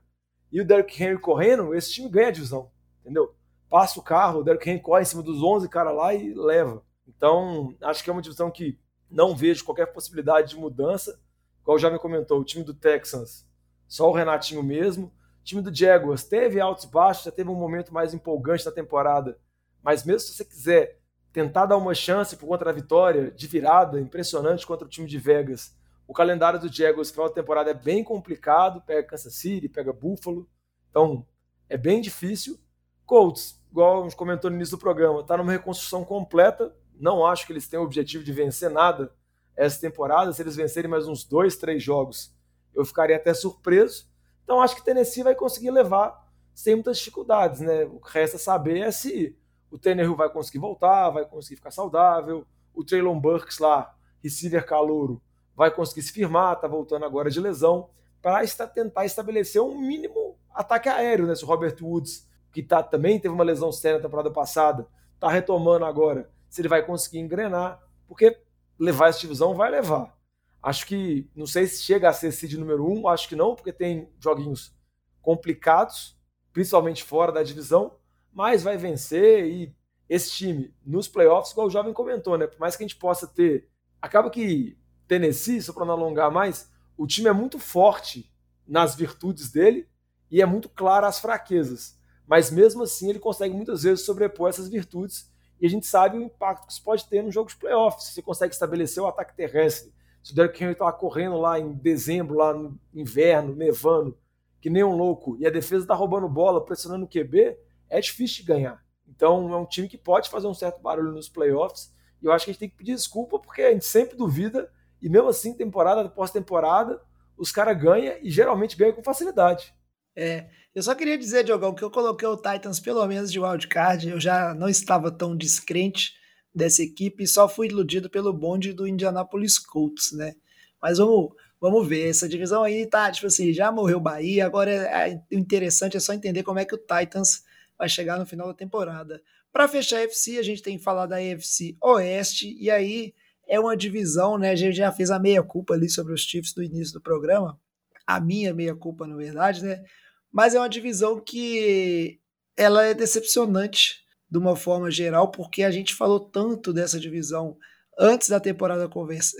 e 0.51 0.59
o 0.59 0.65
Derrick 0.65 1.01
Henry 1.01 1.19
correndo, 1.19 1.73
esse 1.75 1.91
time 1.93 2.09
ganha 2.09 2.27
a 2.27 2.31
divisão. 2.31 2.71
Entendeu? 3.01 3.35
passa 3.71 3.97
o 3.97 4.03
carro, 4.03 4.41
o 4.41 4.43
Derrick 4.43 4.69
Henry 4.69 4.81
corre 4.81 5.03
em 5.03 5.05
cima 5.05 5.23
dos 5.23 5.41
11 5.41 5.69
caras 5.69 5.95
lá 5.95 6.13
e 6.13 6.33
leva. 6.33 6.83
Então, 7.07 7.73
acho 7.81 8.03
que 8.03 8.09
é 8.09 8.13
uma 8.13 8.21
divisão 8.21 8.51
que 8.51 8.77
não 9.09 9.33
vejo 9.33 9.63
qualquer 9.63 9.85
possibilidade 9.85 10.49
de 10.49 10.57
mudança. 10.57 11.17
Igual 11.61 11.79
já 11.79 11.89
me 11.89 11.97
comentou, 11.97 12.41
o 12.41 12.43
time 12.43 12.65
do 12.65 12.73
Texans, 12.73 13.47
só 13.87 14.09
o 14.09 14.13
Renatinho 14.13 14.61
mesmo. 14.61 15.11
O 15.41 15.43
time 15.43 15.61
do 15.61 15.73
Jaguars 15.73 16.23
teve 16.23 16.59
altos 16.59 16.85
e 16.85 16.87
baixos, 16.87 17.25
já 17.25 17.31
teve 17.31 17.49
um 17.49 17.55
momento 17.55 17.93
mais 17.93 18.13
empolgante 18.13 18.63
da 18.63 18.71
temporada. 18.71 19.37
Mas 19.81 20.05
mesmo 20.05 20.19
se 20.19 20.33
você 20.33 20.45
quiser 20.45 20.99
tentar 21.33 21.65
dar 21.65 21.77
uma 21.77 21.95
chance 21.95 22.37
por 22.37 22.47
conta 22.47 22.65
da 22.65 22.71
vitória 22.71 23.31
de 23.31 23.47
virada 23.47 23.99
impressionante 23.99 24.67
contra 24.67 24.85
o 24.85 24.89
time 24.89 25.07
de 25.07 25.17
Vegas, 25.17 25.75
o 26.07 26.13
calendário 26.13 26.59
do 26.59 26.71
Jaguars 26.71 27.09
final 27.09 27.27
da 27.27 27.33
temporada 27.33 27.71
é 27.71 27.73
bem 27.73 28.03
complicado, 28.03 28.81
pega 28.81 29.07
Kansas 29.07 29.33
City, 29.33 29.67
pega 29.67 29.91
Buffalo. 29.91 30.47
Então, 30.89 31.25
é 31.67 31.77
bem 31.77 32.01
difícil. 32.01 32.59
Colts, 33.05 33.59
igual 33.71 34.01
a 34.01 34.03
gente 34.03 34.15
comentou 34.15 34.49
no 34.49 34.57
início 34.57 34.77
do 34.77 34.79
programa, 34.79 35.21
está 35.21 35.37
numa 35.37 35.53
reconstrução 35.53 36.03
completa. 36.03 36.75
Não 36.99 37.25
acho 37.25 37.47
que 37.47 37.53
eles 37.53 37.67
tenham 37.67 37.83
o 37.83 37.85
objetivo 37.85 38.23
de 38.23 38.31
vencer 38.31 38.69
nada 38.69 39.11
essa 39.55 39.79
temporada. 39.79 40.31
Se 40.33 40.41
eles 40.41 40.55
vencerem 40.55 40.91
mais 40.91 41.07
uns 41.07 41.23
dois, 41.23 41.55
três 41.55 41.81
jogos, 41.81 42.35
eu 42.75 42.85
ficaria 42.85 43.15
até 43.15 43.33
surpreso. 43.33 44.10
Então 44.51 44.59
acho 44.59 44.75
que 44.75 44.83
Tennessee 44.83 45.23
vai 45.23 45.33
conseguir 45.33 45.71
levar 45.71 46.29
sem 46.53 46.75
muitas 46.75 46.97
dificuldades, 46.97 47.61
né? 47.61 47.85
O 47.85 48.01
que 48.01 48.11
resta 48.11 48.37
saber 48.37 48.79
é 48.79 48.91
se 48.91 49.33
o 49.71 49.79
Tannehill 49.79 50.13
vai 50.13 50.29
conseguir 50.29 50.59
voltar, 50.59 51.09
vai 51.09 51.23
conseguir 51.23 51.55
ficar 51.55 51.71
saudável, 51.71 52.45
o 52.73 52.83
Traylon 52.83 53.17
Burks 53.17 53.59
lá, 53.59 53.95
receiver 54.21 54.65
calouro, 54.65 55.21
vai 55.55 55.71
conseguir 55.71 56.01
se 56.01 56.11
firmar, 56.11 56.59
tá 56.59 56.67
voltando 56.67 57.05
agora 57.05 57.29
de 57.29 57.39
lesão, 57.39 57.91
para 58.21 58.45
tentar 58.67 59.05
estabelecer 59.05 59.61
um 59.61 59.79
mínimo 59.79 60.37
ataque 60.53 60.89
aéreo, 60.89 61.27
né? 61.27 61.33
Se 61.33 61.45
o 61.45 61.47
Robert 61.47 61.77
Woods, 61.81 62.27
que 62.51 62.61
tá, 62.61 62.83
também 62.83 63.21
teve 63.21 63.33
uma 63.33 63.45
lesão 63.45 63.71
séria 63.71 63.99
na 63.99 64.03
temporada 64.03 64.31
passada, 64.31 64.85
tá 65.17 65.29
retomando 65.29 65.85
agora, 65.85 66.29
se 66.49 66.59
ele 66.59 66.67
vai 66.67 66.85
conseguir 66.85 67.19
engrenar, 67.19 67.81
porque 68.05 68.37
levar 68.77 69.07
essa 69.07 69.19
divisão 69.21 69.55
vai 69.55 69.71
levar. 69.71 70.13
Acho 70.61 70.85
que, 70.85 71.29
não 71.35 71.47
sei 71.47 71.65
se 71.65 71.83
chega 71.83 72.09
a 72.09 72.13
ser 72.13 72.31
seed 72.31 72.53
número 72.53 72.85
um, 72.87 73.07
acho 73.07 73.27
que 73.27 73.35
não, 73.35 73.55
porque 73.55 73.73
tem 73.73 74.09
joguinhos 74.19 74.75
complicados, 75.21 76.17
principalmente 76.53 77.03
fora 77.03 77.31
da 77.31 77.41
divisão, 77.41 77.97
mas 78.31 78.63
vai 78.63 78.77
vencer 78.77 79.45
e 79.45 79.75
esse 80.07 80.31
time 80.31 80.73
nos 80.85 81.07
playoffs, 81.07 81.51
igual 81.51 81.67
o 81.67 81.71
jovem 81.71 81.93
comentou, 81.93 82.37
né? 82.37 82.45
Por 82.45 82.59
mais 82.59 82.75
que 82.75 82.83
a 82.83 82.87
gente 82.87 82.97
possa 82.97 83.25
ter. 83.25 83.69
Acaba 84.01 84.29
que 84.29 84.77
Tennessee, 85.07 85.61
só 85.61 85.73
para 85.73 85.85
não 85.85 85.93
alongar 85.93 86.29
mais, 86.29 86.69
o 86.97 87.07
time 87.07 87.29
é 87.29 87.33
muito 87.33 87.57
forte 87.57 88.31
nas 88.67 88.93
virtudes 88.93 89.51
dele 89.51 89.87
e 90.29 90.41
é 90.41 90.45
muito 90.45 90.69
claro 90.69 91.05
as 91.05 91.19
fraquezas. 91.19 91.97
Mas 92.27 92.51
mesmo 92.51 92.83
assim, 92.83 93.09
ele 93.09 93.19
consegue 93.19 93.55
muitas 93.55 93.83
vezes 93.83 94.05
sobrepor 94.05 94.49
essas 94.49 94.67
virtudes 94.67 95.31
e 95.59 95.65
a 95.65 95.69
gente 95.69 95.85
sabe 95.85 96.17
o 96.17 96.23
impacto 96.23 96.67
que 96.67 96.73
isso 96.73 96.83
pode 96.83 97.05
ter 97.07 97.23
no 97.23 97.31
jogo 97.31 97.49
de 97.49 97.55
playoffs. 97.55 98.05
Se 98.05 98.13
você 98.13 98.21
consegue 98.21 98.53
estabelecer 98.53 99.01
o 99.01 99.07
ataque 99.07 99.35
terrestre, 99.35 99.93
se 100.23 100.33
o 100.33 100.35
Derrick 100.35 100.63
Henry 100.63 100.73
estava 100.73 100.93
correndo 100.93 101.37
lá 101.37 101.59
em 101.59 101.73
dezembro, 101.73 102.35
lá 102.35 102.53
no 102.53 102.79
inverno, 102.93 103.55
nevando, 103.55 104.17
que 104.59 104.69
nem 104.69 104.83
um 104.83 104.95
louco, 104.95 105.35
e 105.39 105.47
a 105.47 105.49
defesa 105.49 105.83
está 105.83 105.95
roubando 105.95 106.29
bola, 106.29 106.63
pressionando 106.63 107.05
o 107.05 107.07
QB, 107.07 107.57
é 107.89 107.99
difícil 107.99 108.37
de 108.37 108.43
ganhar. 108.43 108.83
Então 109.07 109.51
é 109.51 109.57
um 109.57 109.65
time 109.65 109.87
que 109.87 109.97
pode 109.97 110.29
fazer 110.29 110.47
um 110.47 110.53
certo 110.53 110.81
barulho 110.81 111.11
nos 111.11 111.27
playoffs. 111.27 111.93
E 112.21 112.25
eu 112.25 112.31
acho 112.31 112.45
que 112.45 112.51
a 112.51 112.53
gente 112.53 112.59
tem 112.59 112.69
que 112.69 112.77
pedir 112.77 112.95
desculpa 112.95 113.39
porque 113.39 113.61
a 113.61 113.71
gente 113.71 113.85
sempre 113.85 114.15
duvida. 114.15 114.71
E 115.01 115.09
mesmo 115.09 115.29
assim, 115.29 115.53
temporada 115.53 116.01
após 116.01 116.31
temporada, 116.31 117.01
os 117.37 117.51
caras 117.51 117.77
ganham 117.81 118.15
e 118.21 118.29
geralmente 118.29 118.77
ganham 118.77 118.93
com 118.93 119.03
facilidade. 119.03 119.73
É, 120.15 120.49
eu 120.73 120.83
só 120.83 120.93
queria 120.95 121.17
dizer, 121.17 121.43
Diogão, 121.43 121.73
que 121.73 121.83
eu 121.83 121.91
coloquei 121.91 122.27
o 122.27 122.37
Titans 122.37 122.79
pelo 122.79 123.05
menos 123.07 123.31
de 123.31 123.39
wildcard. 123.39 124.07
Eu 124.07 124.19
já 124.19 124.53
não 124.53 124.69
estava 124.69 125.11
tão 125.11 125.35
descrente 125.35 126.13
dessa 126.53 126.83
equipe 126.83 127.23
e 127.23 127.27
só 127.27 127.47
fui 127.47 127.67
iludido 127.67 128.09
pelo 128.09 128.33
bonde 128.33 128.73
do 128.73 128.87
Indianapolis 128.87 129.57
Colts, 129.57 130.11
né? 130.11 130.33
Mas 130.81 130.97
vamos, 130.97 131.33
vamos 131.59 131.87
ver. 131.87 132.09
Essa 132.09 132.27
divisão 132.27 132.63
aí 132.63 132.85
tá, 132.85 133.11
tipo 133.11 133.27
assim, 133.27 133.53
já 133.53 133.71
morreu 133.71 133.97
o 133.97 134.01
Bahia. 134.01 134.45
Agora 134.45 134.71
é, 134.71 135.11
é, 135.11 135.21
o 135.31 135.39
interessante 135.39 135.95
é 135.95 135.99
só 135.99 136.13
entender 136.13 136.43
como 136.43 136.59
é 136.59 136.65
que 136.65 136.75
o 136.75 136.77
Titans 136.77 137.43
vai 137.77 137.87
chegar 137.87 138.19
no 138.19 138.25
final 138.25 138.47
da 138.47 138.53
temporada. 138.53 139.21
Para 139.51 139.67
fechar 139.67 139.97
a 139.97 140.01
FC, 140.01 140.37
a 140.37 140.43
gente 140.43 140.61
tem 140.61 140.77
que 140.77 140.83
falar 140.83 141.05
da 141.05 141.17
AFC 141.17 141.75
Oeste, 141.81 142.55
e 142.57 142.69
aí 142.69 143.13
é 143.47 143.59
uma 143.59 143.75
divisão, 143.75 144.37
né? 144.37 144.51
A 144.51 144.55
gente 144.55 144.77
já 144.77 144.91
fez 144.91 145.11
a 145.11 145.19
meia-culpa 145.19 145.73
ali 145.73 145.89
sobre 145.89 146.13
os 146.13 146.21
Chiefs 146.21 146.55
no 146.55 146.63
início 146.63 146.93
do 146.93 147.01
programa, 147.01 147.59
a 148.07 148.19
minha 148.19 148.53
meia-culpa, 148.53 149.05
na 149.05 149.15
verdade, 149.15 149.63
né? 149.63 149.83
Mas 150.31 150.55
é 150.55 150.59
uma 150.59 150.69
divisão 150.69 151.19
que 151.19 152.19
ela 152.55 152.85
é 152.85 152.93
decepcionante 152.93 154.00
de 154.31 154.37
uma 154.37 154.55
forma 154.55 154.89
geral, 154.89 155.29
porque 155.29 155.61
a 155.61 155.71
gente 155.71 155.93
falou 155.93 156.19
tanto 156.19 156.71
dessa 156.71 156.97
divisão 156.97 157.57
antes 157.99 158.29
da 158.29 158.39
temporada 158.39 158.89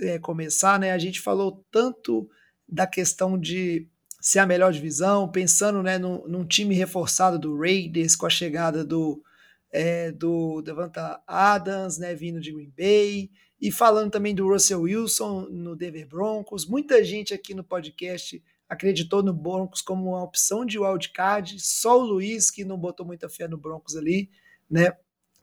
é, 0.02 0.18
começar, 0.18 0.78
né? 0.78 0.92
A 0.92 0.98
gente 0.98 1.18
falou 1.18 1.64
tanto 1.70 2.28
da 2.68 2.86
questão 2.86 3.38
de 3.38 3.88
ser 4.20 4.38
a 4.38 4.46
melhor 4.46 4.72
divisão, 4.72 5.28
pensando 5.28 5.82
né, 5.82 5.98
num, 5.98 6.28
num 6.28 6.46
time 6.46 6.74
reforçado 6.74 7.38
do 7.38 7.58
Raiders 7.58 8.14
com 8.14 8.26
a 8.26 8.30
chegada 8.30 8.84
do, 8.84 9.20
é, 9.72 10.12
do 10.12 10.62
Devonta 10.62 11.20
Adams, 11.26 11.98
né, 11.98 12.14
vindo 12.14 12.40
de 12.40 12.52
Green 12.52 12.72
Bay, 12.76 13.30
e 13.60 13.72
falando 13.72 14.10
também 14.12 14.34
do 14.34 14.46
Russell 14.46 14.82
Wilson 14.82 15.48
no 15.50 15.74
Denver 15.74 16.06
Broncos. 16.06 16.66
Muita 16.66 17.02
gente 17.02 17.34
aqui 17.34 17.54
no 17.54 17.64
podcast 17.64 18.40
acreditou 18.68 19.22
no 19.22 19.32
Broncos 19.32 19.80
como 19.80 20.10
uma 20.10 20.22
opção 20.22 20.64
de 20.64 20.78
wildcard, 20.78 21.58
só 21.58 21.98
o 21.98 22.04
Luiz 22.04 22.50
que 22.50 22.64
não 22.64 22.78
botou 22.78 23.04
muita 23.04 23.28
fé 23.28 23.48
no 23.48 23.58
Broncos 23.58 23.96
ali, 23.96 24.30
né? 24.72 24.92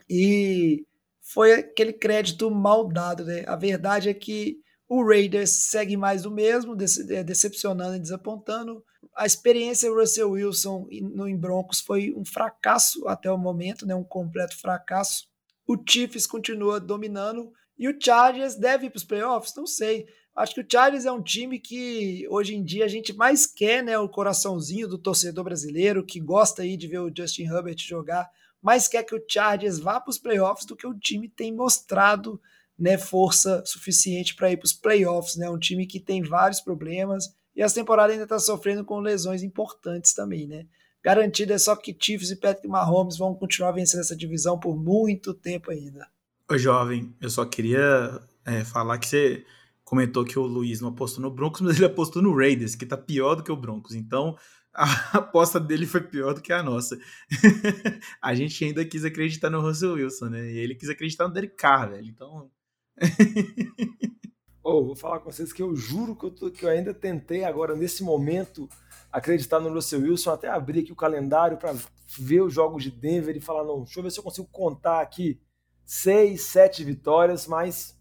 E 0.10 0.84
foi 1.22 1.54
aquele 1.54 1.94
crédito 1.94 2.50
mal 2.50 2.88
dado, 2.88 3.24
né? 3.24 3.44
A 3.46 3.56
verdade 3.56 4.10
é 4.10 4.14
que 4.14 4.58
o 4.88 5.06
Raiders 5.08 5.52
segue 5.52 5.96
mais 5.96 6.24
do 6.24 6.32
mesmo, 6.32 6.76
é, 7.12 7.24
decepcionando 7.24 7.96
e 7.96 8.00
desapontando. 8.00 8.84
A 9.16 9.28
experiência 9.28 9.92
Russell 9.92 10.32
Wilson 10.32 10.88
no 11.14 11.38
Broncos 11.38 11.80
foi 11.80 12.12
um 12.18 12.26
fracasso 12.26 13.08
até 13.08 13.32
o 13.32 13.38
momento, 13.38 13.86
né? 13.86 13.94
um 13.94 14.04
completo 14.04 14.58
fracasso. 14.58 15.28
O 15.68 15.78
Chiefs 15.88 16.26
continua 16.26 16.80
dominando 16.80 17.54
e 17.78 17.88
o 17.88 17.96
Chargers 18.02 18.56
deve 18.56 18.88
ir 18.88 18.90
para 18.90 18.98
os 18.98 19.04
playoffs? 19.04 19.54
Não 19.56 19.68
sei. 19.68 20.08
Acho 20.36 20.56
que 20.56 20.62
o 20.62 20.68
Chargers 20.68 21.06
é 21.06 21.12
um 21.12 21.22
time 21.22 21.60
que 21.60 22.26
hoje 22.30 22.56
em 22.56 22.64
dia 22.64 22.86
a 22.86 22.88
gente 22.88 23.14
mais 23.14 23.46
quer, 23.46 23.84
né? 23.84 24.00
O 24.00 24.10
coraçãozinho 24.10 24.88
do 24.88 24.98
torcedor 24.98 25.44
brasileiro 25.44 26.04
que 26.04 26.20
gosta 26.20 26.64
aí 26.64 26.76
de 26.76 26.88
ver 26.88 27.00
o 27.00 27.12
Justin 27.16 27.44
Herbert 27.44 27.78
jogar, 27.78 28.28
mais 28.62 28.88
quer 28.88 29.04
que 29.04 29.16
o 29.16 29.24
Chargers 29.28 29.80
vá 29.80 30.00
para 30.00 30.12
os 30.12 30.18
playoffs 30.18 30.66
do 30.66 30.76
que 30.76 30.88
o 30.88 30.98
time 30.98 31.30
tem 31.30 31.54
mostrado 31.54 32.42
né, 32.78 32.98
força 32.98 33.64
suficiente 33.66 34.36
para 34.36 34.52
ir 34.52 34.58
para 34.58 34.66
os 34.66 34.74
playoffs, 34.74 35.36
né? 35.36 35.50
Um 35.50 35.60
time 35.60 35.86
que 35.86 36.00
tem 36.00 36.22
vários 36.22 36.62
problemas 36.62 37.34
e 37.56 37.62
essa 37.62 37.76
temporada 37.76 38.14
ainda 38.14 38.24
está 38.24 38.40
sofrendo 38.40 38.86
com 38.86 39.00
lesões 39.00 39.44
importantes 39.44 40.14
também, 40.14 40.48
né? 40.48 40.66
Garantido 41.04 41.54
é 41.54 41.58
só 41.58 41.76
que 41.76 41.96
Chiefs 41.98 42.32
e 42.32 42.36
Patrick 42.36 42.68
Mahomes 42.68 43.18
vão 43.18 43.34
continuar 43.34 43.72
vencendo 43.72 44.02
essa 44.02 44.16
divisão 44.16 44.60
por 44.60 44.78
muito 44.78 45.34
tempo 45.34 45.72
ainda. 45.72 46.08
Ô 46.50 46.58
jovem, 46.58 47.14
eu 47.22 47.30
só 47.30 47.46
queria 47.46 48.22
é, 48.46 48.64
falar 48.64 48.98
que 48.98 49.08
você 49.08 49.46
comentou 49.84 50.24
que 50.24 50.38
o 50.38 50.44
Luiz 50.44 50.82
não 50.82 50.90
apostou 50.90 51.22
no 51.22 51.32
Broncos, 51.32 51.62
mas 51.62 51.76
ele 51.78 51.86
apostou 51.86 52.22
no 52.22 52.36
Raiders, 52.36 52.76
que 52.76 52.86
tá 52.86 52.98
pior 52.98 53.36
do 53.36 53.44
que 53.44 53.52
o 53.52 53.58
Broncos. 53.58 53.94
Então, 53.96 54.38
a 55.14 55.18
aposta 55.18 55.60
dele 55.60 55.86
foi 55.86 56.00
pior 56.00 56.34
do 56.34 56.42
que 56.42 56.54
a 56.54 56.64
nossa. 56.64 56.98
a 58.22 58.34
gente 58.34 58.64
ainda 58.64 58.86
quis 58.86 59.04
acreditar 59.04 59.50
no 59.50 59.60
Russell 59.60 59.94
Wilson, 59.94 60.30
né? 60.30 60.50
E 60.50 60.58
ele 60.58 60.74
quis 60.74 60.90
acreditar 60.90 61.28
no 61.28 61.34
Derek 61.34 61.56
Carr, 61.56 61.90
velho. 61.90 62.08
Então, 62.08 62.50
oh, 64.64 64.86
vou 64.86 64.96
falar 64.96 65.20
com 65.20 65.30
vocês 65.30 65.52
que 65.52 65.62
eu 65.62 65.76
juro 65.76 66.16
que 66.16 66.26
eu, 66.26 66.32
tô, 66.32 66.50
que 66.50 66.64
eu 66.64 66.70
ainda 66.70 66.94
tentei 66.94 67.44
agora, 67.44 67.76
nesse 67.76 68.04
momento, 68.04 68.70
acreditar 69.12 69.60
no 69.60 69.74
Russell 69.74 70.02
Wilson, 70.02 70.32
até 70.32 70.48
abrir 70.48 70.80
aqui 70.80 70.94
o 70.94 70.96
calendário 70.96 71.58
para 71.58 71.76
ver 72.18 72.42
os 72.42 72.54
jogos 72.54 72.82
de 72.82 72.92
Denver 72.92 73.36
e 73.36 73.42
falar, 73.42 73.66
não, 73.66 73.84
deixa 73.84 74.00
eu 74.00 74.04
ver 74.04 74.12
se 74.12 74.20
eu 74.20 74.24
consigo 74.24 74.48
contar 74.48 75.02
aqui 75.02 75.42
seis, 75.84 76.44
sete 76.44 76.86
vitórias, 76.86 77.48
mas 77.48 78.00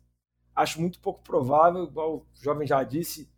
acho 0.54 0.80
muito 0.80 1.00
pouco 1.00 1.24
provável, 1.24 1.84
igual 1.84 2.18
o 2.18 2.26
jovem 2.40 2.68
já 2.68 2.84
disse, 2.84 3.28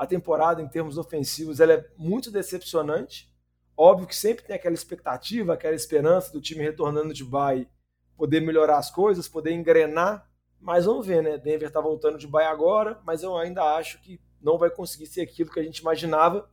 a 0.00 0.06
temporada 0.06 0.62
em 0.62 0.68
termos 0.68 0.96
ofensivos 0.96 1.60
ela 1.60 1.74
é 1.74 1.90
muito 1.96 2.30
decepcionante. 2.30 3.30
Óbvio 3.76 4.06
que 4.06 4.16
sempre 4.16 4.44
tem 4.44 4.56
aquela 4.56 4.74
expectativa, 4.74 5.54
aquela 5.54 5.74
esperança 5.74 6.32
do 6.32 6.40
time 6.40 6.62
retornando 6.62 7.12
de 7.12 7.24
bye 7.24 7.68
poder 8.16 8.40
melhorar 8.40 8.78
as 8.78 8.90
coisas, 8.90 9.28
poder 9.28 9.52
engrenar 9.52 10.30
mas 10.60 10.84
vamos 10.84 11.06
ver, 11.06 11.22
né? 11.22 11.38
Denver 11.38 11.68
está 11.68 11.80
voltando 11.80 12.18
de 12.18 12.26
baia 12.26 12.50
agora, 12.50 13.00
mas 13.04 13.22
eu 13.22 13.36
ainda 13.36 13.62
acho 13.76 14.00
que 14.02 14.20
não 14.40 14.58
vai 14.58 14.68
conseguir 14.68 15.06
ser 15.06 15.22
aquilo 15.22 15.50
que 15.50 15.58
a 15.58 15.62
gente 15.62 15.78
imaginava, 15.78 16.48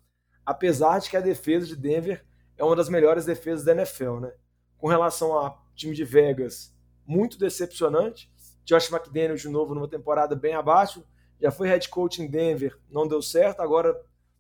apesar 0.45 0.99
de 0.99 1.09
que 1.09 1.17
a 1.17 1.21
defesa 1.21 1.67
de 1.67 1.75
Denver 1.75 2.25
é 2.57 2.63
uma 2.63 2.75
das 2.75 2.87
melhores 2.87 3.25
defesas 3.25 3.65
da 3.65 3.73
NFL, 3.73 4.19
né? 4.21 4.33
Com 4.77 4.87
relação 4.87 5.33
ao 5.33 5.61
time 5.75 5.93
de 5.93 6.05
Vegas, 6.05 6.73
muito 7.05 7.37
decepcionante. 7.37 8.31
Josh 8.63 8.91
McDaniel 8.91 9.35
de 9.35 9.49
novo 9.49 9.75
numa 9.75 9.87
temporada 9.89 10.35
bem 10.35 10.53
abaixo, 10.53 11.05
já 11.39 11.51
foi 11.51 11.67
head 11.67 11.87
coach 11.89 12.21
em 12.21 12.27
Denver, 12.27 12.77
não 12.89 13.07
deu 13.07 13.21
certo. 13.21 13.61
Agora, 13.61 13.95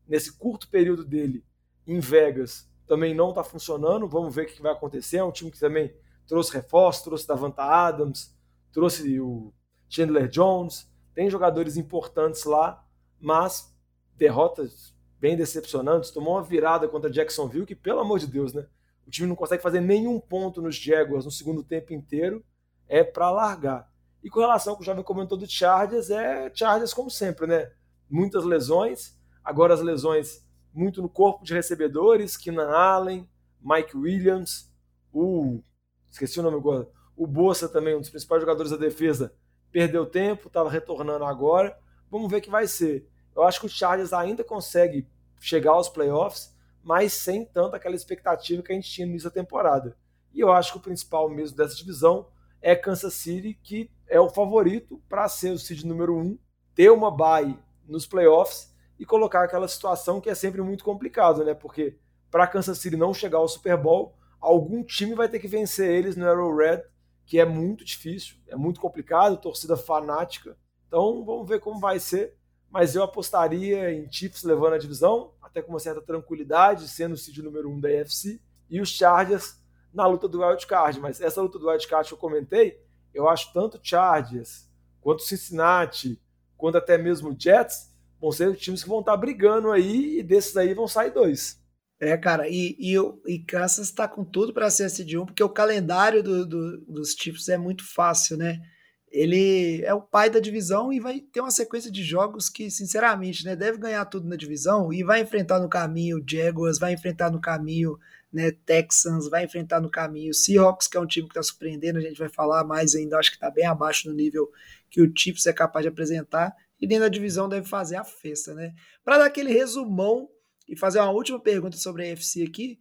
nesse 0.07 0.37
curto 0.37 0.67
período 0.69 1.05
dele 1.05 1.45
em 1.85 1.99
Vegas, 1.99 2.69
também 2.87 3.13
não 3.13 3.29
está 3.29 3.43
funcionando. 3.43 4.07
Vamos 4.07 4.33
ver 4.33 4.43
o 4.43 4.45
que 4.47 4.61
vai 4.61 4.71
acontecer. 4.71 5.17
É 5.17 5.23
um 5.23 5.31
time 5.31 5.51
que 5.51 5.59
também 5.59 5.93
trouxe 6.25 6.53
reforços, 6.53 7.03
trouxe 7.03 7.27
Davanta 7.27 7.63
Adams, 7.63 8.35
trouxe 8.71 9.19
o 9.19 9.53
Chandler 9.89 10.27
Jones, 10.27 10.89
tem 11.13 11.29
jogadores 11.29 11.77
importantes 11.77 12.43
lá, 12.43 12.85
mas 13.19 13.73
derrotas 14.15 14.93
bem 15.19 15.35
decepcionantes. 15.35 16.11
Tomou 16.11 16.35
uma 16.35 16.43
virada 16.43 16.87
contra 16.87 17.09
Jacksonville, 17.09 17.65
que 17.65 17.75
pelo 17.75 17.99
amor 17.99 18.19
de 18.19 18.27
Deus, 18.27 18.53
né? 18.53 18.67
O 19.05 19.09
time 19.09 19.27
não 19.27 19.35
consegue 19.35 19.63
fazer 19.63 19.79
nenhum 19.79 20.19
ponto 20.19 20.61
nos 20.61 20.75
Jaguars 20.75 21.23
no 21.23 21.31
segundo 21.31 21.63
tempo 21.63 21.93
inteiro, 21.93 22.43
é 22.87 23.03
para 23.03 23.31
largar. 23.31 23.89
E 24.27 24.29
com 24.29 24.41
relação 24.41 24.73
ao 24.73 24.77
que 24.77 24.83
o 24.83 24.85
jovem 24.85 25.05
comentou 25.05 25.37
do 25.37 25.49
Chargers, 25.49 26.09
é 26.09 26.51
Chargers 26.53 26.93
como 26.93 27.09
sempre, 27.09 27.47
né? 27.47 27.71
Muitas 28.09 28.43
lesões, 28.43 29.17
agora 29.41 29.73
as 29.73 29.79
lesões 29.79 30.45
muito 30.73 31.01
no 31.01 31.07
corpo 31.07 31.45
de 31.45 31.53
recebedores, 31.53 32.35
Keenan 32.35 32.67
Allen, 32.67 33.29
Mike 33.61 33.95
Williams, 33.95 34.69
O. 35.13 35.63
Esqueci 36.09 36.41
o 36.41 36.43
nome 36.43 36.57
agora. 36.57 36.89
O 37.15 37.25
Bolsa 37.25 37.69
também, 37.69 37.95
um 37.95 38.01
dos 38.01 38.09
principais 38.09 38.41
jogadores 38.41 38.69
da 38.69 38.75
defesa, 38.75 39.33
perdeu 39.71 40.05
tempo, 40.05 40.49
estava 40.49 40.69
retornando 40.69 41.23
agora. 41.23 41.79
Vamos 42.11 42.29
ver 42.29 42.39
o 42.39 42.41
que 42.41 42.49
vai 42.49 42.67
ser. 42.67 43.09
Eu 43.33 43.43
acho 43.43 43.61
que 43.61 43.67
o 43.67 43.69
Chargers 43.69 44.11
ainda 44.11 44.43
consegue 44.43 45.07
chegar 45.39 45.71
aos 45.71 45.87
playoffs, 45.87 46.53
mas 46.83 47.13
sem 47.13 47.45
tanta 47.45 47.77
aquela 47.77 47.95
expectativa 47.95 48.61
que 48.61 48.73
a 48.73 48.75
gente 48.75 48.91
tinha 48.91 49.07
no 49.07 49.13
início 49.13 49.29
da 49.29 49.33
temporada. 49.33 49.97
E 50.33 50.41
eu 50.41 50.51
acho 50.51 50.73
que 50.73 50.79
o 50.79 50.81
principal 50.81 51.29
mesmo 51.29 51.55
dessa 51.55 51.77
divisão 51.77 52.27
é 52.61 52.75
Kansas 52.75 53.13
City, 53.13 53.57
que 53.63 53.89
é 54.07 54.19
o 54.19 54.29
favorito 54.29 55.01
para 55.09 55.27
ser 55.27 55.51
o 55.51 55.59
seed 55.59 55.83
número 55.83 56.15
um, 56.15 56.37
ter 56.73 56.89
uma 56.91 57.09
bye 57.09 57.57
nos 57.87 58.05
playoffs 58.05 58.73
e 58.99 59.05
colocar 59.05 59.43
aquela 59.43 59.67
situação 59.67 60.19
que 60.19 60.29
é 60.29 60.35
sempre 60.35 60.61
muito 60.61 60.83
complicado, 60.83 61.43
né? 61.43 61.53
Porque 61.53 61.97
para 62.31 62.47
Kansas 62.47 62.77
City 62.77 62.95
não 62.95 63.13
chegar 63.13 63.37
ao 63.37 63.47
Super 63.47 63.77
Bowl, 63.77 64.15
algum 64.39 64.83
time 64.83 65.13
vai 65.13 65.29
ter 65.29 65.39
que 65.39 65.47
vencer 65.47 65.89
eles 65.89 66.15
no 66.15 66.27
Arrowhead, 66.27 66.83
que 67.25 67.39
é 67.39 67.45
muito 67.45 67.83
difícil, 67.83 68.37
é 68.47 68.55
muito 68.55 68.79
complicado, 68.79 69.37
torcida 69.37 69.75
fanática. 69.75 70.57
Então 70.87 71.23
vamos 71.25 71.47
ver 71.47 71.59
como 71.59 71.79
vai 71.79 71.99
ser. 71.99 72.35
Mas 72.69 72.95
eu 72.95 73.03
apostaria 73.03 73.93
em 73.93 74.11
Chiefs 74.11 74.43
levando 74.43 74.73
a 74.73 74.77
divisão, 74.77 75.31
até 75.41 75.61
com 75.61 75.71
uma 75.71 75.79
certa 75.79 76.01
tranquilidade, 76.01 76.87
sendo 76.89 77.13
o 77.13 77.17
seed 77.17 77.37
número 77.37 77.69
um 77.69 77.79
da 77.79 77.87
AFC, 77.87 78.41
e 78.69 78.81
os 78.81 78.89
Chargers 78.89 79.61
na 79.93 80.05
luta 80.05 80.27
do 80.27 80.41
wild 80.41 80.67
card. 80.67 80.99
Mas 80.99 81.21
essa 81.21 81.41
luta 81.41 81.57
do 81.57 81.69
wild 81.69 81.87
card 81.87 82.07
que 82.09 82.13
eu 82.13 82.17
comentei, 82.17 82.79
eu 83.17 83.27
acho 83.27 83.51
tanto 83.53 83.79
Chargers 83.81 84.67
quanto 85.01 85.23
Cincinnati, 85.23 86.21
quanto 86.55 86.77
até 86.77 86.97
mesmo 86.97 87.35
Jets, 87.37 87.95
vão 88.19 88.31
ser 88.31 88.55
times 88.55 88.83
que 88.83 88.89
vão 88.89 88.99
estar 88.99 89.15
brigando 89.15 89.71
aí 89.71 90.19
e 90.19 90.23
desses 90.23 90.55
aí 90.57 90.73
vão 90.73 90.87
sair 90.87 91.11
dois. 91.11 91.59
É, 91.99 92.15
cara, 92.15 92.47
e, 92.47 92.75
e, 92.79 92.95
e 93.25 93.39
Kansas 93.39 93.87
está 93.87 94.07
com 94.07 94.23
tudo 94.23 94.53
para 94.53 94.69
ser 94.69 94.85
esse 94.85 95.17
1, 95.17 95.25
porque 95.25 95.43
o 95.43 95.49
calendário 95.49 96.21
do, 96.21 96.45
do, 96.45 96.81
dos 96.81 97.13
Chiefs 97.13 97.49
é 97.49 97.57
muito 97.57 97.83
fácil, 97.83 98.37
né? 98.37 98.61
Ele 99.09 99.81
é 99.83 99.93
o 99.93 100.01
pai 100.01 100.29
da 100.29 100.39
divisão 100.39 100.93
e 100.93 100.99
vai 100.99 101.21
ter 101.21 101.39
uma 101.39 101.49
sequência 101.49 101.89
de 101.89 102.03
jogos 102.03 102.49
que, 102.49 102.69
sinceramente, 102.69 103.45
né, 103.45 103.55
deve 103.55 103.77
ganhar 103.79 104.05
tudo 104.05 104.27
na 104.27 104.35
divisão 104.35 104.93
e 104.93 105.03
vai 105.03 105.21
enfrentar 105.21 105.59
no 105.59 105.69
caminho 105.69 106.23
Jaguars, 106.29 106.77
vai 106.77 106.93
enfrentar 106.93 107.31
no 107.31 107.41
caminho 107.41 107.97
né, 108.37 108.51
Texans, 108.51 109.27
vai 109.27 109.45
enfrentar 109.45 109.81
no 109.81 109.89
caminho 109.89 110.31
Seahawks, 110.31 110.87
que 110.87 110.95
é 110.95 110.99
um 110.99 111.07
time 111.07 111.27
que 111.27 111.31
está 111.31 111.41
surpreendendo, 111.41 111.97
a 111.97 112.01
gente 112.01 112.19
vai 112.19 112.29
falar 112.29 112.63
mais 112.63 112.93
ainda, 112.93 113.17
acho 113.17 113.31
que 113.31 113.37
está 113.37 113.49
bem 113.49 113.65
abaixo 113.65 114.07
do 114.07 114.13
nível 114.13 114.47
que 114.91 115.01
o 115.01 115.11
Chiefs 115.13 115.47
é 115.47 115.53
capaz 115.53 115.83
de 115.83 115.89
apresentar, 115.89 116.55
e 116.79 116.85
dentro 116.85 117.05
da 117.05 117.09
divisão 117.09 117.49
deve 117.49 117.67
fazer 117.67 117.95
a 117.95 118.03
festa, 118.03 118.53
né? 118.53 118.75
Para 119.03 119.17
dar 119.17 119.25
aquele 119.25 119.51
resumão 119.51 120.29
e 120.69 120.77
fazer 120.77 120.99
uma 120.99 121.09
última 121.09 121.39
pergunta 121.39 121.75
sobre 121.77 122.07
a 122.07 122.13
AFC 122.13 122.43
aqui. 122.43 122.79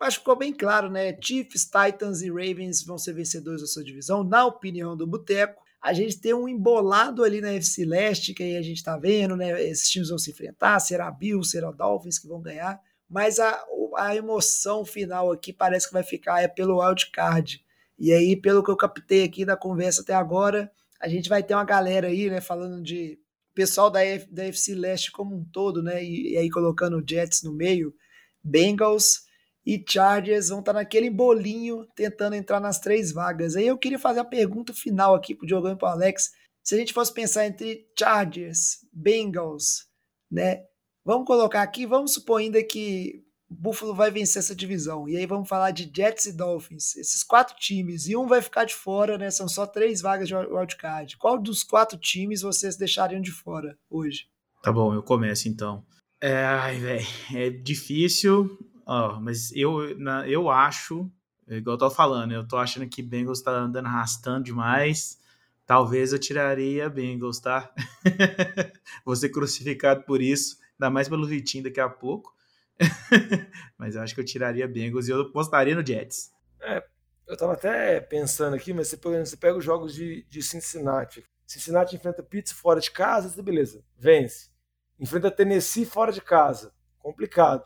Acho 0.00 0.16
que 0.16 0.22
ficou 0.22 0.38
bem 0.38 0.54
claro, 0.54 0.90
né? 0.90 1.14
Chiefs, 1.20 1.66
Titans 1.66 2.22
e 2.22 2.30
Ravens 2.30 2.82
vão 2.82 2.96
ser 2.96 3.12
vencedores 3.12 3.60
da 3.60 3.66
sua 3.66 3.84
divisão, 3.84 4.24
na 4.24 4.46
opinião 4.46 4.96
do 4.96 5.06
Boteco. 5.06 5.62
A 5.82 5.92
gente 5.92 6.18
tem 6.18 6.32
um 6.32 6.48
embolado 6.48 7.22
ali 7.22 7.42
na 7.42 7.52
FC 7.52 7.84
Leste, 7.84 8.32
que 8.32 8.42
aí 8.42 8.56
a 8.56 8.62
gente 8.62 8.82
tá 8.82 8.96
vendo, 8.96 9.36
né? 9.36 9.62
Esses 9.62 9.90
times 9.90 10.08
vão 10.08 10.16
se 10.16 10.30
enfrentar, 10.30 10.80
será 10.80 11.10
Bills, 11.10 11.50
será 11.50 11.70
Dolphins 11.70 12.18
que 12.18 12.26
vão 12.26 12.40
ganhar. 12.40 12.80
Mas 13.14 13.38
a, 13.38 13.64
a 13.96 14.16
emoção 14.16 14.84
final 14.84 15.30
aqui 15.30 15.52
parece 15.52 15.86
que 15.86 15.92
vai 15.92 16.02
ficar 16.02 16.42
é 16.42 16.48
pelo 16.48 16.84
wildcard. 16.84 17.64
E 17.96 18.12
aí, 18.12 18.34
pelo 18.34 18.60
que 18.60 18.72
eu 18.72 18.76
captei 18.76 19.22
aqui 19.22 19.44
da 19.44 19.56
conversa 19.56 20.02
até 20.02 20.12
agora, 20.12 20.68
a 21.00 21.06
gente 21.06 21.28
vai 21.28 21.40
ter 21.40 21.54
uma 21.54 21.62
galera 21.62 22.08
aí, 22.08 22.28
né, 22.28 22.40
falando 22.40 22.82
de 22.82 23.16
pessoal 23.54 23.88
da, 23.88 24.04
F, 24.04 24.26
da 24.34 24.46
FC 24.46 24.74
Leste 24.74 25.12
como 25.12 25.36
um 25.36 25.44
todo, 25.44 25.80
né? 25.80 26.02
E, 26.02 26.32
e, 26.32 26.38
aí 26.38 26.50
colocando 26.50 27.04
Jets 27.08 27.44
no 27.44 27.52
meio, 27.52 27.94
Bengals 28.42 29.22
e 29.64 29.80
Chargers 29.88 30.48
vão 30.48 30.58
estar 30.58 30.72
tá 30.72 30.80
naquele 30.80 31.08
bolinho 31.08 31.86
tentando 31.94 32.34
entrar 32.34 32.58
nas 32.58 32.80
três 32.80 33.12
vagas. 33.12 33.54
Aí 33.54 33.68
eu 33.68 33.78
queria 33.78 33.98
fazer 33.98 34.18
a 34.18 34.24
pergunta 34.24 34.74
final 34.74 35.14
aqui 35.14 35.36
pro 35.36 35.46
Diogão 35.46 35.70
e 35.70 35.76
pro 35.76 35.86
Alex. 35.86 36.32
Se 36.64 36.74
a 36.74 36.78
gente 36.78 36.92
fosse 36.92 37.14
pensar 37.14 37.46
entre 37.46 37.86
Chargers, 37.96 38.84
Bengals, 38.92 39.86
né? 40.28 40.64
Vamos 41.04 41.26
colocar 41.26 41.62
aqui, 41.62 41.86
vamos 41.86 42.14
supor 42.14 42.40
ainda 42.40 42.62
que 42.62 43.22
Buffalo 43.48 43.94
vai 43.94 44.10
vencer 44.10 44.40
essa 44.40 44.54
divisão. 44.54 45.08
E 45.08 45.16
aí 45.16 45.26
vamos 45.26 45.48
falar 45.48 45.70
de 45.70 45.90
Jets 45.94 46.26
e 46.26 46.32
Dolphins. 46.32 46.96
Esses 46.96 47.22
quatro 47.22 47.54
times. 47.56 48.06
E 48.06 48.16
um 48.16 48.26
vai 48.26 48.40
ficar 48.40 48.64
de 48.64 48.74
fora, 48.74 49.18
né? 49.18 49.30
São 49.30 49.48
só 49.48 49.66
três 49.66 50.00
vagas 50.00 50.28
de 50.28 50.34
wildcard. 50.34 51.16
Qual 51.18 51.38
dos 51.38 51.62
quatro 51.62 51.98
times 51.98 52.40
vocês 52.40 52.76
deixariam 52.76 53.20
de 53.20 53.30
fora 53.30 53.78
hoje? 53.90 54.28
Tá 54.62 54.72
bom, 54.72 54.94
eu 54.94 55.02
começo 55.02 55.46
então. 55.46 55.84
É, 56.20 56.42
ai, 56.42 56.78
velho, 56.78 57.06
é 57.34 57.50
difícil, 57.50 58.58
ó, 58.86 59.20
mas 59.20 59.52
eu, 59.54 59.94
na, 59.98 60.26
eu 60.26 60.48
acho, 60.48 61.10
igual 61.46 61.74
eu 61.74 61.78
tô 61.78 61.90
falando, 61.90 62.32
eu 62.32 62.48
tô 62.48 62.56
achando 62.56 62.88
que 62.88 63.02
Bengals 63.02 63.42
tá 63.42 63.50
andando 63.50 63.84
arrastando 63.84 64.44
demais. 64.44 65.18
Talvez 65.66 66.14
eu 66.14 66.18
tiraria 66.18 66.88
Bengals, 66.88 67.40
tá? 67.40 67.70
Vou 69.04 69.14
ser 69.14 69.28
crucificado 69.28 70.04
por 70.04 70.22
isso, 70.22 70.56
ainda 70.78 70.90
mais 70.90 71.08
pelo 71.08 71.26
Vitinho 71.26 71.64
daqui 71.64 71.80
a 71.80 71.88
pouco. 71.88 72.34
mas 73.78 73.94
eu 73.94 74.02
acho 74.02 74.14
que 74.14 74.20
eu 74.20 74.24
tiraria 74.24 74.66
Bengals 74.66 75.08
e 75.08 75.10
eu 75.10 75.30
postaria 75.30 75.74
no 75.74 75.86
Jets. 75.86 76.32
É, 76.60 76.84
eu 77.26 77.36
tava 77.36 77.52
até 77.52 78.00
pensando 78.00 78.54
aqui, 78.54 78.72
mas 78.72 78.88
você 78.88 78.96
pega, 78.96 79.24
você 79.24 79.36
pega 79.36 79.56
os 79.56 79.64
jogos 79.64 79.94
de, 79.94 80.24
de 80.28 80.42
Cincinnati. 80.42 81.24
Cincinnati 81.46 81.94
enfrenta 81.94 82.22
Pittsburgh 82.22 82.60
fora 82.60 82.80
de 82.80 82.90
casa, 82.90 83.42
beleza, 83.42 83.84
vence. 83.96 84.50
Enfrenta 84.98 85.30
Tennessee 85.30 85.84
fora 85.84 86.12
de 86.12 86.20
casa, 86.20 86.72
complicado. 86.98 87.64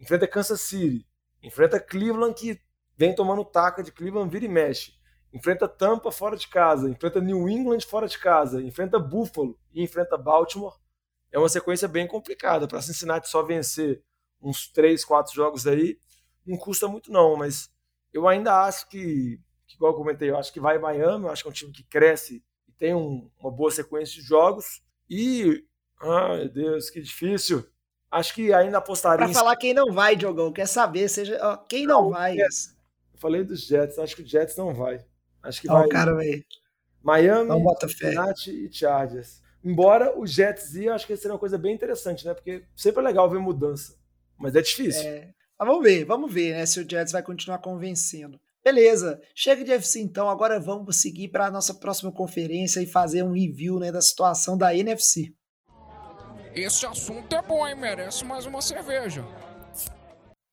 Enfrenta 0.00 0.26
Kansas 0.26 0.60
City. 0.60 1.06
Enfrenta 1.42 1.78
Cleveland, 1.78 2.34
que 2.34 2.60
vem 2.96 3.14
tomando 3.14 3.44
taca 3.44 3.82
de 3.82 3.92
Cleveland, 3.92 4.30
vira 4.30 4.44
e 4.44 4.48
mexe. 4.48 4.92
Enfrenta 5.32 5.68
Tampa 5.68 6.10
fora 6.10 6.36
de 6.36 6.48
casa. 6.48 6.88
Enfrenta 6.88 7.20
New 7.20 7.48
England 7.48 7.80
fora 7.80 8.08
de 8.08 8.18
casa. 8.18 8.62
Enfrenta 8.62 8.98
Buffalo 8.98 9.58
e 9.72 9.82
enfrenta 9.82 10.16
Baltimore. 10.16 10.76
É 11.32 11.38
uma 11.38 11.48
sequência 11.48 11.86
bem 11.86 12.06
complicada. 12.06 12.66
Para 12.66 12.82
Cincinnati 12.82 13.28
só 13.28 13.42
vencer 13.42 14.02
uns 14.40 14.68
3, 14.68 15.04
4 15.04 15.34
jogos 15.34 15.66
aí, 15.66 15.98
não 16.46 16.56
custa 16.56 16.88
muito 16.88 17.10
não, 17.10 17.36
mas 17.36 17.70
eu 18.12 18.26
ainda 18.26 18.64
acho 18.64 18.88
que, 18.88 19.38
que 19.66 19.74
igual 19.74 19.92
eu 19.92 19.96
comentei, 19.98 20.30
eu 20.30 20.38
acho 20.38 20.52
que 20.52 20.60
vai 20.60 20.78
Miami, 20.78 21.24
eu 21.24 21.30
acho 21.30 21.42
que 21.42 21.48
é 21.48 21.50
um 21.50 21.54
time 21.54 21.72
que 21.72 21.82
cresce 21.82 22.42
e 22.68 22.72
tem 22.72 22.94
um, 22.94 23.30
uma 23.38 23.50
boa 23.50 23.70
sequência 23.70 24.14
de 24.14 24.22
jogos, 24.22 24.80
e, 25.10 25.64
ai 26.00 26.48
Deus, 26.48 26.88
que 26.88 27.00
difícil, 27.00 27.66
acho 28.10 28.34
que 28.34 28.52
ainda 28.52 28.78
apostaria... 28.78 29.26
Para 29.26 29.34
falar 29.34 29.56
quem 29.56 29.74
não 29.74 29.92
vai, 29.92 30.16
Diogão, 30.16 30.52
quer 30.52 30.66
saber, 30.66 31.08
seja 31.08 31.38
ó, 31.42 31.56
quem 31.56 31.86
não, 31.86 32.04
não 32.04 32.10
vai... 32.10 32.36
Eu 33.12 33.18
falei 33.18 33.42
dos 33.42 33.66
Jets, 33.66 33.98
acho 33.98 34.14
que 34.14 34.22
o 34.22 34.26
Jets 34.26 34.56
não 34.56 34.72
vai. 34.72 35.04
Acho 35.42 35.60
que 35.60 35.66
vai... 35.66 35.88
cara. 35.88 36.16
Miami, 37.02 37.50
Cincinnati 37.80 38.50
e 38.50 38.72
Chargers. 38.72 39.42
Embora 39.64 40.18
o 40.18 40.26
Jets 40.26 40.74
eu 40.76 40.92
acho 40.92 41.06
que 41.06 41.16
seria 41.16 41.32
uma 41.32 41.38
coisa 41.38 41.58
bem 41.58 41.74
interessante, 41.74 42.24
né? 42.24 42.34
Porque 42.34 42.64
sempre 42.76 43.00
é 43.00 43.04
legal 43.04 43.28
ver 43.28 43.38
mudança. 43.38 43.94
Mas 44.38 44.54
é 44.54 44.62
difícil. 44.62 45.02
É, 45.02 45.32
mas 45.58 45.68
vamos 45.68 45.82
ver, 45.82 46.04
vamos 46.04 46.32
ver, 46.32 46.54
né? 46.54 46.64
Se 46.66 46.80
o 46.80 46.88
Jets 46.88 47.12
vai 47.12 47.22
continuar 47.22 47.58
convencendo. 47.58 48.40
Beleza, 48.64 49.20
chega 49.34 49.64
de 49.64 49.72
FC 49.72 50.00
então, 50.00 50.28
agora 50.28 50.60
vamos 50.60 51.00
seguir 51.00 51.28
para 51.28 51.46
a 51.46 51.50
nossa 51.50 51.72
próxima 51.72 52.12
conferência 52.12 52.80
e 52.80 52.86
fazer 52.86 53.22
um 53.22 53.32
review 53.32 53.78
né, 53.78 53.90
da 53.90 54.00
situação 54.02 54.58
da 54.58 54.74
NFC. 54.74 55.32
Esse 56.54 56.84
assunto 56.84 57.34
é 57.34 57.40
bom, 57.40 57.66
hein? 57.66 57.76
Merece 57.76 58.24
mais 58.24 58.44
uma 58.46 58.60
cerveja. 58.60 59.24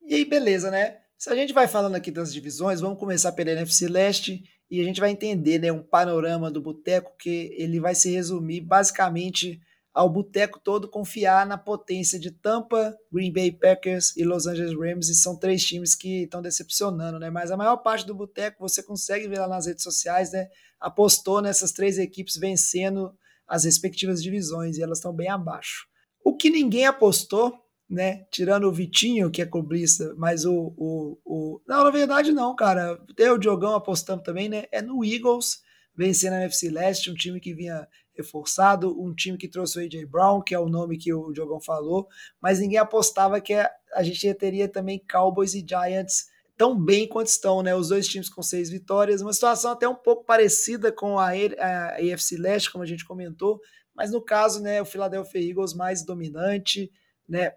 E 0.01 0.15
aí, 0.15 0.25
beleza, 0.25 0.69
né? 0.69 0.99
Se 1.17 1.29
a 1.29 1.35
gente 1.35 1.51
vai 1.51 1.67
falando 1.67 1.95
aqui 1.95 2.11
das 2.11 2.33
divisões, 2.33 2.79
vamos 2.79 2.99
começar 2.99 3.31
pela 3.31 3.51
NFC 3.51 3.87
Leste 3.87 4.43
e 4.69 4.81
a 4.81 4.83
gente 4.83 4.99
vai 4.99 5.11
entender 5.11 5.59
né, 5.59 5.71
um 5.71 5.83
panorama 5.83 6.49
do 6.49 6.61
boteco 6.61 7.15
que 7.19 7.53
ele 7.57 7.79
vai 7.79 7.93
se 7.95 8.11
resumir 8.11 8.61
basicamente 8.61 9.59
ao 9.95 10.09
boteco 10.09 10.59
todo 10.59 10.89
confiar 10.89 11.47
na 11.47 11.57
potência 11.57 12.19
de 12.19 12.29
Tampa, 12.29 12.93
Green 13.09 13.31
Bay 13.31 13.49
Packers 13.49 14.15
e 14.17 14.25
Los 14.25 14.45
Angeles 14.45 14.77
Rams, 14.77 15.07
e 15.07 15.15
são 15.15 15.39
três 15.39 15.63
times 15.63 15.95
que 15.95 16.23
estão 16.23 16.41
decepcionando, 16.41 17.17
né? 17.17 17.29
Mas 17.29 17.49
a 17.49 17.55
maior 17.55 17.77
parte 17.77 18.05
do 18.05 18.13
boteco 18.13 18.57
você 18.59 18.83
consegue 18.83 19.29
ver 19.29 19.39
lá 19.39 19.47
nas 19.47 19.67
redes 19.67 19.83
sociais, 19.83 20.33
né? 20.33 20.49
Apostou 20.81 21.41
nessas 21.41 21.71
três 21.71 21.97
equipes 21.97 22.35
vencendo 22.35 23.15
as 23.47 23.63
respectivas 23.63 24.21
divisões 24.21 24.77
e 24.77 24.83
elas 24.83 24.97
estão 24.97 25.13
bem 25.13 25.29
abaixo. 25.29 25.87
O 26.25 26.35
que 26.35 26.49
ninguém 26.49 26.85
apostou, 26.85 27.53
né? 27.89 28.25
Tirando 28.31 28.65
o 28.65 28.71
Vitinho, 28.71 29.29
que 29.29 29.41
é 29.41 29.45
cobrista, 29.45 30.13
mas 30.17 30.45
o, 30.45 30.73
o, 30.77 31.17
o. 31.23 31.61
Não, 31.67 31.83
na 31.83 31.91
verdade, 31.91 32.31
não, 32.31 32.55
cara. 32.55 32.99
Tem 33.15 33.29
o 33.29 33.37
Diogão 33.37 33.75
apostando 33.75 34.23
também, 34.23 34.49
né? 34.49 34.65
É 34.71 34.81
no 34.81 35.03
Eagles 35.03 35.63
vencendo 35.95 36.33
a 36.33 36.41
NFC 36.41 36.69
Leste, 36.69 37.09
um 37.09 37.15
time 37.15 37.39
que 37.39 37.53
vinha 37.53 37.87
reforçado, 38.13 39.01
um 39.01 39.13
time 39.13 39.37
que 39.37 39.47
trouxe 39.47 39.77
o 39.77 39.81
AJ 39.81 40.05
Brown, 40.09 40.41
que 40.41 40.53
é 40.53 40.59
o 40.59 40.69
nome 40.69 40.97
que 40.97 41.13
o 41.13 41.31
Diogão 41.31 41.59
falou, 41.61 42.07
mas 42.41 42.59
ninguém 42.59 42.77
apostava 42.77 43.39
que 43.41 43.53
a 43.53 44.03
gente 44.03 44.33
teria 44.35 44.67
também 44.67 45.03
Cowboys 45.09 45.53
e 45.53 45.65
Giants 45.67 46.25
tão 46.57 46.79
bem 46.79 47.07
quanto 47.07 47.27
estão, 47.27 47.61
né? 47.61 47.75
Os 47.75 47.89
dois 47.89 48.07
times 48.07 48.29
com 48.29 48.41
seis 48.41 48.69
vitórias, 48.69 49.21
uma 49.21 49.33
situação 49.33 49.71
até 49.71 49.87
um 49.87 49.95
pouco 49.95 50.23
parecida 50.25 50.91
com 50.91 51.19
a, 51.19 51.29
a 51.29 51.95
AFC 51.95 52.37
Leste, 52.37 52.71
como 52.71 52.83
a 52.83 52.87
gente 52.87 53.05
comentou, 53.05 53.59
mas 53.93 54.11
no 54.11 54.21
caso, 54.21 54.61
né, 54.61 54.81
o 54.81 54.85
Philadelphia 54.85 55.49
Eagles 55.49 55.73
mais 55.73 56.05
dominante, 56.05 56.91
né? 57.27 57.53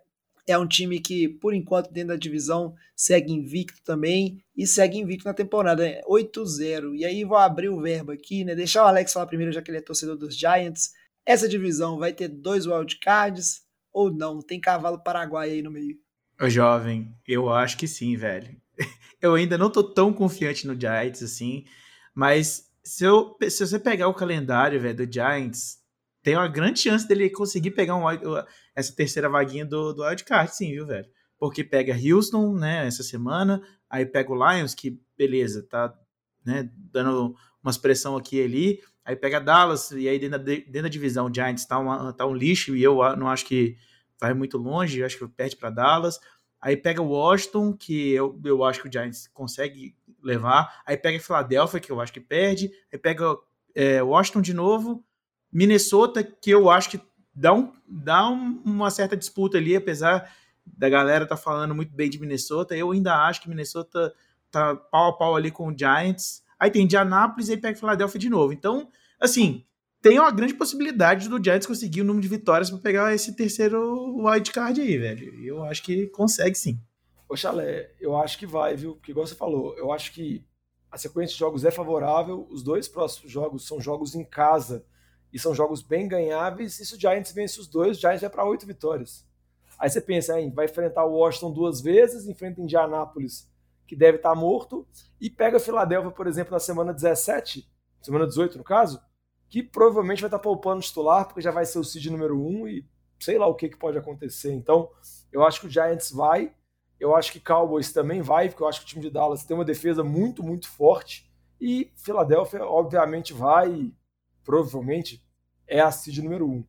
É 0.48 0.56
um 0.56 0.66
time 0.66 0.98
que, 0.98 1.28
por 1.28 1.52
enquanto, 1.52 1.92
dentro 1.92 2.08
da 2.08 2.16
divisão, 2.16 2.74
segue 2.96 3.32
invicto 3.32 3.82
também 3.84 4.42
e 4.56 4.66
segue 4.66 4.98
invicto 4.98 5.26
na 5.26 5.34
temporada, 5.34 5.82
né? 5.82 6.00
8-0. 6.08 6.94
E 6.94 7.04
aí 7.04 7.22
vou 7.22 7.36
abrir 7.36 7.68
o 7.68 7.80
verbo 7.80 8.12
aqui, 8.12 8.44
né? 8.44 8.54
Deixar 8.54 8.84
o 8.84 8.86
Alex 8.86 9.12
falar 9.12 9.26
primeiro, 9.26 9.52
já 9.52 9.60
que 9.60 9.70
ele 9.70 9.78
é 9.78 9.82
torcedor 9.82 10.16
dos 10.16 10.36
Giants. 10.36 10.92
Essa 11.26 11.46
divisão 11.46 11.98
vai 11.98 12.14
ter 12.14 12.28
dois 12.28 12.66
wildcards 12.66 13.60
ou 13.92 14.10
não? 14.10 14.40
Tem 14.40 14.58
cavalo 14.58 14.98
paraguai 14.98 15.50
aí 15.50 15.62
no 15.62 15.70
meio. 15.70 15.98
Ô, 16.40 16.48
jovem, 16.48 17.12
eu 17.26 17.50
acho 17.50 17.76
que 17.76 17.86
sim, 17.86 18.16
velho. 18.16 18.56
Eu 19.20 19.34
ainda 19.34 19.58
não 19.58 19.68
tô 19.68 19.82
tão 19.82 20.12
confiante 20.12 20.64
no 20.64 20.80
Giants 20.80 21.24
assim, 21.24 21.64
mas 22.14 22.68
se, 22.84 23.04
eu, 23.04 23.36
se 23.50 23.66
você 23.66 23.76
pegar 23.76 24.06
o 24.06 24.14
calendário, 24.14 24.80
velho, 24.80 25.04
do 25.04 25.12
Giants, 25.12 25.78
tem 26.22 26.36
uma 26.36 26.46
grande 26.46 26.80
chance 26.80 27.06
dele 27.06 27.28
conseguir 27.28 27.72
pegar 27.72 27.96
um, 27.96 28.04
essa 28.78 28.94
terceira 28.94 29.28
vaguinha 29.28 29.66
do, 29.66 29.92
do 29.92 30.02
wildcard, 30.04 30.54
sim, 30.54 30.70
viu, 30.70 30.86
velho? 30.86 31.06
Porque 31.36 31.64
pega 31.64 31.96
Houston, 31.96 32.54
né, 32.54 32.86
essa 32.86 33.02
semana, 33.02 33.60
aí 33.90 34.06
pega 34.06 34.32
o 34.32 34.36
Lions, 34.36 34.72
que 34.72 35.00
beleza, 35.16 35.66
tá 35.68 35.92
né, 36.44 36.70
dando 36.76 37.34
uma 37.60 37.70
expressão 37.72 38.16
aqui 38.16 38.36
e 38.36 38.44
ali, 38.44 38.80
aí 39.04 39.16
pega 39.16 39.40
Dallas, 39.40 39.90
e 39.90 40.08
aí 40.08 40.16
dentro 40.18 40.38
da, 40.38 40.44
dentro 40.44 40.82
da 40.82 40.88
divisão 40.88 41.26
o 41.26 41.34
Giants 41.34 41.66
tá, 41.66 41.76
uma, 41.76 42.12
tá 42.12 42.24
um 42.24 42.34
lixo, 42.34 42.76
e 42.76 42.82
eu 42.82 42.96
não 43.16 43.28
acho 43.28 43.44
que 43.46 43.76
vai 44.20 44.32
muito 44.32 44.56
longe, 44.56 45.00
eu 45.00 45.06
acho 45.06 45.18
que 45.18 45.26
perde 45.26 45.56
para 45.56 45.70
Dallas, 45.70 46.20
aí 46.60 46.76
pega 46.76 47.02
o 47.02 47.08
Washington, 47.08 47.72
que 47.76 48.12
eu, 48.12 48.40
eu 48.44 48.62
acho 48.62 48.80
que 48.80 48.88
o 48.88 48.92
Giants 48.92 49.26
consegue 49.34 49.96
levar, 50.22 50.82
aí 50.86 50.96
pega 50.96 51.18
Philadelphia, 51.18 51.80
que 51.80 51.90
eu 51.90 52.00
acho 52.00 52.12
que 52.12 52.20
perde, 52.20 52.70
aí 52.92 52.98
pega 52.98 53.36
é, 53.74 54.00
Washington 54.00 54.40
de 54.40 54.54
novo, 54.54 55.04
Minnesota, 55.52 56.22
que 56.22 56.50
eu 56.50 56.70
acho 56.70 56.90
que 56.90 57.00
dá, 57.38 57.54
um, 57.54 57.72
dá 57.86 58.28
um, 58.28 58.60
uma 58.64 58.90
certa 58.90 59.16
disputa 59.16 59.58
ali, 59.58 59.76
apesar 59.76 60.32
da 60.66 60.88
galera 60.88 61.26
tá 61.26 61.36
falando 61.36 61.74
muito 61.74 61.94
bem 61.94 62.10
de 62.10 62.20
Minnesota, 62.20 62.76
eu 62.76 62.90
ainda 62.90 63.14
acho 63.26 63.40
que 63.40 63.48
Minnesota 63.48 64.12
tá 64.50 64.74
pau 64.74 65.10
a 65.10 65.12
pau 65.16 65.36
ali 65.36 65.50
com 65.50 65.68
o 65.68 65.76
Giants. 65.76 66.42
Aí 66.58 66.70
tem 66.70 66.82
Indianapolis 66.82 67.48
e 67.48 67.52
aí 67.52 67.56
pega 67.56 67.78
Philadelphia 67.78 68.18
de 68.18 68.28
novo. 68.28 68.52
Então, 68.52 68.88
assim, 69.20 69.64
tem 70.02 70.18
uma 70.18 70.30
grande 70.30 70.54
possibilidade 70.54 71.28
do 71.28 71.42
Giants 71.42 71.66
conseguir 71.66 72.00
o 72.02 72.04
número 72.04 72.22
de 72.22 72.28
vitórias 72.28 72.70
para 72.70 72.80
pegar 72.80 73.14
esse 73.14 73.34
terceiro 73.36 74.16
wild 74.16 74.50
card 74.50 74.80
aí, 74.80 74.98
velho. 74.98 75.44
Eu 75.44 75.62
acho 75.64 75.82
que 75.82 76.08
consegue 76.08 76.56
sim. 76.56 76.80
Ô, 77.28 77.36
Chalé, 77.36 77.92
eu 78.00 78.16
acho 78.16 78.38
que 78.38 78.46
vai, 78.46 78.74
viu? 78.74 78.94
Porque, 78.96 79.12
igual 79.12 79.26
você 79.26 79.34
falou, 79.34 79.76
eu 79.76 79.92
acho 79.92 80.12
que 80.12 80.44
a 80.90 80.98
sequência 80.98 81.34
de 81.34 81.38
jogos 81.38 81.64
é 81.64 81.70
favorável. 81.70 82.48
Os 82.50 82.62
dois 82.62 82.88
próximos 82.88 83.30
jogos 83.30 83.66
são 83.66 83.80
jogos 83.80 84.14
em 84.14 84.24
casa 84.24 84.84
e 85.32 85.38
são 85.38 85.54
jogos 85.54 85.82
bem 85.82 86.08
ganháveis. 86.08 86.78
E 86.80 86.86
se 86.86 86.94
o 86.94 87.00
Giants 87.00 87.32
vence 87.32 87.60
os 87.60 87.66
dois, 87.66 87.96
o 87.96 88.00
Giants 88.00 88.20
vai 88.20 88.30
para 88.30 88.44
oito 88.44 88.66
vitórias. 88.66 89.26
Aí 89.78 89.88
você 89.88 90.00
pensa, 90.00 90.40
hein, 90.40 90.50
vai 90.50 90.64
enfrentar 90.64 91.04
o 91.04 91.12
Washington 91.12 91.52
duas 91.52 91.80
vezes, 91.80 92.26
enfrenta 92.26 92.60
Indianápolis, 92.60 93.48
que 93.86 93.94
deve 93.94 94.16
estar 94.18 94.30
tá 94.30 94.34
morto, 94.34 94.86
e 95.20 95.30
pega 95.30 95.60
Filadélfia, 95.60 96.10
por 96.10 96.26
exemplo, 96.26 96.52
na 96.52 96.58
semana 96.58 96.92
17, 96.92 97.66
semana 98.02 98.26
18 98.26 98.58
no 98.58 98.64
caso, 98.64 99.00
que 99.48 99.62
provavelmente 99.62 100.20
vai 100.20 100.28
estar 100.28 100.38
tá 100.38 100.42
poupando 100.42 100.80
o 100.80 100.82
titular, 100.82 101.26
porque 101.26 101.40
já 101.40 101.50
vai 101.50 101.64
ser 101.64 101.78
o 101.78 101.84
seed 101.84 102.06
número 102.06 102.44
1 102.44 102.68
e 102.68 102.86
sei 103.20 103.38
lá 103.38 103.46
o 103.46 103.54
que, 103.54 103.68
que 103.68 103.76
pode 103.76 103.96
acontecer. 103.96 104.52
Então, 104.52 104.90
eu 105.32 105.44
acho 105.44 105.60
que 105.60 105.66
o 105.66 105.70
Giants 105.70 106.10
vai, 106.10 106.52
eu 106.98 107.14
acho 107.14 107.32
que 107.32 107.40
Cowboys 107.40 107.92
também 107.92 108.20
vai, 108.20 108.48
porque 108.48 108.62
eu 108.62 108.68
acho 108.68 108.80
que 108.80 108.86
o 108.86 108.88
time 108.88 109.02
de 109.02 109.10
Dallas 109.10 109.44
tem 109.44 109.56
uma 109.56 109.64
defesa 109.64 110.02
muito, 110.02 110.42
muito 110.42 110.68
forte, 110.68 111.28
e 111.60 111.90
Filadélfia, 111.96 112.64
obviamente, 112.64 113.32
vai, 113.32 113.92
provavelmente 114.48 115.22
é 115.66 115.78
a 115.78 115.90
seed 115.90 116.20
número 116.20 116.48
um. 116.48 116.64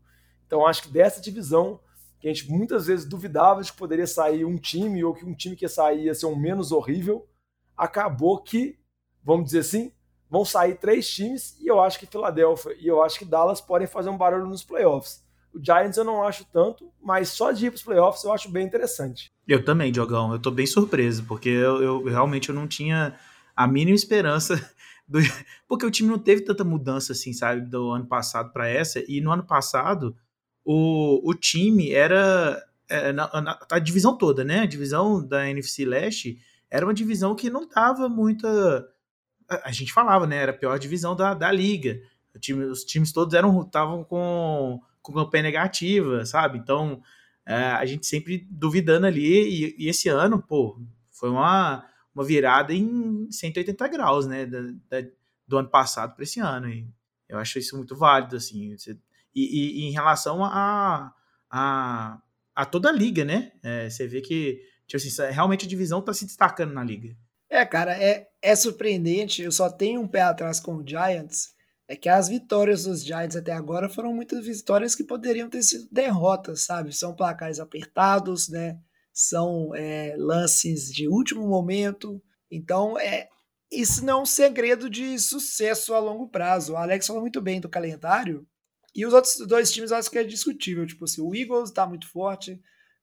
Então 0.45 0.67
acho 0.67 0.81
que 0.83 0.89
dessa 0.89 1.21
divisão, 1.21 1.79
que 2.19 2.27
a 2.27 2.33
gente 2.33 2.51
muitas 2.51 2.87
vezes 2.87 3.05
duvidava 3.05 3.63
de 3.63 3.71
que 3.71 3.77
poderia 3.77 4.05
sair 4.05 4.43
um 4.43 4.57
time, 4.57 5.01
ou 5.01 5.13
que 5.13 5.23
um 5.23 5.33
time 5.33 5.55
que 5.55 5.63
ia 5.63 5.69
sair 5.69 6.03
ia 6.03 6.13
ser 6.13 6.25
um 6.25 6.35
menos 6.35 6.73
horrível, 6.73 7.25
acabou 7.77 8.37
que, 8.43 8.77
vamos 9.23 9.45
dizer 9.45 9.59
assim, 9.59 9.93
vão 10.29 10.43
sair 10.43 10.75
três 10.75 11.09
times, 11.09 11.57
e 11.61 11.67
eu 11.67 11.79
acho 11.79 11.97
que 11.97 12.05
Filadélfia 12.05 12.75
e 12.77 12.85
eu 12.85 13.01
acho 13.01 13.17
que 13.17 13.23
Dallas 13.23 13.61
podem 13.61 13.87
fazer 13.87 14.09
um 14.09 14.17
barulho 14.17 14.45
nos 14.45 14.61
playoffs. 14.61 15.23
O 15.53 15.63
Giants 15.63 15.97
eu 15.97 16.03
não 16.03 16.21
acho 16.21 16.45
tanto, 16.51 16.91
mas 17.01 17.29
só 17.29 17.53
de 17.53 17.67
ir 17.67 17.71
para 17.71 17.77
os 17.77 17.83
playoffs 17.83 18.25
eu 18.25 18.33
acho 18.33 18.51
bem 18.51 18.67
interessante. 18.67 19.31
Eu 19.47 19.63
também, 19.63 19.89
Diogão. 19.89 20.33
Eu 20.33 20.39
tô 20.39 20.51
bem 20.51 20.65
surpreso, 20.65 21.23
porque 21.23 21.47
eu, 21.47 21.81
eu 21.81 22.03
realmente 22.03 22.49
eu 22.49 22.55
não 22.55 22.67
tinha 22.67 23.17
a 23.55 23.65
mínima 23.65 23.95
esperança 23.95 24.69
do, 25.09 25.19
porque 25.67 25.85
o 25.85 25.91
time 25.91 26.07
não 26.07 26.19
teve 26.19 26.41
tanta 26.43 26.63
mudança 26.63 27.13
assim, 27.13 27.33
sabe, 27.33 27.61
do 27.61 27.91
ano 27.91 28.05
passado 28.05 28.53
para 28.53 28.69
essa. 28.69 29.03
E 29.07 29.19
no 29.19 29.31
ano 29.31 29.43
passado, 29.43 30.15
o, 30.63 31.27
o 31.27 31.33
time 31.33 31.91
era. 31.91 32.63
É, 32.87 33.11
na, 33.11 33.41
na, 33.41 33.59
a 33.71 33.79
divisão 33.79 34.17
toda, 34.17 34.43
né? 34.43 34.61
A 34.61 34.65
divisão 34.65 35.25
da 35.25 35.47
NFC 35.49 35.85
Leste 35.85 36.39
era 36.71 36.85
uma 36.85 36.93
divisão 36.93 37.35
que 37.35 37.49
não 37.49 37.67
tava 37.67 38.07
muita. 38.07 38.47
A, 39.49 39.69
a 39.69 39.71
gente 39.71 39.91
falava, 39.91 40.27
né? 40.27 40.37
Era 40.37 40.51
a 40.51 40.57
pior 40.57 40.77
divisão 40.77 41.15
da, 41.15 41.33
da 41.33 41.51
liga. 41.51 41.99
Time, 42.39 42.65
os 42.65 42.83
times 42.83 43.11
todos 43.11 43.33
eram 43.33 43.61
estavam 43.61 44.03
com, 44.03 44.79
com 45.01 45.13
campanha 45.13 45.43
negativa, 45.43 46.25
sabe? 46.25 46.57
Então 46.57 47.01
é, 47.45 47.55
a 47.55 47.85
gente 47.85 48.05
sempre 48.05 48.47
duvidando 48.49 49.07
ali. 49.07 49.25
E, 49.25 49.85
e 49.85 49.89
esse 49.89 50.07
ano, 50.07 50.41
pô, 50.41 50.79
foi 51.11 51.29
uma 51.29 51.88
uma 52.13 52.23
virada 52.23 52.73
em 52.73 53.29
180 53.31 53.87
graus, 53.87 54.25
né, 54.25 54.45
da, 54.45 54.61
da, 54.89 55.07
do 55.47 55.57
ano 55.57 55.69
passado 55.69 56.15
para 56.15 56.23
esse 56.23 56.39
ano. 56.39 56.69
E 56.69 56.87
eu 57.27 57.37
acho 57.37 57.59
isso 57.59 57.77
muito 57.77 57.95
válido, 57.95 58.35
assim. 58.35 58.75
E, 59.35 59.81
e, 59.81 59.87
em 59.87 59.91
relação 59.91 60.43
a, 60.43 61.13
a, 61.49 62.21
a, 62.55 62.65
toda 62.65 62.89
a 62.89 62.91
liga, 62.93 63.23
né? 63.23 63.51
É, 63.63 63.89
você 63.89 64.07
vê 64.07 64.21
que 64.21 64.61
tipo 64.87 64.97
assim, 64.97 65.33
realmente 65.33 65.65
a 65.65 65.69
divisão 65.69 65.99
está 65.99 66.13
se 66.13 66.25
destacando 66.25 66.73
na 66.73 66.83
liga. 66.83 67.15
É, 67.49 67.65
cara, 67.65 67.95
é, 67.95 68.27
é 68.41 68.55
surpreendente. 68.55 69.41
Eu 69.41 69.51
só 69.51 69.69
tenho 69.69 70.01
um 70.01 70.07
pé 70.07 70.21
atrás 70.21 70.59
com 70.59 70.75
o 70.75 70.87
Giants. 70.87 71.53
É 71.87 71.95
que 71.95 72.07
as 72.07 72.29
vitórias 72.29 72.83
dos 72.83 73.03
Giants 73.03 73.35
até 73.35 73.51
agora 73.51 73.89
foram 73.89 74.13
muitas 74.13 74.45
vitórias 74.45 74.93
que 74.93 75.03
poderiam 75.03 75.49
ter 75.49 75.63
sido 75.63 75.87
derrotas, 75.91 76.61
sabe? 76.65 76.95
São 76.95 77.15
placares 77.15 77.59
apertados, 77.59 78.47
né? 78.47 78.79
São 79.13 79.73
é, 79.75 80.15
lances 80.17 80.91
de 80.91 81.07
último 81.07 81.47
momento. 81.47 82.21
Então, 82.49 82.97
é, 82.97 83.27
isso 83.71 84.03
não 84.03 84.19
é 84.19 84.21
um 84.23 84.25
segredo 84.25 84.89
de 84.89 85.17
sucesso 85.19 85.93
a 85.93 85.99
longo 85.99 86.27
prazo. 86.27 86.73
O 86.73 86.77
Alex 86.77 87.07
falou 87.07 87.21
muito 87.21 87.41
bem 87.41 87.59
do 87.59 87.69
calendário. 87.69 88.47
E 88.95 89.05
os 89.05 89.13
outros 89.13 89.37
dois 89.47 89.71
times 89.71 89.91
eu 89.91 89.97
acho 89.97 90.09
que 90.09 90.17
é 90.17 90.23
discutível. 90.23 90.85
Tipo 90.85 91.05
assim, 91.05 91.21
o 91.21 91.35
Eagles 91.35 91.69
está 91.69 91.85
muito 91.85 92.07
forte. 92.07 92.59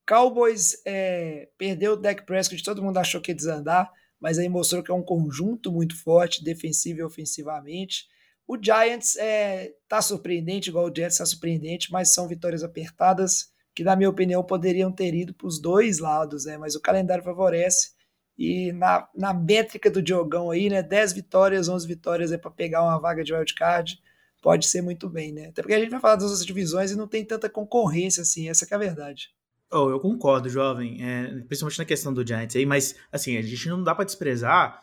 Cowboys 0.07 0.81
é, 0.85 1.49
perdeu 1.59 1.93
o 1.93 1.97
Dak 1.97 2.25
Prescott, 2.25 2.63
todo 2.63 2.83
mundo 2.83 2.99
achou 2.99 3.21
que 3.21 3.33
ia 3.33 3.35
desandar, 3.35 3.93
mas 4.21 4.39
aí 4.39 4.49
mostrou 4.49 4.83
que 4.83 4.91
é 4.91 4.95
um 4.95 5.03
conjunto 5.03 5.73
muito 5.73 6.01
forte, 6.01 6.45
defensivo 6.45 7.01
e 7.01 7.03
ofensivamente. 7.03 8.07
O 8.47 8.57
Giants 8.57 9.17
é, 9.17 9.75
tá 9.89 10.01
surpreendente, 10.01 10.71
igual 10.71 10.87
o 10.87 10.95
Jets 10.95 11.15
está 11.15 11.27
surpreendente, 11.27 11.91
mas 11.91 12.15
são 12.15 12.29
vitórias 12.29 12.63
apertadas 12.63 13.51
que 13.77 13.85
na 13.85 13.95
minha 13.95 14.09
opinião 14.09 14.43
poderiam 14.43 14.91
ter 14.91 15.15
ido 15.15 15.35
para 15.35 15.47
os 15.47 15.61
dois 15.61 15.99
lados, 15.99 16.47
né? 16.47 16.57
Mas 16.57 16.75
o 16.75 16.81
calendário 16.81 17.23
favorece 17.23 17.91
e 18.37 18.73
na, 18.73 19.07
na 19.15 19.35
métrica 19.35 19.91
do 19.91 20.01
Diogão 20.01 20.51
aí, 20.51 20.71
né? 20.71 20.83
10 20.83 21.13
vitórias, 21.13 21.69
11 21.69 21.87
vitórias 21.87 22.33
é 22.33 22.39
para 22.39 22.51
pegar 22.51 22.83
uma 22.83 22.99
vaga 22.99 23.23
de 23.23 23.35
wildcard, 23.35 24.01
pode 24.41 24.67
ser 24.67 24.81
muito 24.81 25.11
bem, 25.11 25.31
né? 25.31 25.49
Até 25.49 25.61
porque 25.61 25.75
a 25.75 25.79
gente 25.79 25.91
vai 25.91 26.01
falar 26.01 26.15
das 26.15 26.25
outras 26.25 26.47
divisões 26.47 26.91
e 26.91 26.97
não 26.97 27.07
tem 27.07 27.23
tanta 27.23 27.51
concorrência 27.51 28.23
assim, 28.23 28.49
essa 28.49 28.67
é 28.69 28.75
a 28.75 28.79
verdade. 28.79 29.29
Oh, 29.71 29.91
eu 29.91 30.01
concordo, 30.01 30.49
jovem, 30.49 31.05
é, 31.05 31.27
principalmente 31.47 31.79
na 31.79 31.85
questão 31.85 32.15
do 32.15 32.27
Giants 32.27 32.57
aí, 32.57 32.65
mas 32.65 32.97
assim, 33.13 33.37
a 33.37 33.43
gente 33.43 33.69
não 33.69 33.85
dá 33.85 33.95
para 33.95 34.07
desprezar, 34.07 34.81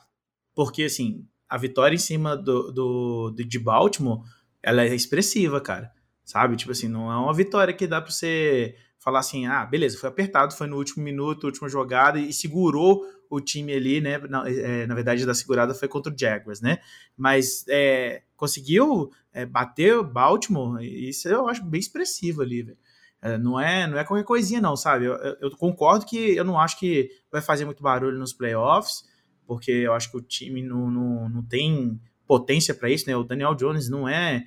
porque 0.54 0.84
assim, 0.84 1.26
a 1.50 1.58
vitória 1.58 1.96
em 1.96 2.00
cima 2.00 2.38
do, 2.38 2.72
do, 2.72 3.32
do 3.32 3.44
de 3.44 3.58
Baltimore, 3.58 4.22
ela 4.62 4.84
é 4.84 4.94
expressiva, 4.94 5.60
cara 5.60 5.92
sabe? 6.24 6.56
Tipo 6.56 6.72
assim, 6.72 6.88
não 6.88 7.12
é 7.12 7.18
uma 7.18 7.34
vitória 7.34 7.74
que 7.74 7.88
dá 7.88 8.02
para 8.02 8.12
você 8.12 8.76
falar 8.98 9.20
assim, 9.20 9.46
ah, 9.46 9.66
beleza, 9.66 9.98
foi 9.98 10.08
apertado, 10.10 10.56
foi 10.56 10.66
no 10.66 10.78
último 10.78 11.04
minuto, 11.04 11.44
última 11.44 11.68
jogada 11.68 12.18
e 12.20 12.32
segurou 12.32 13.02
o 13.30 13.42
time 13.42 13.74
ali, 13.74 14.00
né? 14.00 14.18
Na, 14.18 14.48
é, 14.50 14.88
na 14.88 14.96
verdade, 14.96 15.26
da 15.26 15.34
segurada 15.34 15.74
foi 15.74 15.88
contra 15.88 16.14
o 16.14 16.18
Jaguars, 16.18 16.62
né? 16.62 16.78
Mas 17.18 17.66
é, 17.68 18.24
conseguiu 18.36 19.12
é, 19.34 19.46
bater 19.46 19.98
o 19.98 20.04
Baltimore, 20.04 20.82
isso 20.82 21.28
eu 21.28 21.48
acho 21.50 21.66
bem 21.66 21.80
expressivo 21.80 22.42
ali, 22.42 22.64
velho. 22.64 22.78
É, 23.22 23.38
não 23.38 23.60
é, 23.60 23.88
não 23.88 23.98
é 23.98 24.04
qualquer 24.04 24.26
coisinha, 24.26 24.62
não, 24.62 24.76
sabe? 24.76 25.06
Eu, 25.06 25.16
eu, 25.16 25.52
concordo 25.52 26.06
que 26.06 26.36
eu 26.36 26.44
não 26.44 26.60
acho 26.60 26.78
que 26.78 27.10
vai 27.32 27.42
fazer 27.42 27.64
muito 27.64 27.82
barulho 27.82 28.20
nos 28.20 28.34
playoffs, 28.34 29.04
porque 29.48 29.72
eu 29.72 29.94
acho 29.94 30.12
que 30.12 30.18
o 30.18 30.22
time 30.22 30.62
não, 30.62 30.92
não, 30.92 31.30
não 31.30 31.44
tem 31.44 32.00
potência 32.28 32.74
para 32.74 32.90
isso, 32.90 33.08
né? 33.08 33.16
O 33.16 33.24
Daniel 33.24 33.56
Jones 33.56 33.90
não 33.90 34.08
é 34.08 34.46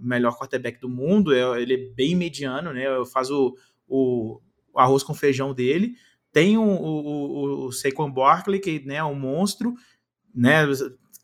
melhor 0.00 0.36
quarterback 0.36 0.80
do 0.80 0.88
mundo, 0.88 1.34
é, 1.34 1.60
ele 1.60 1.74
é 1.74 1.94
bem 1.94 2.14
mediano, 2.16 2.72
né? 2.72 2.84
Faz 3.12 3.30
o, 3.30 3.56
o, 3.88 4.40
arroz 4.74 5.02
com 5.02 5.14
feijão 5.14 5.54
dele. 5.54 5.94
Tem 6.32 6.56
o, 6.56 6.62
o, 6.62 7.66
o 7.66 7.72
Saquon 7.72 8.10
Barkley, 8.10 8.60
que 8.60 8.80
né, 8.86 8.96
é 8.96 9.04
um 9.04 9.14
monstro, 9.14 9.74
né? 10.34 10.64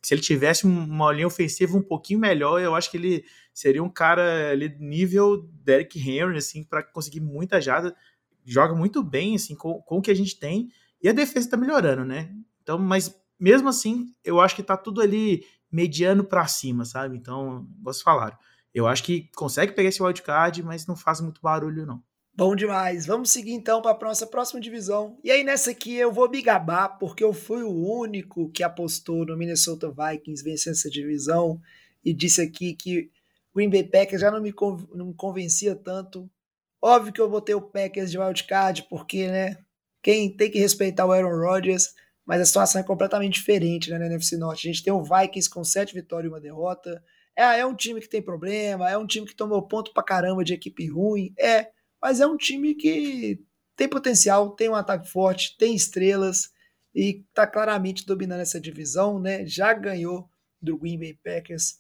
Se 0.02 0.14
ele 0.14 0.20
tivesse 0.20 0.66
uma 0.66 1.12
linha 1.12 1.26
ofensiva 1.26 1.76
um 1.76 1.82
pouquinho 1.82 2.20
melhor, 2.20 2.60
eu 2.60 2.74
acho 2.74 2.90
que 2.90 2.96
ele 2.96 3.24
seria 3.52 3.82
um 3.82 3.88
cara 3.88 4.50
ali, 4.50 4.76
nível 4.78 5.48
Derrick 5.64 5.98
Henry, 5.98 6.36
assim, 6.36 6.62
para 6.62 6.82
conseguir 6.82 7.20
muita 7.20 7.60
jada, 7.60 7.96
joga 8.44 8.74
muito 8.74 9.02
bem, 9.02 9.34
assim, 9.34 9.54
com, 9.56 9.80
com 9.82 9.98
o 9.98 10.02
que 10.02 10.10
a 10.10 10.14
gente 10.14 10.38
tem, 10.38 10.68
e 11.02 11.08
a 11.08 11.12
defesa 11.12 11.50
tá 11.50 11.56
melhorando, 11.56 12.04
né? 12.04 12.30
Então, 12.62 12.78
mas 12.78 13.14
mesmo 13.38 13.68
assim, 13.68 14.14
eu 14.24 14.40
acho 14.40 14.56
que 14.56 14.62
tá 14.62 14.76
tudo 14.76 15.00
ali 15.00 15.44
mediano 15.70 16.24
para 16.24 16.46
cima, 16.46 16.84
sabe? 16.84 17.16
Então, 17.16 17.66
vocês 17.82 18.02
falaram. 18.02 18.36
Eu 18.76 18.86
acho 18.86 19.02
que 19.04 19.30
consegue 19.34 19.72
pegar 19.72 19.88
esse 19.88 20.02
wildcard, 20.02 20.62
mas 20.62 20.86
não 20.86 20.94
faz 20.94 21.18
muito 21.22 21.40
barulho, 21.40 21.86
não. 21.86 22.02
Bom 22.34 22.54
demais. 22.54 23.06
Vamos 23.06 23.30
seguir 23.30 23.52
então 23.52 23.80
para 23.80 23.92
a 23.92 24.08
nossa 24.08 24.26
próxima 24.26 24.60
divisão. 24.60 25.18
E 25.24 25.30
aí 25.30 25.42
nessa 25.42 25.70
aqui 25.70 25.94
eu 25.94 26.12
vou 26.12 26.28
me 26.28 26.42
gabar 26.42 26.90
porque 26.98 27.24
eu 27.24 27.32
fui 27.32 27.62
o 27.62 27.72
único 27.72 28.50
que 28.50 28.62
apostou 28.62 29.24
no 29.24 29.34
Minnesota 29.34 29.90
Vikings 29.90 30.44
vencendo 30.44 30.74
essa 30.74 30.90
divisão 30.90 31.58
e 32.04 32.12
disse 32.12 32.42
aqui 32.42 32.74
que 32.74 33.10
o 33.50 33.56
Green 33.56 33.70
Bay 33.70 33.82
Packers 33.82 34.20
já 34.20 34.30
não 34.30 34.42
me, 34.42 34.52
não 34.94 35.06
me 35.06 35.14
convencia 35.14 35.74
tanto. 35.74 36.30
Óbvio 36.82 37.14
que 37.14 37.20
eu 37.22 37.30
botei 37.30 37.54
o 37.54 37.62
Packers 37.62 38.10
de 38.10 38.18
wildcard 38.18 38.86
porque, 38.90 39.26
né, 39.26 39.56
quem 40.02 40.36
tem 40.36 40.50
que 40.50 40.58
respeitar 40.58 41.06
o 41.06 41.12
Aaron 41.12 41.34
Rodgers, 41.34 41.94
mas 42.26 42.42
a 42.42 42.44
situação 42.44 42.82
é 42.82 42.84
completamente 42.84 43.36
diferente 43.36 43.90
né, 43.90 43.98
na 43.98 44.04
NFC 44.04 44.36
Norte. 44.36 44.68
A 44.68 44.70
gente 44.70 44.84
tem 44.84 44.92
o 44.92 45.02
Vikings 45.02 45.48
com 45.48 45.64
sete 45.64 45.94
vitórias 45.94 46.30
e 46.30 46.34
uma 46.34 46.40
derrota. 46.42 47.02
É, 47.36 47.60
é 47.60 47.66
um 47.66 47.74
time 47.74 48.00
que 48.00 48.08
tem 48.08 48.22
problema, 48.22 48.90
é 48.90 48.96
um 48.96 49.06
time 49.06 49.26
que 49.26 49.34
tomou 49.34 49.60
ponto 49.62 49.92
pra 49.92 50.02
caramba 50.02 50.42
de 50.42 50.54
equipe 50.54 50.86
ruim, 50.88 51.34
é, 51.38 51.70
mas 52.00 52.20
é 52.20 52.26
um 52.26 52.36
time 52.36 52.74
que 52.74 53.38
tem 53.76 53.88
potencial, 53.88 54.50
tem 54.50 54.70
um 54.70 54.74
ataque 54.74 55.08
forte, 55.08 55.56
tem 55.58 55.74
estrelas 55.74 56.50
e 56.94 57.22
está 57.28 57.46
claramente 57.46 58.06
dominando 58.06 58.40
essa 58.40 58.58
divisão, 58.58 59.20
né? 59.20 59.44
Já 59.46 59.74
ganhou 59.74 60.28
do 60.60 60.78
Green 60.78 60.98
Bay 60.98 61.12
Packers 61.22 61.78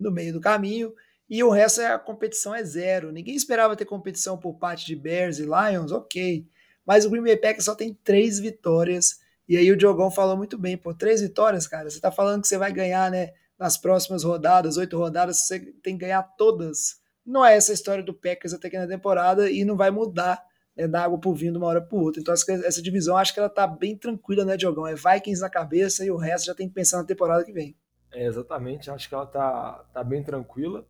no 0.00 0.10
meio 0.10 0.32
do 0.32 0.40
caminho 0.40 0.94
e 1.28 1.44
o 1.44 1.50
resto 1.50 1.82
é 1.82 1.88
a 1.88 1.98
competição 1.98 2.54
é 2.54 2.64
zero. 2.64 3.12
Ninguém 3.12 3.34
esperava 3.34 3.76
ter 3.76 3.84
competição 3.84 4.38
por 4.38 4.54
parte 4.54 4.86
de 4.86 4.96
Bears 4.96 5.38
e 5.38 5.42
Lions, 5.42 5.92
ok, 5.92 6.46
mas 6.86 7.04
o 7.04 7.10
Green 7.10 7.22
Bay 7.22 7.36
Packers 7.36 7.66
só 7.66 7.74
tem 7.74 7.92
três 8.02 8.38
vitórias 8.38 9.20
e 9.46 9.56
aí 9.56 9.70
o 9.70 9.76
Diogão 9.76 10.10
falou 10.10 10.36
muito 10.36 10.56
bem, 10.58 10.78
pô, 10.78 10.94
três 10.94 11.20
vitórias, 11.20 11.66
cara. 11.66 11.90
Você 11.90 12.00
tá 12.00 12.10
falando 12.10 12.42
que 12.42 12.48
você 12.48 12.56
vai 12.56 12.72
ganhar, 12.72 13.10
né? 13.10 13.32
Nas 13.58 13.76
próximas 13.76 14.22
rodadas, 14.22 14.76
oito 14.76 14.96
rodadas, 14.96 15.38
você 15.46 15.58
tem 15.82 15.98
que 15.98 16.04
ganhar 16.04 16.22
todas 16.22 17.00
não 17.28 17.44
é 17.44 17.54
essa 17.54 17.72
a 17.72 17.74
história 17.74 18.02
do 18.02 18.14
Packers 18.14 18.54
até 18.54 18.68
aqui 18.68 18.78
na 18.78 18.86
temporada 18.86 19.50
e 19.50 19.62
não 19.62 19.76
vai 19.76 19.90
mudar 19.90 20.42
né, 20.74 20.88
da 20.88 21.04
água 21.04 21.20
pro 21.20 21.34
vinho 21.34 21.52
de 21.52 21.58
uma 21.58 21.66
hora 21.66 21.82
para 21.82 21.98
outra. 21.98 22.22
Então 22.22 22.32
essa 22.32 22.80
divisão 22.80 23.18
acho 23.18 23.34
que 23.34 23.38
ela 23.38 23.50
tá 23.50 23.66
bem 23.66 23.94
tranquila, 23.94 24.46
né, 24.46 24.56
Diogão? 24.56 24.86
É 24.86 24.94
Vikings 24.94 25.42
na 25.42 25.50
cabeça 25.50 26.06
e 26.06 26.10
o 26.10 26.16
resto 26.16 26.46
já 26.46 26.54
tem 26.54 26.66
que 26.66 26.74
pensar 26.74 26.96
na 26.96 27.04
temporada 27.04 27.44
que 27.44 27.52
vem. 27.52 27.76
É, 28.10 28.24
exatamente, 28.24 28.90
acho 28.90 29.06
que 29.06 29.14
ela 29.14 29.26
tá, 29.26 29.84
tá 29.92 30.02
bem 30.02 30.24
tranquila, 30.24 30.86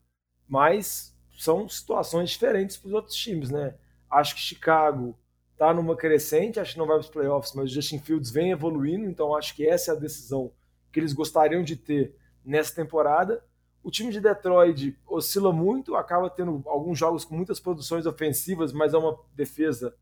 mas 0.46 1.12
são 1.36 1.68
situações 1.68 2.30
diferentes 2.30 2.76
para 2.76 2.86
os 2.86 2.94
outros 2.94 3.16
times, 3.16 3.50
né? 3.50 3.74
Acho 4.08 4.36
que 4.36 4.40
Chicago 4.40 5.18
tá 5.56 5.74
numa 5.74 5.96
crescente, 5.96 6.60
acho 6.60 6.74
que 6.74 6.78
não 6.78 6.86
vai 6.86 6.98
para 6.98 7.04
os 7.04 7.10
playoffs, 7.10 7.52
mas 7.52 7.64
o 7.64 7.74
Justin 7.74 7.98
Fields 7.98 8.30
vem 8.30 8.52
evoluindo, 8.52 9.06
então 9.06 9.34
acho 9.34 9.56
que 9.56 9.66
essa 9.66 9.90
é 9.90 9.96
a 9.96 9.98
decisão 9.98 10.52
que 10.92 11.00
eles 11.00 11.12
gostariam 11.12 11.64
de 11.64 11.74
ter 11.74 12.14
nessa 12.44 12.74
temporada. 12.74 13.44
O 13.82 13.90
time 13.90 14.10
de 14.10 14.20
Detroit 14.20 14.98
oscila 15.06 15.52
muito, 15.52 15.94
acaba 15.94 16.28
tendo 16.28 16.62
alguns 16.66 16.98
jogos 16.98 17.24
com 17.24 17.34
muitas 17.34 17.60
produções 17.60 18.06
ofensivas, 18.06 18.72
mas 18.72 18.92
é 18.92 18.98
uma 18.98 19.18
defesa 19.34 19.94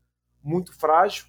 muito 0.43 0.77
frágil. 0.77 1.25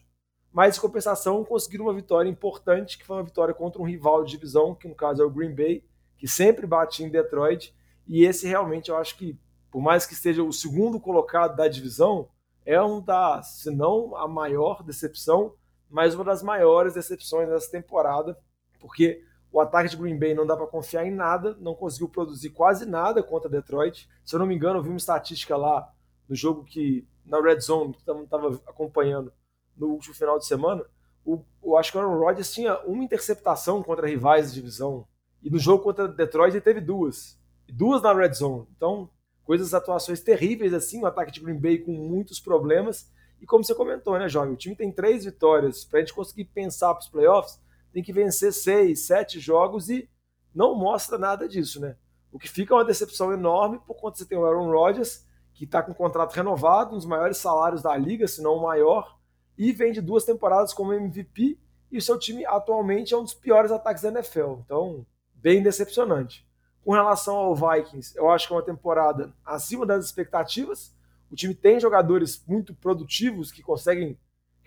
Mas, 0.53 0.77
em 0.77 0.81
compensação, 0.81 1.45
conseguiram 1.45 1.85
uma 1.85 1.95
vitória 1.95 2.29
importante, 2.29 2.99
que 2.99 3.05
foi 3.05 3.17
uma 3.17 3.25
vitória 3.25 3.53
contra 3.53 3.81
um 3.81 3.85
rival 3.85 4.25
de 4.25 4.31
divisão, 4.31 4.75
que 4.75 4.89
no 4.89 4.95
caso 4.95 5.23
é 5.23 5.25
o 5.25 5.31
Green 5.31 5.55
Bay, 5.55 5.85
que 6.17 6.27
sempre 6.27 6.67
bate 6.67 7.05
em 7.05 7.11
Detroit. 7.11 7.75
E 8.07 8.25
esse 8.25 8.47
realmente 8.47 8.91
eu 8.91 8.97
acho 8.97 9.17
que, 9.17 9.39
por 9.71 9.83
mais 9.83 10.07
que 10.07 10.15
esteja 10.15 10.43
o 10.43 10.53
segundo 10.53 10.99
colocado 10.99 11.55
da 11.55 11.69
divisão, 11.69 12.29
é 12.65 12.83
um 12.83 13.01
da, 13.01 13.43
se 13.43 13.71
não 13.71 14.17
a 14.17 14.27
maior 14.27 14.83
decepção, 14.83 15.55
mas 15.89 16.15
uma 16.15 16.25
das 16.25 16.43
maiores 16.43 16.95
decepções 16.95 17.49
dessa 17.49 17.71
temporada, 17.71 18.39
porque 18.81 19.23
o 19.51 19.61
ataque 19.61 19.91
de 19.91 19.97
Green 19.97 20.19
Bay 20.19 20.35
não 20.35 20.47
dá 20.47 20.57
para 20.57 20.67
confiar 20.67 21.07
em 21.07 21.11
nada, 21.11 21.57
não 21.61 21.75
conseguiu 21.75 22.09
produzir 22.09 22.51
quase 22.51 22.85
nada 22.85 23.23
contra 23.23 23.49
Detroit. 23.49 24.09
Se 24.25 24.35
eu 24.35 24.39
não 24.39 24.47
me 24.47 24.55
engano, 24.55 24.79
eu 24.79 24.83
vi 24.83 24.91
uma 24.91 24.99
estatística 24.99 25.57
lá 25.57 25.91
no 26.29 26.35
jogo 26.35 26.65
que 26.65 27.07
na 27.25 27.41
Red 27.41 27.61
Zone, 27.61 27.95
que 27.95 28.01
estava 28.01 28.61
acompanhando 28.67 29.33
no 29.77 29.89
último 29.89 30.15
final 30.15 30.39
de 30.39 30.47
semana. 30.47 30.85
O, 31.25 31.77
acho 31.77 31.93
que 31.93 31.99
o 31.99 32.01
Aaron 32.01 32.19
Rodgers 32.19 32.53
tinha 32.53 32.79
uma 32.81 33.05
interceptação 33.05 33.83
contra 33.83 34.07
rivais 34.07 34.49
de 34.49 34.61
divisão. 34.61 35.07
E 35.43 35.51
no 35.51 35.59
jogo 35.59 35.83
contra 35.83 36.09
Detroit 36.09 36.55
ele 36.55 36.61
teve 36.61 36.81
duas. 36.81 37.39
Duas 37.69 38.03
na 38.03 38.13
Red 38.15 38.33
Zone. 38.33 38.67
Então, 38.77 39.11
coisas, 39.45 39.75
atuações 39.75 40.21
terríveis 40.21 40.73
assim, 40.73 41.03
o 41.03 41.07
ataque 41.07 41.33
de 41.33 41.41
Green 41.41 41.59
Bay 41.59 41.79
com 41.79 41.93
muitos 41.93 42.41
problemas. 42.41 43.11
E 43.41 43.47
como 43.47 43.63
você 43.63 43.75
comentou, 43.75 44.19
né, 44.19 44.29
Jovem? 44.29 44.55
O 44.55 44.57
time 44.57 44.75
tem 44.75 44.91
três 44.91 45.25
vitórias. 45.25 45.85
Para 45.85 45.99
a 45.99 46.01
gente 46.01 46.15
conseguir 46.15 46.47
pensar 46.47 46.95
para 46.95 47.03
os 47.03 47.09
playoffs, 47.09 47.61
tem 47.93 48.03
que 48.03 48.12
vencer 48.12 48.53
seis, 48.53 49.07
sete 49.07 49.41
jogos 49.41 49.89
e 49.89 50.09
não 50.55 50.74
mostra 50.74 51.18
nada 51.18 51.49
disso, 51.49 51.80
né? 51.80 51.97
O 52.30 52.39
que 52.39 52.49
fica 52.49 52.74
é 52.74 52.76
uma 52.76 52.84
decepção 52.84 53.32
enorme 53.32 53.80
por 53.86 53.95
conta 53.95 54.12
de 54.12 54.18
você 54.18 54.26
ter 54.26 54.36
o 54.36 54.45
Aaron 54.45 54.70
Rodgers, 54.70 55.26
que 55.55 55.64
está 55.64 55.82
com 55.82 55.93
um 55.93 55.95
contrato 55.95 56.32
renovado, 56.32 56.93
um 56.93 56.99
dos 56.99 57.07
maiores 57.07 57.39
salários 57.39 57.82
da 57.82 57.97
liga, 57.97 58.28
se 58.28 58.43
não 58.43 58.55
o 58.55 58.62
maior, 58.62 59.18
e 59.57 59.72
vem 59.72 59.93
de 59.93 60.01
duas 60.01 60.24
temporadas 60.24 60.72
como 60.72 60.93
MVP, 60.93 61.59
e 61.91 61.99
o 61.99 62.03
seu 62.03 62.18
time 62.18 62.45
atualmente 62.45 63.14
é 63.14 63.16
um 63.16 63.22
dos 63.22 63.34
piores 63.34 63.72
ataques 63.72 64.03
da 64.03 64.11
NFL. 64.11 64.61
Então, 64.64 65.07
bem 65.34 65.62
decepcionante. 65.62 66.47
Com 66.84 66.93
relação 66.93 67.36
ao 67.36 67.55
Vikings, 67.55 68.16
eu 68.16 68.30
acho 68.30 68.47
que 68.47 68.53
é 68.53 68.57
uma 68.57 68.62
temporada 68.62 69.32
acima 69.45 69.84
das 69.84 70.05
expectativas. 70.05 70.95
O 71.30 71.34
time 71.34 71.55
tem 71.55 71.80
jogadores 71.80 72.43
muito 72.47 72.74
produtivos 72.74 73.51
que 73.51 73.62
conseguem 73.62 74.18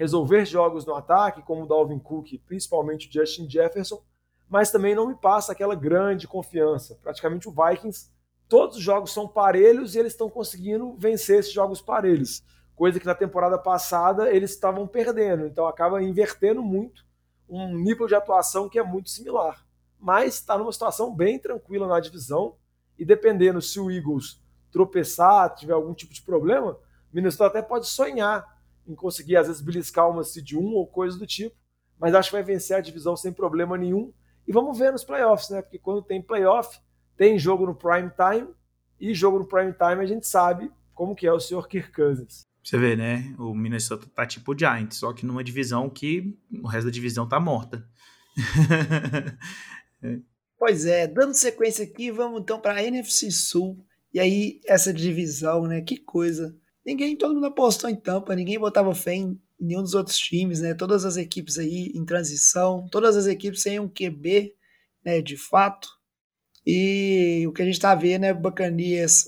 resolver 0.01 0.45
jogos 0.45 0.83
no 0.83 0.95
ataque, 0.95 1.43
como 1.43 1.61
o 1.61 1.67
Dalvin 1.67 1.99
Cook, 1.99 2.35
principalmente 2.47 3.07
o 3.07 3.13
Justin 3.13 3.47
Jefferson, 3.47 4.01
mas 4.49 4.71
também 4.71 4.95
não 4.95 5.07
me 5.07 5.13
passa 5.13 5.51
aquela 5.51 5.75
grande 5.75 6.27
confiança. 6.27 6.97
Praticamente 7.03 7.47
o 7.47 7.51
Vikings, 7.51 8.09
todos 8.49 8.77
os 8.77 8.81
jogos 8.81 9.13
são 9.13 9.27
parelhos 9.27 9.93
e 9.93 9.99
eles 9.99 10.13
estão 10.13 10.27
conseguindo 10.27 10.95
vencer 10.97 11.41
esses 11.41 11.53
jogos 11.53 11.83
parelhos, 11.83 12.43
coisa 12.75 12.99
que 12.99 13.05
na 13.05 13.13
temporada 13.13 13.59
passada 13.59 14.33
eles 14.33 14.49
estavam 14.49 14.87
perdendo, 14.87 15.45
então 15.45 15.67
acaba 15.67 16.01
invertendo 16.01 16.63
muito 16.63 17.05
um 17.47 17.77
nível 17.77 18.07
de 18.07 18.15
atuação 18.15 18.67
que 18.67 18.79
é 18.79 18.83
muito 18.83 19.11
similar. 19.11 19.63
Mas 19.99 20.33
está 20.33 20.57
numa 20.57 20.73
situação 20.73 21.15
bem 21.15 21.37
tranquila 21.37 21.85
na 21.85 21.99
divisão 21.99 22.55
e 22.97 23.05
dependendo 23.05 23.61
se 23.61 23.79
o 23.79 23.91
Eagles 23.91 24.41
tropeçar, 24.71 25.53
tiver 25.53 25.73
algum 25.73 25.93
tipo 25.93 26.11
de 26.11 26.23
problema, 26.23 26.75
Minnesota 27.13 27.45
até 27.45 27.61
pode 27.61 27.87
sonhar 27.87 28.50
em 28.87 28.95
conseguir, 28.95 29.37
às 29.37 29.47
vezes, 29.47 29.61
beliscar 29.61 30.09
uma 30.09 30.23
seed 30.23 30.53
1 30.53 30.63
ou 30.73 30.87
coisa 30.87 31.17
do 31.17 31.27
tipo, 31.27 31.55
mas 31.99 32.15
acho 32.15 32.29
que 32.29 32.35
vai 32.35 32.43
vencer 32.43 32.75
a 32.75 32.81
divisão 32.81 33.15
sem 33.15 33.31
problema 33.31 33.77
nenhum. 33.77 34.11
E 34.47 34.51
vamos 34.51 34.77
ver 34.77 34.91
nos 34.91 35.03
playoffs, 35.03 35.49
né? 35.49 35.61
Porque 35.61 35.77
quando 35.77 36.01
tem 36.01 36.21
playoff, 36.21 36.79
tem 37.15 37.37
jogo 37.37 37.65
no 37.65 37.75
prime 37.75 38.09
time, 38.09 38.47
e 38.99 39.13
jogo 39.13 39.39
no 39.39 39.47
prime 39.47 39.73
time 39.73 40.03
a 40.03 40.05
gente 40.05 40.27
sabe 40.27 40.71
como 40.93 41.15
que 41.15 41.25
é 41.25 41.33
o 41.33 41.39
senhor 41.39 41.67
Kirk 41.67 41.91
Cousins. 41.91 42.45
Você 42.63 42.77
vê, 42.77 42.95
né? 42.95 43.35
O 43.39 43.55
Minnesota 43.55 44.05
tá 44.15 44.25
tipo 44.25 44.53
o 44.53 44.57
Giants, 44.57 44.97
só 44.97 45.11
que 45.13 45.25
numa 45.25 45.43
divisão 45.43 45.89
que 45.89 46.37
o 46.61 46.67
resto 46.67 46.85
da 46.85 46.91
divisão 46.91 47.27
tá 47.27 47.39
morta. 47.39 47.87
Pois 50.57 50.85
é, 50.85 51.07
dando 51.07 51.33
sequência 51.33 51.83
aqui, 51.83 52.11
vamos 52.11 52.41
então 52.41 52.61
para 52.61 52.75
a 52.75 52.83
NFC 52.83 53.31
Sul. 53.31 53.83
E 54.13 54.19
aí, 54.19 54.61
essa 54.67 54.93
divisão, 54.93 55.63
né? 55.63 55.81
Que 55.81 55.97
coisa 55.97 56.55
ninguém, 56.85 57.15
todo 57.15 57.33
mundo 57.33 57.47
apostou 57.47 57.89
em 57.89 57.95
Tampa, 57.95 58.35
ninguém 58.35 58.59
botava 58.59 58.93
fé 58.93 59.15
em 59.15 59.39
nenhum 59.59 59.81
dos 59.81 59.93
outros 59.93 60.17
times, 60.17 60.61
né? 60.61 60.73
Todas 60.73 61.05
as 61.05 61.17
equipes 61.17 61.57
aí 61.57 61.91
em 61.95 62.03
transição, 62.03 62.87
todas 62.91 63.15
as 63.15 63.27
equipes 63.27 63.61
sem 63.61 63.79
um 63.79 63.87
QB, 63.87 64.55
né, 65.05 65.21
de 65.21 65.37
fato. 65.37 65.87
E 66.65 67.45
o 67.47 67.53
que 67.53 67.61
a 67.61 67.65
gente 67.65 67.79
tá 67.79 67.93
vendo 67.95 68.25
é 68.25 68.33
Bacanias 68.33 69.27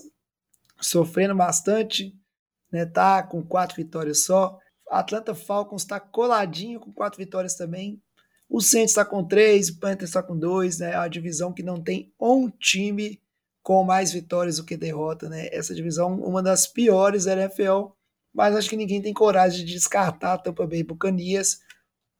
sofrendo 0.80 1.34
bastante, 1.34 2.14
né? 2.70 2.84
Tá 2.84 3.22
com 3.22 3.42
quatro 3.42 3.76
vitórias 3.76 4.24
só. 4.24 4.58
Atlanta 4.88 5.34
Falcons 5.34 5.82
está 5.82 5.98
coladinho 5.98 6.80
com 6.80 6.92
quatro 6.92 7.18
vitórias 7.18 7.54
também. 7.54 8.00
O 8.48 8.60
Saints 8.60 8.90
está 8.90 9.04
com 9.04 9.24
três, 9.26 9.68
o 9.68 9.78
Panthers 9.80 10.10
está 10.10 10.22
com 10.22 10.38
dois, 10.38 10.78
né? 10.78 10.90
É 10.90 10.96
a 10.96 11.08
divisão 11.08 11.52
que 11.52 11.62
não 11.62 11.82
tem 11.82 12.12
um 12.20 12.48
time 12.50 13.20
com 13.64 13.82
mais 13.82 14.12
vitórias 14.12 14.58
do 14.58 14.64
que 14.64 14.76
derrota, 14.76 15.26
né? 15.26 15.48
Essa 15.50 15.74
divisão, 15.74 16.14
uma 16.20 16.42
das 16.42 16.66
piores 16.66 17.24
da 17.24 17.32
NFL, 17.32 17.86
mas 18.32 18.54
acho 18.54 18.68
que 18.68 18.76
ninguém 18.76 19.00
tem 19.00 19.14
coragem 19.14 19.64
de 19.64 19.72
descartar 19.72 20.34
a 20.34 20.38
Tampa 20.38 20.66
Bay 20.66 20.84
Buccaneers 20.84 21.60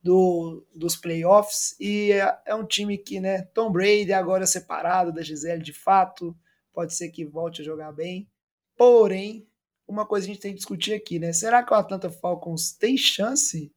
do, 0.02 0.66
dos 0.74 0.96
playoffs 0.96 1.76
e 1.78 2.12
é, 2.12 2.34
é, 2.46 2.54
um 2.54 2.64
time 2.64 2.96
que, 2.96 3.20
né, 3.20 3.42
Tom 3.42 3.70
Brady 3.70 4.12
agora 4.14 4.46
separado 4.46 5.12
da 5.12 5.20
Gisele 5.20 5.62
de 5.62 5.74
fato, 5.74 6.34
pode 6.72 6.94
ser 6.94 7.10
que 7.10 7.26
volte 7.26 7.60
a 7.60 7.64
jogar 7.64 7.92
bem, 7.92 8.26
porém, 8.74 9.46
uma 9.86 10.06
coisa 10.06 10.26
a 10.26 10.28
gente 10.28 10.40
tem 10.40 10.52
que 10.52 10.58
discutir 10.58 10.94
aqui, 10.94 11.18
né? 11.18 11.34
Será 11.34 11.62
que 11.62 11.74
o 11.74 11.76
Atlanta 11.76 12.08
Falcons 12.08 12.72
tem 12.72 12.96
chance 12.96 13.70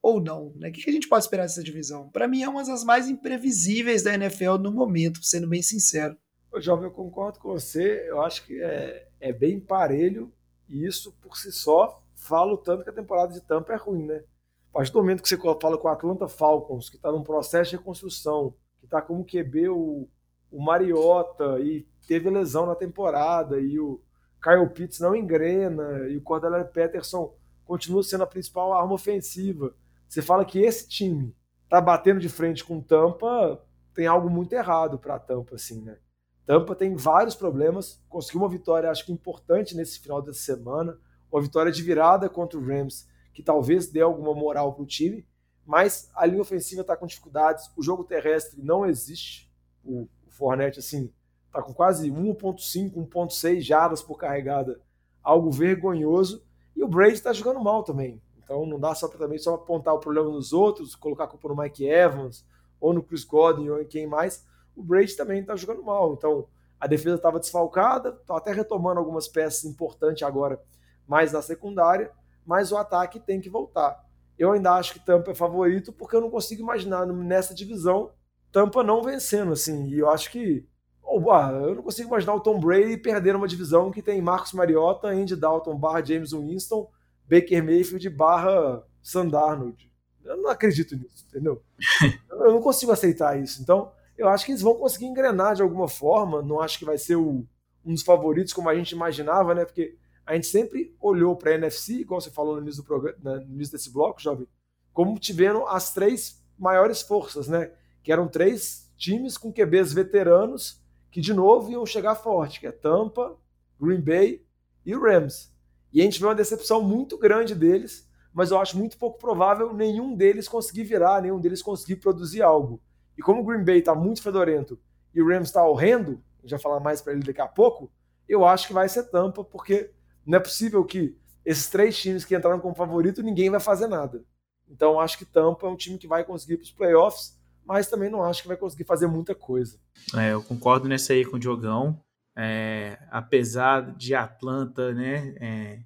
ou 0.00 0.22
não? 0.22 0.54
Né? 0.56 0.70
O 0.70 0.72
que 0.72 0.88
a 0.88 0.92
gente 0.92 1.06
pode 1.06 1.24
esperar 1.24 1.42
dessa 1.42 1.62
divisão? 1.62 2.08
Para 2.08 2.26
mim 2.26 2.42
é 2.42 2.48
uma 2.48 2.64
das 2.64 2.82
mais 2.82 3.10
imprevisíveis 3.10 4.02
da 4.02 4.14
NFL 4.14 4.56
no 4.58 4.72
momento, 4.72 5.22
sendo 5.22 5.46
bem 5.46 5.60
sincero. 5.60 6.16
Jovem, 6.56 6.86
eu 6.86 6.90
concordo 6.90 7.38
com 7.38 7.50
você. 7.50 8.08
Eu 8.08 8.22
acho 8.22 8.44
que 8.44 8.60
é, 8.60 9.08
é 9.20 9.32
bem 9.32 9.60
parelho 9.60 10.32
e 10.68 10.86
isso 10.86 11.12
por 11.20 11.36
si 11.36 11.52
só 11.52 12.02
falo 12.14 12.56
tanto 12.56 12.84
que 12.84 12.90
a 12.90 12.94
temporada 12.94 13.32
de 13.32 13.40
Tampa 13.40 13.72
é 13.72 13.76
ruim, 13.76 14.04
né? 14.04 14.22
A 14.70 14.74
partir 14.74 14.92
do 14.92 14.98
momento 14.98 15.22
que 15.22 15.28
você 15.28 15.36
fala 15.60 15.76
com 15.76 15.88
o 15.88 15.90
Atlanta 15.90 16.28
Falcons, 16.28 16.88
que 16.88 16.96
está 16.96 17.10
num 17.10 17.24
processo 17.24 17.70
de 17.70 17.76
reconstrução, 17.76 18.54
que 18.78 18.84
está 18.84 19.02
como 19.02 19.24
QB 19.24 19.68
o, 19.70 20.08
o 20.50 20.62
Mariota 20.62 21.58
e 21.60 21.86
teve 22.06 22.30
lesão 22.30 22.66
na 22.66 22.76
temporada, 22.76 23.58
e 23.58 23.80
o 23.80 24.00
Kyle 24.42 24.68
Pitts 24.68 25.00
não 25.00 25.16
engrena, 25.16 26.08
e 26.08 26.16
o 26.16 26.22
Cordell 26.22 26.64
Peterson 26.66 27.34
continua 27.64 28.02
sendo 28.02 28.22
a 28.22 28.26
principal 28.26 28.72
arma 28.72 28.94
ofensiva. 28.94 29.74
Você 30.08 30.22
fala 30.22 30.44
que 30.44 30.60
esse 30.60 30.88
time 30.88 31.34
tá 31.68 31.80
batendo 31.80 32.20
de 32.20 32.28
frente 32.28 32.64
com 32.64 32.80
Tampa, 32.80 33.60
tem 33.94 34.06
algo 34.06 34.30
muito 34.30 34.52
errado 34.52 34.98
para 34.98 35.18
Tampa, 35.18 35.56
assim, 35.56 35.82
né? 35.82 35.98
Tampa 36.46 36.74
tem 36.74 36.94
vários 36.96 37.34
problemas, 37.34 38.02
conseguiu 38.08 38.40
uma 38.40 38.48
vitória, 38.48 38.90
acho 38.90 39.06
que 39.06 39.12
importante 39.12 39.76
nesse 39.76 40.00
final 40.00 40.20
dessa 40.20 40.40
semana, 40.40 40.98
uma 41.30 41.40
vitória 41.40 41.70
de 41.70 41.82
virada 41.82 42.28
contra 42.28 42.58
o 42.58 42.64
Rams, 42.64 43.06
que 43.32 43.42
talvez 43.42 43.88
dê 43.88 44.00
alguma 44.00 44.34
moral 44.34 44.74
para 44.74 44.82
o 44.82 44.86
time, 44.86 45.26
mas 45.64 46.10
a 46.14 46.26
linha 46.26 46.42
ofensiva 46.42 46.80
está 46.80 46.96
com 46.96 47.06
dificuldades, 47.06 47.70
o 47.76 47.82
jogo 47.82 48.02
terrestre 48.02 48.60
não 48.62 48.84
existe, 48.84 49.50
o, 49.84 50.08
o 50.26 50.50
assim, 50.76 51.12
está 51.46 51.62
com 51.62 51.72
quase 51.72 52.10
1.5, 52.10 52.94
1.6 52.94 53.60
jardas 53.60 54.02
por 54.02 54.16
carregada, 54.16 54.80
algo 55.22 55.50
vergonhoso, 55.50 56.44
e 56.74 56.82
o 56.82 56.88
Brady 56.88 57.14
está 57.14 57.32
jogando 57.32 57.60
mal 57.60 57.84
também, 57.84 58.20
então 58.42 58.66
não 58.66 58.80
dá 58.80 58.94
só 58.94 59.06
para 59.06 59.18
também 59.18 59.38
só 59.38 59.54
apontar 59.54 59.94
o 59.94 60.00
problema 60.00 60.28
nos 60.28 60.52
outros, 60.52 60.96
colocar 60.96 61.24
a 61.24 61.28
culpa 61.28 61.48
no 61.48 61.56
Mike 61.56 61.84
Evans, 61.84 62.44
ou 62.80 62.92
no 62.92 63.02
Chris 63.02 63.22
Godwin, 63.22 63.68
ou 63.68 63.80
em 63.80 63.86
quem 63.86 64.06
mais, 64.06 64.44
o 64.80 64.82
Brady 64.82 65.16
também 65.16 65.40
está 65.40 65.54
jogando 65.56 65.82
mal. 65.82 66.14
Então, 66.14 66.46
a 66.78 66.86
defesa 66.86 67.16
estava 67.16 67.38
desfalcada, 67.38 68.10
está 68.20 68.36
até 68.36 68.52
retomando 68.52 68.98
algumas 68.98 69.28
peças 69.28 69.64
importantes 69.64 70.22
agora, 70.22 70.60
mais 71.06 71.32
na 71.32 71.42
secundária, 71.42 72.10
mas 72.44 72.72
o 72.72 72.76
ataque 72.76 73.20
tem 73.20 73.40
que 73.40 73.50
voltar. 73.50 74.02
Eu 74.38 74.52
ainda 74.52 74.72
acho 74.72 74.94
que 74.94 75.04
Tampa 75.04 75.32
é 75.32 75.34
favorito 75.34 75.92
porque 75.92 76.16
eu 76.16 76.20
não 76.20 76.30
consigo 76.30 76.62
imaginar 76.62 77.06
nessa 77.06 77.54
divisão 77.54 78.12
Tampa 78.52 78.82
não 78.82 79.02
vencendo, 79.02 79.52
assim. 79.52 79.88
E 79.88 79.98
eu 79.98 80.08
acho 80.10 80.30
que. 80.30 80.66
Oh, 81.02 81.30
ah, 81.32 81.50
eu 81.50 81.74
não 81.74 81.82
consigo 81.82 82.08
imaginar 82.08 82.34
o 82.34 82.40
Tom 82.40 82.60
Brady 82.60 82.96
perder 82.96 83.34
uma 83.34 83.48
divisão 83.48 83.90
que 83.90 84.02
tem 84.02 84.22
Marcos 84.22 84.52
Mariota, 84.52 85.08
Andy 85.08 85.34
Dalton 85.34 85.76
barra 85.76 86.04
James 86.04 86.32
Winston, 86.32 86.88
Baker 87.28 87.64
Mayfield 87.64 88.08
barra 88.10 88.82
Sandarnold. 89.02 89.90
Eu 90.24 90.36
não 90.36 90.50
acredito 90.50 90.94
nisso, 90.94 91.26
entendeu? 91.28 91.62
eu 92.30 92.52
não 92.52 92.60
consigo 92.60 92.92
aceitar 92.92 93.40
isso. 93.40 93.60
Então, 93.60 93.90
eu 94.20 94.28
acho 94.28 94.44
que 94.44 94.52
eles 94.52 94.62
vão 94.62 94.74
conseguir 94.74 95.06
engrenar 95.06 95.54
de 95.54 95.62
alguma 95.62 95.88
forma. 95.88 96.42
Não 96.42 96.60
acho 96.60 96.78
que 96.78 96.84
vai 96.84 96.98
ser 96.98 97.16
o, 97.16 97.46
um 97.84 97.94
dos 97.94 98.02
favoritos 98.02 98.52
como 98.52 98.68
a 98.68 98.74
gente 98.74 98.92
imaginava, 98.92 99.54
né? 99.54 99.64
Porque 99.64 99.96
a 100.26 100.34
gente 100.34 100.46
sempre 100.46 100.94
olhou 101.00 101.34
para 101.34 101.52
a 101.52 101.54
NFC, 101.54 101.94
igual 101.94 102.20
você 102.20 102.30
falou 102.30 102.56
no 102.56 102.62
início, 102.62 102.82
do 102.82 102.86
programa, 102.86 103.16
né, 103.22 103.44
no 103.46 103.54
início 103.54 103.72
desse 103.72 103.90
bloco, 103.90 104.20
jovem, 104.20 104.46
como 104.92 105.18
tiveram 105.18 105.66
as 105.66 105.94
três 105.94 106.44
maiores 106.58 107.00
forças, 107.00 107.48
né? 107.48 107.72
Que 108.02 108.12
eram 108.12 108.28
três 108.28 108.92
times 108.96 109.38
com 109.38 109.52
QBs 109.52 109.92
veteranos 109.92 110.80
que 111.10 111.20
de 111.20 111.32
novo 111.32 111.70
iam 111.70 111.84
chegar 111.86 112.14
forte, 112.14 112.60
que 112.60 112.66
é 112.66 112.72
Tampa, 112.72 113.36
Green 113.80 114.00
Bay 114.00 114.44
e 114.84 114.94
Rams. 114.94 115.50
E 115.92 116.00
a 116.00 116.04
gente 116.04 116.20
vê 116.20 116.26
uma 116.26 116.34
decepção 116.34 116.82
muito 116.82 117.18
grande 117.18 117.54
deles, 117.54 118.08
mas 118.32 118.50
eu 118.50 118.60
acho 118.60 118.78
muito 118.78 118.96
pouco 118.96 119.18
provável 119.18 119.72
nenhum 119.72 120.14
deles 120.14 120.46
conseguir 120.46 120.84
virar, 120.84 121.22
nenhum 121.22 121.40
deles 121.40 121.62
conseguir 121.62 121.96
produzir 121.96 122.42
algo. 122.42 122.80
E 123.20 123.22
como 123.22 123.42
o 123.42 123.44
Green 123.44 123.62
Bay 123.62 123.80
está 123.80 123.94
muito 123.94 124.22
fedorento 124.22 124.80
e 125.14 125.20
o 125.20 125.28
Rams 125.28 125.48
está 125.48 125.62
horrendo, 125.62 126.24
já 126.42 126.58
falar 126.58 126.80
mais 126.80 127.02
para 127.02 127.12
ele 127.12 127.22
daqui 127.22 127.42
a 127.42 127.46
pouco, 127.46 127.92
eu 128.26 128.46
acho 128.46 128.66
que 128.66 128.72
vai 128.72 128.88
ser 128.88 129.10
tampa, 129.10 129.44
porque 129.44 129.90
não 130.24 130.38
é 130.38 130.40
possível 130.40 130.82
que 130.82 131.14
esses 131.44 131.68
três 131.68 132.00
times 132.00 132.24
que 132.24 132.34
entraram 132.34 132.58
como 132.58 132.74
favorito, 132.74 133.22
ninguém 133.22 133.50
vai 133.50 133.60
fazer 133.60 133.88
nada. 133.88 134.24
Então 134.66 134.98
acho 134.98 135.18
que 135.18 135.26
Tampa 135.26 135.66
é 135.66 135.68
um 135.68 135.76
time 135.76 135.98
que 135.98 136.06
vai 136.06 136.24
conseguir 136.24 136.56
para 136.56 136.64
os 136.64 136.70
playoffs, 136.70 137.38
mas 137.62 137.90
também 137.90 138.08
não 138.08 138.24
acho 138.24 138.40
que 138.40 138.48
vai 138.48 138.56
conseguir 138.56 138.84
fazer 138.84 139.06
muita 139.06 139.34
coisa. 139.34 139.78
É, 140.16 140.32
eu 140.32 140.42
concordo 140.42 140.88
nessa 140.88 141.12
aí 141.12 141.22
com 141.22 141.36
o 141.36 141.38
Diogão. 141.38 142.00
É, 142.34 142.98
apesar 143.10 143.94
de 143.96 144.14
Atlanta, 144.14 144.94
né, 144.94 145.34
é, 145.38 145.80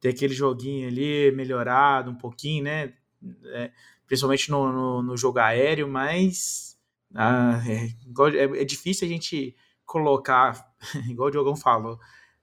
ter 0.00 0.10
aquele 0.10 0.34
joguinho 0.34 0.86
ali 0.86 1.32
melhorado 1.32 2.10
um 2.10 2.14
pouquinho, 2.14 2.64
né, 2.64 2.92
é, 3.54 3.70
principalmente 4.06 4.50
no, 4.50 4.70
no, 4.70 5.02
no, 5.02 5.16
jogo 5.16 5.38
aéreo, 5.38 5.88
mas 5.88 6.73
ah, 7.14 7.62
é, 7.66 8.36
é, 8.36 8.62
é, 8.62 8.64
difícil 8.64 9.06
a 9.06 9.10
gente 9.10 9.54
colocar, 9.84 10.74
igual 11.08 11.28
o 11.28 11.30
Diogão 11.30 11.56
falou, 11.56 11.98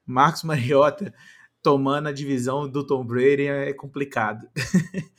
Marcos 0.05 0.43
Mariota 0.43 1.13
tomando 1.61 2.09
a 2.09 2.11
divisão 2.11 2.67
do 2.67 2.86
Tom 2.86 3.05
Brady 3.05 3.47
é 3.47 3.74
complicado. 3.74 4.49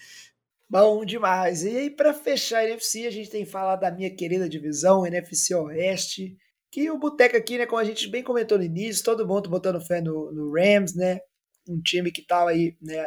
Bom 0.69 1.05
demais. 1.05 1.65
E 1.65 1.77
aí, 1.77 1.91
para 1.91 2.15
fechar 2.15 2.61
a 2.61 2.65
NFC, 2.65 3.07
a 3.07 3.11
gente 3.11 3.31
tem 3.31 3.45
que 3.45 3.51
falar 3.51 3.77
da 3.77 3.91
minha 3.91 4.09
querida 4.15 4.49
divisão, 4.49 5.07
NFC 5.07 5.55
Oeste, 5.55 6.37
que 6.71 6.91
o 6.91 6.99
Boteco 6.99 7.37
aqui, 7.37 7.59
né, 7.59 7.67
como 7.67 7.79
a 7.79 7.85
gente 7.85 8.09
bem 8.09 8.23
comentou 8.23 8.57
no 8.57 8.65
início, 8.65 9.05
todo 9.05 9.29
mundo 9.29 9.51
botando 9.51 9.85
fé 9.85 10.01
no, 10.01 10.33
no 10.33 10.51
Rams, 10.51 10.97
né? 10.97 11.21
Um 11.69 11.81
time 11.81 12.11
que 12.11 12.27
tava 12.27 12.51
aí, 12.51 12.75
né, 12.81 13.07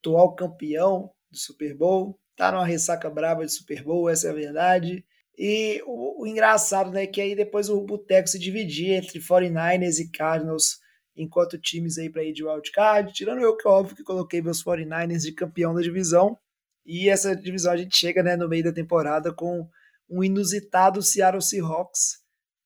atual 0.00 0.34
campeão 0.34 1.12
do 1.30 1.38
Super 1.38 1.76
Bowl, 1.76 2.18
tá 2.34 2.50
numa 2.50 2.64
ressaca 2.64 3.10
brava 3.10 3.44
de 3.44 3.52
Super 3.52 3.84
Bowl, 3.84 4.08
essa 4.08 4.28
é 4.28 4.30
a 4.30 4.34
verdade. 4.34 5.04
E 5.36 5.82
o, 5.86 6.22
o 6.22 6.26
engraçado, 6.26 6.90
né, 6.90 7.06
que 7.06 7.20
aí 7.20 7.34
depois 7.34 7.68
o 7.68 7.80
Boteco 7.80 8.28
se 8.28 8.38
dividia 8.38 8.96
entre 8.96 9.18
49ers 9.18 9.98
e 9.98 10.10
Cardinals, 10.10 10.78
enquanto 11.16 11.58
times 11.58 11.98
aí 11.98 12.10
para 12.10 12.24
ir 12.24 12.32
de 12.32 12.44
wildcard, 12.44 13.12
tirando 13.12 13.40
eu 13.40 13.56
que 13.56 13.66
óbvio 13.66 13.96
que 13.96 14.02
coloquei 14.02 14.42
meus 14.42 14.62
49ers 14.62 15.20
de 15.20 15.32
campeão 15.32 15.74
da 15.74 15.80
divisão. 15.80 16.38
E 16.84 17.08
essa 17.08 17.34
divisão 17.34 17.72
a 17.72 17.76
gente 17.76 17.96
chega, 17.96 18.22
né, 18.22 18.36
no 18.36 18.48
meio 18.48 18.64
da 18.64 18.72
temporada 18.72 19.32
com 19.32 19.68
um 20.08 20.22
inusitado 20.22 21.00
Seattle 21.00 21.42
Seahawks 21.42 22.22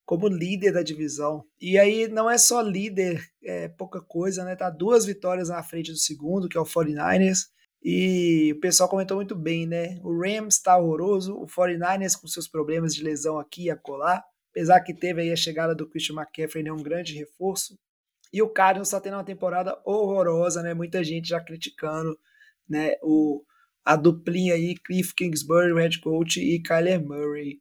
como 0.06 0.28
líder 0.28 0.72
da 0.72 0.82
divisão. 0.82 1.44
E 1.60 1.76
aí 1.78 2.06
não 2.08 2.30
é 2.30 2.38
só 2.38 2.60
líder, 2.60 3.20
é 3.42 3.68
pouca 3.68 4.00
coisa, 4.00 4.44
né? 4.44 4.54
Tá 4.54 4.70
duas 4.70 5.04
vitórias 5.04 5.48
na 5.48 5.62
frente 5.64 5.90
do 5.90 5.98
segundo, 5.98 6.48
que 6.48 6.56
é 6.56 6.60
o 6.60 6.64
49ers. 6.64 7.48
E 7.88 8.52
o 8.52 8.58
pessoal 8.58 8.88
comentou 8.88 9.16
muito 9.16 9.36
bem, 9.36 9.64
né? 9.64 10.00
O 10.02 10.12
Rams 10.20 10.56
está 10.56 10.76
horroroso, 10.76 11.36
o 11.36 11.46
49ers 11.46 12.20
com 12.20 12.26
seus 12.26 12.48
problemas 12.48 12.92
de 12.92 13.04
lesão 13.04 13.38
aqui 13.38 13.66
e 13.66 13.70
acolá, 13.70 14.24
apesar 14.50 14.80
que 14.80 14.92
teve 14.92 15.22
aí 15.22 15.30
a 15.30 15.36
chegada 15.36 15.72
do 15.72 15.88
Christian 15.88 16.16
McCaffrey, 16.16 16.64
né? 16.64 16.72
um 16.72 16.82
grande 16.82 17.14
reforço. 17.14 17.78
E 18.32 18.42
o 18.42 18.48
Cardinals 18.48 18.88
está 18.88 19.00
tendo 19.00 19.14
uma 19.14 19.22
temporada 19.22 19.80
horrorosa, 19.84 20.64
né? 20.64 20.74
Muita 20.74 21.04
gente 21.04 21.28
já 21.28 21.40
criticando, 21.40 22.18
né? 22.68 22.94
O, 23.04 23.44
a 23.84 23.94
duplinha 23.94 24.54
aí, 24.54 24.74
Cliff 24.74 25.14
Kingsbury, 25.14 25.70
o 25.70 25.76
head 25.76 26.00
coach, 26.00 26.40
e 26.40 26.60
Kyler 26.60 27.00
Murray. 27.00 27.60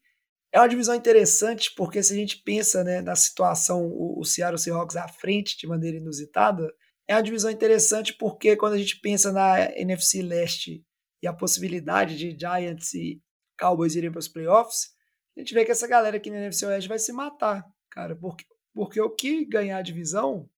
É 0.52 0.60
uma 0.60 0.68
divisão 0.68 0.96
interessante 0.96 1.72
porque 1.78 2.02
se 2.02 2.14
a 2.14 2.16
gente 2.16 2.42
pensa 2.42 2.84
né, 2.84 3.00
na 3.00 3.16
situação, 3.16 3.86
o, 3.86 4.20
o 4.20 4.26
Seattle 4.26 4.58
Seahawks 4.58 4.96
à 4.96 5.08
frente 5.08 5.56
de 5.56 5.68
maneira 5.68 5.98
inusitada, 5.98 6.74
é 7.08 7.16
uma 7.16 7.24
divisão 7.24 7.52
interessante 7.52 8.14
porque 8.14 8.56
quando 8.56 8.74
a 8.74 8.78
gente 8.78 9.00
pensa 9.00 9.32
na 9.32 9.72
NFC 9.78 10.22
Leste 10.22 10.84
e 11.22 11.28
a 11.28 11.34
possibilidade 11.34 12.18
de 12.18 12.38
Giants 12.38 12.94
e 12.94 13.22
Cowboys 13.60 13.96
irem 13.96 14.12
para 14.12 14.20
os 14.20 14.28
playoffs, 14.28 14.90
a 15.36 15.40
gente 15.40 15.54
vê 15.54 15.66
que 15.66 15.72
essa 15.72 15.88
galera 15.88 16.18
aqui 16.18 16.30
na 16.30 16.38
NFC 16.38 16.66
Oeste 16.66 16.90
vai 16.90 17.00
se 17.00 17.12
matar, 17.12 17.64
cara, 17.92 18.16
porque, 18.16 18.46
porque 18.74 19.02
o 19.02 19.10
que 19.10 19.46
ganhar 19.46 19.78
a 19.78 19.82
divisão 19.82 20.50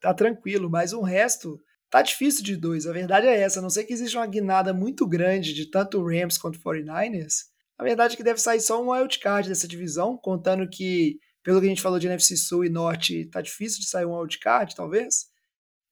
tá 0.00 0.12
tranquilo, 0.12 0.70
mas 0.70 0.92
o 0.92 1.00
resto 1.00 1.60
tá 1.90 2.02
difícil 2.02 2.44
de 2.44 2.56
dois. 2.56 2.86
A 2.86 2.92
verdade 2.92 3.26
é 3.26 3.40
essa, 3.40 3.58
a 3.58 3.62
não 3.62 3.70
sei 3.70 3.84
que 3.84 3.92
existe 3.92 4.16
uma 4.16 4.26
guinada 4.26 4.74
muito 4.74 5.06
grande 5.06 5.54
de 5.54 5.70
tanto 5.70 6.04
Rams 6.04 6.38
quanto 6.38 6.60
49ers. 6.60 7.46
A 7.78 7.84
verdade 7.84 8.14
é 8.14 8.16
que 8.16 8.22
deve 8.22 8.40
sair 8.40 8.60
só 8.60 8.82
um 8.82 8.90
wildcard 8.90 9.48
dessa 9.48 9.68
divisão, 9.68 10.16
contando 10.16 10.68
que, 10.68 11.18
pelo 11.42 11.60
que 11.60 11.66
a 11.66 11.68
gente 11.68 11.82
falou 11.82 11.98
de 11.98 12.06
NFC 12.06 12.36
Sul 12.36 12.64
e 12.64 12.70
Norte, 12.70 13.26
tá 13.26 13.40
difícil 13.40 13.80
de 13.80 13.88
sair 13.88 14.06
um 14.06 14.18
wildcard, 14.18 14.74
talvez. 14.74 15.26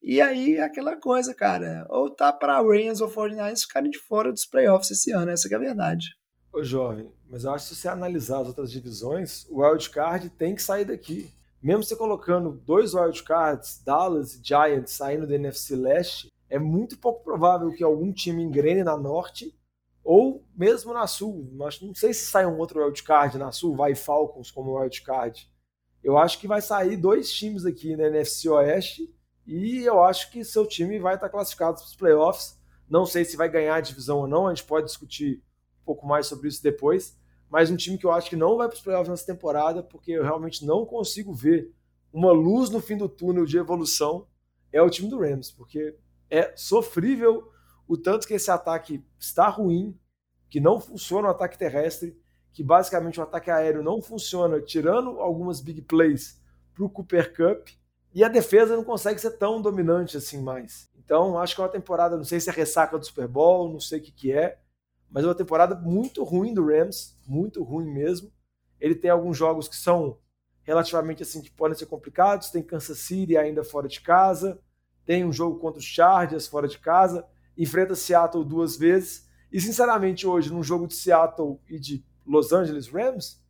E 0.07 0.21
aí, 0.21 0.61
aquela 0.61 0.97
coisa, 0.97 1.33
cara, 1.33 1.87
ou 1.89 2.11
tá 2.11 2.31
para 2.31 2.61
Rams 2.61 3.01
ou 3.01 3.09
49ers 3.09 3.63
ficarem 3.63 3.91
de 3.91 3.99
fora 3.99 4.31
dos 4.31 4.45
playoffs 4.45 4.91
esse 4.91 5.11
ano, 5.11 5.31
essa 5.31 5.49
é 5.49 5.55
a 5.57 5.59
verdade. 5.59 6.09
Ô, 6.53 6.63
jovem, 6.63 7.11
mas 7.27 7.45
eu 7.45 7.53
acho 7.53 7.67
que 7.67 7.75
se 7.75 7.81
você 7.81 7.89
analisar 7.89 8.43
as 8.43 8.49
outras 8.49 8.71
divisões, 8.71 9.47
o 9.49 9.63
wildcard 9.63 10.29
tem 10.29 10.55
que 10.55 10.61
sair 10.61 10.85
daqui. 10.85 11.31
Mesmo 11.63 11.83
você 11.83 11.97
colocando 11.97 12.53
dois 12.67 12.93
wildcards, 12.93 13.83
Dallas 13.83 14.35
e 14.35 14.41
Giants, 14.45 14.93
saindo 14.93 15.27
da 15.27 15.37
NFC 15.37 15.75
Leste, 15.75 16.31
é 16.51 16.59
muito 16.59 16.99
pouco 16.99 17.25
provável 17.25 17.73
que 17.73 17.83
algum 17.83 18.13
time 18.13 18.43
engrene 18.43 18.85
na 18.85 18.99
Norte 18.99 19.59
ou 20.05 20.45
mesmo 20.55 20.93
na 20.93 21.07
Sul. 21.07 21.51
Mas 21.55 21.81
não 21.81 21.95
sei 21.95 22.13
se 22.13 22.27
sai 22.27 22.45
um 22.45 22.59
outro 22.59 22.85
wildcard 22.85 23.39
na 23.39 23.51
Sul, 23.53 23.75
vai 23.75 23.95
Falcons 23.95 24.51
como 24.51 24.79
wildcard. 24.79 25.51
Eu 26.03 26.19
acho 26.19 26.39
que 26.39 26.47
vai 26.47 26.61
sair 26.61 26.99
dois 26.99 27.33
times 27.33 27.65
aqui 27.65 27.97
na 27.97 28.09
NFC 28.09 28.51
Oeste 28.51 29.14
e 29.47 29.85
eu 29.85 30.03
acho 30.03 30.31
que 30.31 30.45
seu 30.45 30.67
time 30.67 30.99
vai 30.99 31.15
estar 31.15 31.29
classificado 31.29 31.77
para 31.77 31.85
os 31.85 31.95
playoffs. 31.95 32.59
Não 32.89 33.05
sei 33.05 33.25
se 33.25 33.37
vai 33.37 33.49
ganhar 33.49 33.77
a 33.77 33.81
divisão 33.81 34.19
ou 34.19 34.27
não, 34.27 34.47
a 34.47 34.55
gente 34.55 34.67
pode 34.67 34.87
discutir 34.87 35.43
um 35.83 35.85
pouco 35.85 36.07
mais 36.07 36.27
sobre 36.27 36.49
isso 36.49 36.63
depois. 36.63 37.19
Mas 37.51 37.71
um 37.71 37.77
time 37.77 37.99
que 37.99 38.07
eu 38.07 38.13
acho 38.13 38.31
que 38.31 38.37
não 38.37 38.57
vai 38.57 38.69
para 38.69 38.77
os 38.77 38.83
playoffs 38.83 39.09
nessa 39.09 39.27
temporada, 39.27 39.83
porque 39.83 40.13
eu 40.13 40.23
realmente 40.23 40.65
não 40.65 40.85
consigo 40.85 41.33
ver 41.33 41.73
uma 42.13 42.33
luz 42.33 42.71
no 42.71 42.81
fim 42.81 42.97
do 42.97 43.09
túnel 43.09 43.45
de 43.45 43.59
evolução, 43.59 44.27
é 44.73 44.81
o 44.81 44.91
time 44.91 45.09
do 45.09 45.21
Rams, 45.21 45.51
porque 45.51 45.97
é 46.31 46.53
sofrível 46.57 47.51
o 47.87 47.97
tanto 47.97 48.27
que 48.27 48.35
esse 48.35 48.51
ataque 48.51 49.05
está 49.19 49.49
ruim, 49.49 49.99
que 50.49 50.61
não 50.61 50.81
funciona 50.81 51.29
o 51.29 51.31
ataque 51.31 51.59
terrestre, 51.59 52.17
que 52.53 52.63
basicamente 52.63 53.21
o 53.21 53.23
ataque 53.23 53.51
aéreo 53.51 53.83
não 53.83 54.01
funciona, 54.01 54.61
tirando 54.61 55.21
algumas 55.21 55.61
big 55.61 55.83
plays 55.83 56.41
para 56.73 56.85
o 56.85 56.89
Cooper 56.89 57.35
Cup, 57.37 57.69
e 58.15 58.23
a 58.23 58.29
defesa 58.29 58.77
não 58.77 58.85
consegue 58.85 59.21
ser 59.21 59.33
tão 59.33 59.61
dominante 59.61 60.17
assim 60.17 60.41
mais. 60.41 60.89
Então, 60.97 61.39
acho 61.39 61.55
que 61.55 61.61
é 61.61 61.65
uma 61.65 61.71
temporada, 61.71 62.17
não 62.17 62.25
sei 62.25 62.39
se 62.39 62.49
é 62.49 62.53
ressaca 62.53 62.97
do 62.97 63.05
Super 63.05 63.27
Bowl, 63.27 63.71
não 63.71 63.81
sei 63.81 63.99
o 63.99 64.03
que, 64.03 64.13
que 64.13 64.33
é, 64.33 64.59
mas 65.11 65.25
é 65.25 65.27
uma 65.27 65.35
temporada 65.35 65.75
muito 65.75 66.23
ruim 66.23 66.55
do 66.55 66.65
Rams, 66.65 67.17
muito 67.27 67.63
ruim 67.63 67.93
mesmo. 67.93 68.33
Ele 68.81 68.95
tem 68.95 69.11
alguns 69.11 69.37
jogos 69.37 69.69
que 69.69 69.77
são 69.77 70.19
relativamente 70.63 71.23
assim 71.23 71.43
que 71.43 71.51
podem 71.51 71.77
ser 71.77 71.87
complicados, 71.87 72.51
tem 72.51 72.63
Kansas 72.63 72.99
City 72.99 73.37
ainda 73.37 73.63
fora 73.63 73.87
de 73.87 74.01
casa, 74.01 74.59
tem 75.05 75.25
um 75.25 75.33
jogo 75.33 75.59
contra 75.59 75.79
os 75.79 75.85
Chargers 75.85 76.47
fora 76.47 76.67
de 76.67 76.79
casa, 76.79 77.27
enfrenta 77.59 77.95
Seattle 77.95 78.45
duas 78.45 78.77
vezes. 78.77 79.29
E 79.53 79.61
sinceramente, 79.61 80.27
hoje, 80.27 80.53
num 80.53 80.63
jogo 80.63 80.87
de 80.87 80.95
Seattle 80.95 81.61
e 81.69 81.79
de 81.79 82.05
Los 82.27 82.53
Angeles 82.53 82.89
Rams, 82.89 83.44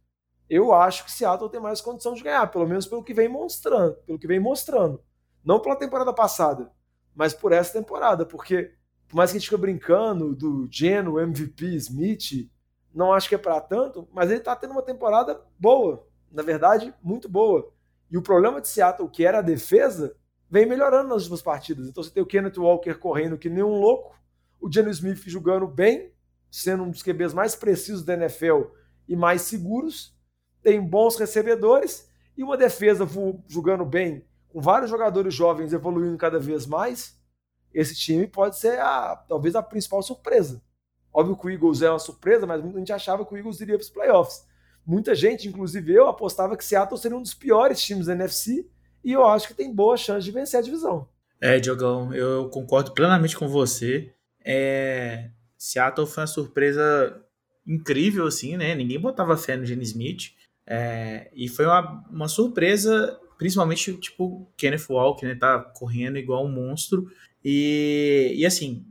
eu 0.49 0.73
acho 0.73 1.05
que 1.05 1.13
Seattle 1.13 1.51
tem 1.51 1.61
mais 1.61 1.81
condição 1.81 2.15
de 2.15 2.23
ganhar, 2.23 2.47
pelo 2.49 2.67
menos 2.67 2.87
pelo 2.87 3.03
que 3.03 3.15
vem 3.15 3.29
mostrando, 3.29 3.95
pelo 4.07 4.19
que 4.19 4.27
vem 4.27 4.41
mostrando. 4.41 5.03
Não 5.45 5.61
pela 5.61 5.77
temporada 5.77 6.13
passada, 6.13 6.71
mas 7.15 7.35
por 7.35 7.53
essa 7.53 7.73
temporada, 7.73 8.25
porque 8.27 8.75
por 9.09 9.17
mais 9.17 9.31
que 9.31 9.37
a 9.37 9.41
gente 9.41 9.49
fique 9.49 9.61
brincando 9.61 10.35
do 10.35 10.67
Geno, 10.71 11.21
MVP, 11.21 11.67
Smith, 11.77 12.51
não 12.95 13.13
acho 13.13 13.29
que 13.29 13.35
é 13.35 13.39
para 13.39 13.61
tanto, 13.61 14.09
mas 14.13 14.31
ele 14.31 14.39
está 14.39 14.55
tendo 14.57 14.73
uma 14.73 14.83
temporada 14.83 15.41
boa, 15.59 16.07
na 16.31 16.43
verdade, 16.43 16.95
muito 17.03 17.29
boa. 17.29 17.73
E 18.11 18.17
o 18.17 18.23
problema 18.23 18.61
de 18.61 18.69
Seattle, 18.69 19.09
que 19.09 19.25
era 19.25 19.39
a 19.39 19.43
defesa, 19.43 20.17
vem 20.51 20.67
melhorando 20.67 21.09
nas 21.09 21.23
últimas 21.23 21.43
partidas. 21.43 21.89
Então 21.89 22.03
você 22.03 22.11
tem 22.11 22.23
o 22.23 22.27
Kenneth 22.27 22.59
Walker 22.59 22.95
correndo 22.95 23.39
que 23.39 23.49
nem 23.49 23.63
um 23.63 23.81
louco, 23.81 24.15
o 24.61 24.71
Geno 24.71 24.91
Smith 24.91 25.23
jogando 25.27 25.67
bem, 25.67 26.13
sendo 26.51 26.85
um 26.85 26.91
dos 26.91 27.03
QBs 27.03 27.35
mais 27.35 27.57
precisos 27.57 28.05
da 28.05 28.15
NFL 28.15 28.63
e 29.09 29.17
mais 29.17 29.43
seguros, 29.43 30.14
tem 30.65 30.81
bons 30.83 31.17
recebedores 31.17 32.09
e 32.37 32.43
uma 32.43 32.57
defesa 32.57 33.07
jogando 33.47 33.85
bem, 33.85 34.25
com 34.49 34.61
vários 34.61 34.91
jogadores 34.91 35.33
jovens 35.33 35.73
evoluindo 35.73 36.19
cada 36.19 36.41
vez 36.41 36.67
mais 36.67 37.17
esse 37.75 37.95
time 37.95 38.27
pode 38.27 38.57
ser 38.57 38.79
a, 38.79 39.17
talvez 39.29 39.57
a 39.57 39.63
principal 39.63 40.01
surpresa. 40.03 40.63
Óbvio 41.13 41.37
que 41.37 41.47
o 41.47 41.51
Eagles 41.51 41.83
é 41.83 41.91
uma 41.91 41.99
surpresa, 41.99 42.47
mas 42.47 42.63
muita 42.63 42.79
gente 42.79 42.93
achava 42.93 43.27
que 43.27 43.35
o 43.35 43.37
Eagles 43.37 43.61
iria 43.61 43.75
para 43.75 43.83
os 43.83 43.91
playoffs. 43.91 44.47
Muita 44.87 45.15
gente, 45.15 45.49
inclusive 45.49 45.93
eu, 45.93 46.07
apostava 46.07 46.57
que 46.57 46.65
Seattle 46.65 46.99
seria 46.99 47.17
um 47.17 47.23
dos 47.23 47.35
piores 47.35 47.83
times 47.83 48.07
da 48.07 48.13
NFC 48.13 48.69
e 49.03 49.13
eu 49.13 49.27
acho 49.27 49.49
que 49.49 49.55
tem 49.55 49.75
boa 49.75 49.97
chance 49.97 50.25
de 50.25 50.31
vencer 50.31 50.61
a 50.61 50.63
divisão. 50.63 51.09
É, 51.41 51.59
Diogão, 51.59 52.15
eu 52.15 52.49
concordo 52.49 52.93
plenamente 52.93 53.37
com 53.37 53.49
você. 53.49 54.13
É... 54.45 55.31
Seattle 55.59 56.07
foi 56.07 56.23
uma 56.23 56.27
surpresa 56.27 57.21
incrível, 57.67 58.27
assim, 58.27 58.57
né? 58.57 58.75
Ninguém 58.75 59.01
botava 59.01 59.37
fé 59.37 59.57
no 59.57 59.65
Gene 59.65 59.83
Smith. 59.83 60.33
É... 60.67 61.31
E 61.35 61.49
foi 61.49 61.67
uma, 61.67 62.05
uma 62.11 62.29
surpresa, 62.29 63.19
principalmente, 63.39 63.95
tipo, 63.99 64.51
Kenneth 64.57 64.87
Walker, 64.89 65.27
né? 65.27 65.35
Tá 65.35 65.59
correndo 65.59 66.19
igual 66.19 66.45
um 66.45 66.53
monstro. 66.53 67.07
E, 67.45 68.33
e 68.37 68.47
assim, 68.47 68.87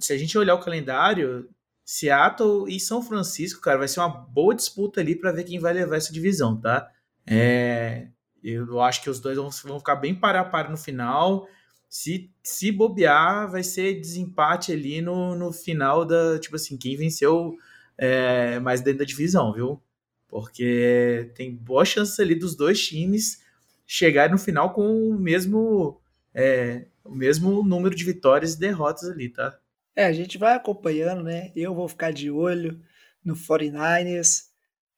se 0.00 0.12
a 0.12 0.18
gente 0.18 0.38
olhar 0.38 0.54
o 0.54 0.60
calendário, 0.60 1.48
Seattle 1.84 2.64
e 2.68 2.80
São 2.80 3.02
Francisco, 3.02 3.60
cara, 3.60 3.78
vai 3.78 3.88
ser 3.88 4.00
uma 4.00 4.08
boa 4.08 4.54
disputa 4.54 5.00
ali 5.00 5.14
para 5.14 5.32
ver 5.32 5.44
quem 5.44 5.58
vai 5.58 5.72
levar 5.72 5.96
essa 5.96 6.12
divisão, 6.12 6.60
tá? 6.60 6.90
É, 7.26 8.08
eu 8.42 8.80
acho 8.80 9.02
que 9.02 9.10
os 9.10 9.20
dois 9.20 9.36
vão, 9.36 9.50
vão 9.64 9.78
ficar 9.78 9.96
bem 9.96 10.14
para 10.14 10.40
a 10.40 10.44
par 10.44 10.70
no 10.70 10.76
final. 10.76 11.48
Se, 11.88 12.30
se 12.42 12.70
bobear, 12.70 13.50
vai 13.50 13.62
ser 13.62 14.00
desempate 14.00 14.72
ali 14.72 15.00
no, 15.00 15.34
no 15.34 15.52
final 15.52 16.04
da. 16.04 16.38
Tipo 16.38 16.56
assim, 16.56 16.76
quem 16.76 16.96
venceu 16.96 17.56
é, 17.98 18.58
mais 18.60 18.80
dentro 18.80 19.00
da 19.00 19.04
divisão, 19.04 19.52
viu? 19.52 19.82
Porque 20.28 21.30
tem 21.34 21.54
boa 21.54 21.84
chance 21.84 22.20
ali 22.20 22.34
dos 22.34 22.56
dois 22.56 22.84
times 22.84 23.42
chegarem 23.86 24.32
no 24.32 24.38
final 24.38 24.72
com 24.72 25.10
o 25.10 25.18
mesmo. 25.18 26.00
É, 26.34 26.86
o 27.02 27.14
mesmo 27.14 27.62
número 27.62 27.94
de 27.94 28.04
vitórias 28.04 28.54
e 28.54 28.58
derrotas 28.58 29.08
ali, 29.08 29.28
tá? 29.28 29.58
É, 29.94 30.04
a 30.04 30.12
gente 30.12 30.36
vai 30.36 30.54
acompanhando, 30.54 31.22
né? 31.22 31.50
Eu 31.56 31.74
vou 31.74 31.88
ficar 31.88 32.12
de 32.12 32.30
olho 32.30 32.78
no 33.24 33.34
49ers. 33.34 34.48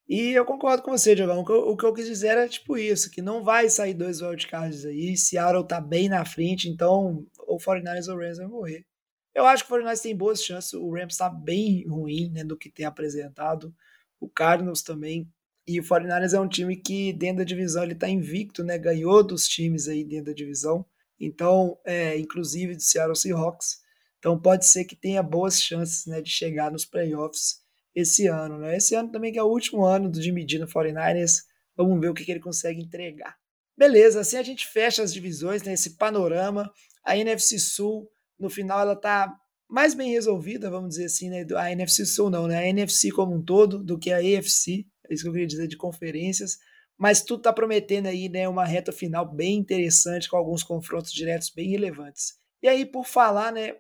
E 0.09 0.31
eu 0.31 0.45
concordo 0.45 0.83
com 0.83 0.91
você, 0.91 1.15
Diogão. 1.15 1.41
O 1.41 1.77
que, 1.77 1.85
eu, 1.85 1.93
quis 1.93 2.07
dizer 2.07 2.29
era 2.29 2.49
tipo 2.49 2.77
isso, 2.79 3.11
que 3.11 3.21
não 3.23 3.45
vai 3.45 3.69
sair 3.69 3.95
dois 3.95 4.23
wildcards 4.23 4.85
aí. 4.85 5.17
Seattle 5.17 5.67
tá 5.67 5.81
bem 5.81 6.09
na 6.09 6.25
frente, 6.25 6.69
então 6.69 7.27
o 7.47 7.59
49ers 7.59 8.09
ou 8.09 8.17
o 8.17 8.19
Rams 8.19 8.39
vai 8.39 8.47
morrer. 8.47 8.87
Eu 9.35 9.47
acho 9.47 9.65
que 9.65 9.73
o 9.73 9.77
49ers 9.77 10.01
tem 10.01 10.17
boas 10.17 10.43
chances. 10.43 10.73
O 10.73 10.91
Rams 10.91 11.17
tá 11.17 11.29
bem 11.29 11.87
ruim, 11.87 12.31
né, 12.31 12.43
do 12.43 12.57
que 12.57 12.71
tem 12.71 12.87
apresentado. 12.87 13.73
O 14.21 14.29
Cardinals 14.29 14.83
também. 14.83 15.29
E 15.67 15.79
o 15.79 15.83
49ers 15.83 16.33
é 16.33 16.41
um 16.41 16.49
time 16.49 16.77
que 16.77 17.13
dentro 17.13 17.39
da 17.39 17.45
divisão 17.45 17.85
ele 17.85 17.95
tá 17.95 18.09
invicto, 18.09 18.65
né? 18.65 18.79
Ganhou 18.79 19.23
dos 19.23 19.47
times 19.47 19.87
aí 19.87 20.03
dentro 20.03 20.27
da 20.27 20.33
divisão. 20.33 20.85
Então, 21.21 21.79
é, 21.85 22.19
inclusive 22.19 22.75
do 22.75 22.83
Seattle 22.83 23.17
Seahawks. 23.17 23.81
Então 24.19 24.39
pode 24.39 24.67
ser 24.67 24.85
que 24.85 24.97
tenha 24.97 25.23
boas 25.23 25.63
chances 25.63 26.07
né, 26.07 26.21
de 26.21 26.31
chegar 26.31 26.71
nos 26.71 26.85
playoffs 26.85 27.61
esse 27.95 28.27
ano. 28.27 28.59
Né? 28.59 28.77
Esse 28.77 28.95
ano 28.95 29.11
também 29.11 29.33
que 29.33 29.39
é 29.39 29.43
o 29.43 29.49
último 29.49 29.85
ano 29.85 30.11
do 30.11 30.21
Jimmy 30.21 30.47
G 30.49 30.59
no 30.59 30.67
49ers. 30.67 31.43
Vamos 31.77 32.01
ver 32.01 32.09
o 32.09 32.15
que, 32.15 32.25
que 32.25 32.33
ele 32.33 32.41
consegue 32.41 32.81
entregar. 32.81 33.37
Beleza, 33.77 34.21
assim 34.21 34.37
a 34.37 34.43
gente 34.43 34.67
fecha 34.67 35.03
as 35.03 35.13
divisões, 35.13 35.63
né, 35.63 35.73
esse 35.73 35.97
panorama. 35.97 36.73
A 37.05 37.17
NFC 37.17 37.59
Sul, 37.61 38.11
no 38.39 38.51
final, 38.51 38.81
ela 38.81 38.95
está 38.95 39.33
mais 39.69 39.95
bem 39.95 40.11
resolvida, 40.11 40.71
vamos 40.71 40.91
dizer 40.91 41.05
assim, 41.05 41.29
né? 41.29 41.47
A 41.57 41.71
NFC 41.71 42.07
Sul 42.07 42.31
não, 42.31 42.47
né? 42.47 42.59
A 42.59 42.67
NFC 42.67 43.11
como 43.11 43.35
um 43.35 43.43
todo, 43.43 43.83
do 43.85 43.99
que 43.99 44.11
a 44.11 44.17
AFC, 44.17 44.87
é 45.09 45.15
isso 45.15 45.23
que 45.23 45.29
eu 45.29 45.33
queria 45.33 45.47
dizer 45.47 45.69
de 45.69 45.77
conferências 45.77 46.59
mas 46.99 47.23
tudo 47.23 47.39
está 47.39 47.53
prometendo 47.53 48.07
aí 48.07 48.29
né, 48.29 48.49
uma 48.49 48.65
reta 48.65 48.91
final 48.91 49.25
bem 49.25 49.57
interessante, 49.57 50.29
com 50.29 50.37
alguns 50.37 50.65
confrontos 50.65 51.13
diretos 51.13 51.49
bem 51.49 51.71
relevantes. 51.71 52.35
E 52.61 52.67
aí, 52.67 52.85
por 52.85 53.07
falar 53.07 53.53
né, 53.53 53.77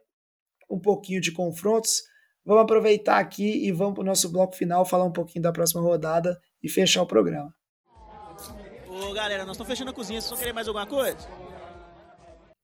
um 0.71 0.79
pouquinho 0.79 1.21
de 1.21 1.33
confrontos, 1.33 2.05
vamos 2.45 2.63
aproveitar 2.63 3.19
aqui 3.19 3.67
e 3.67 3.73
vamos 3.73 3.95
para 3.95 4.03
o 4.03 4.07
nosso 4.07 4.31
bloco 4.31 4.55
final, 4.55 4.87
falar 4.87 5.05
um 5.05 5.13
pouquinho 5.13 5.43
da 5.43 5.53
próxima 5.53 5.83
rodada 5.83 6.41
e 6.63 6.69
fechar 6.69 7.03
o 7.03 7.07
programa. 7.07 7.53
Ô 8.87 9.13
galera, 9.13 9.45
nós 9.45 9.57
estamos 9.57 9.69
fechando 9.69 9.91
a 9.91 9.95
cozinha, 9.95 10.21
vocês 10.21 10.31
vão 10.31 10.39
querer 10.39 10.53
mais 10.53 10.69
alguma 10.69 10.87
coisa? 10.87 11.19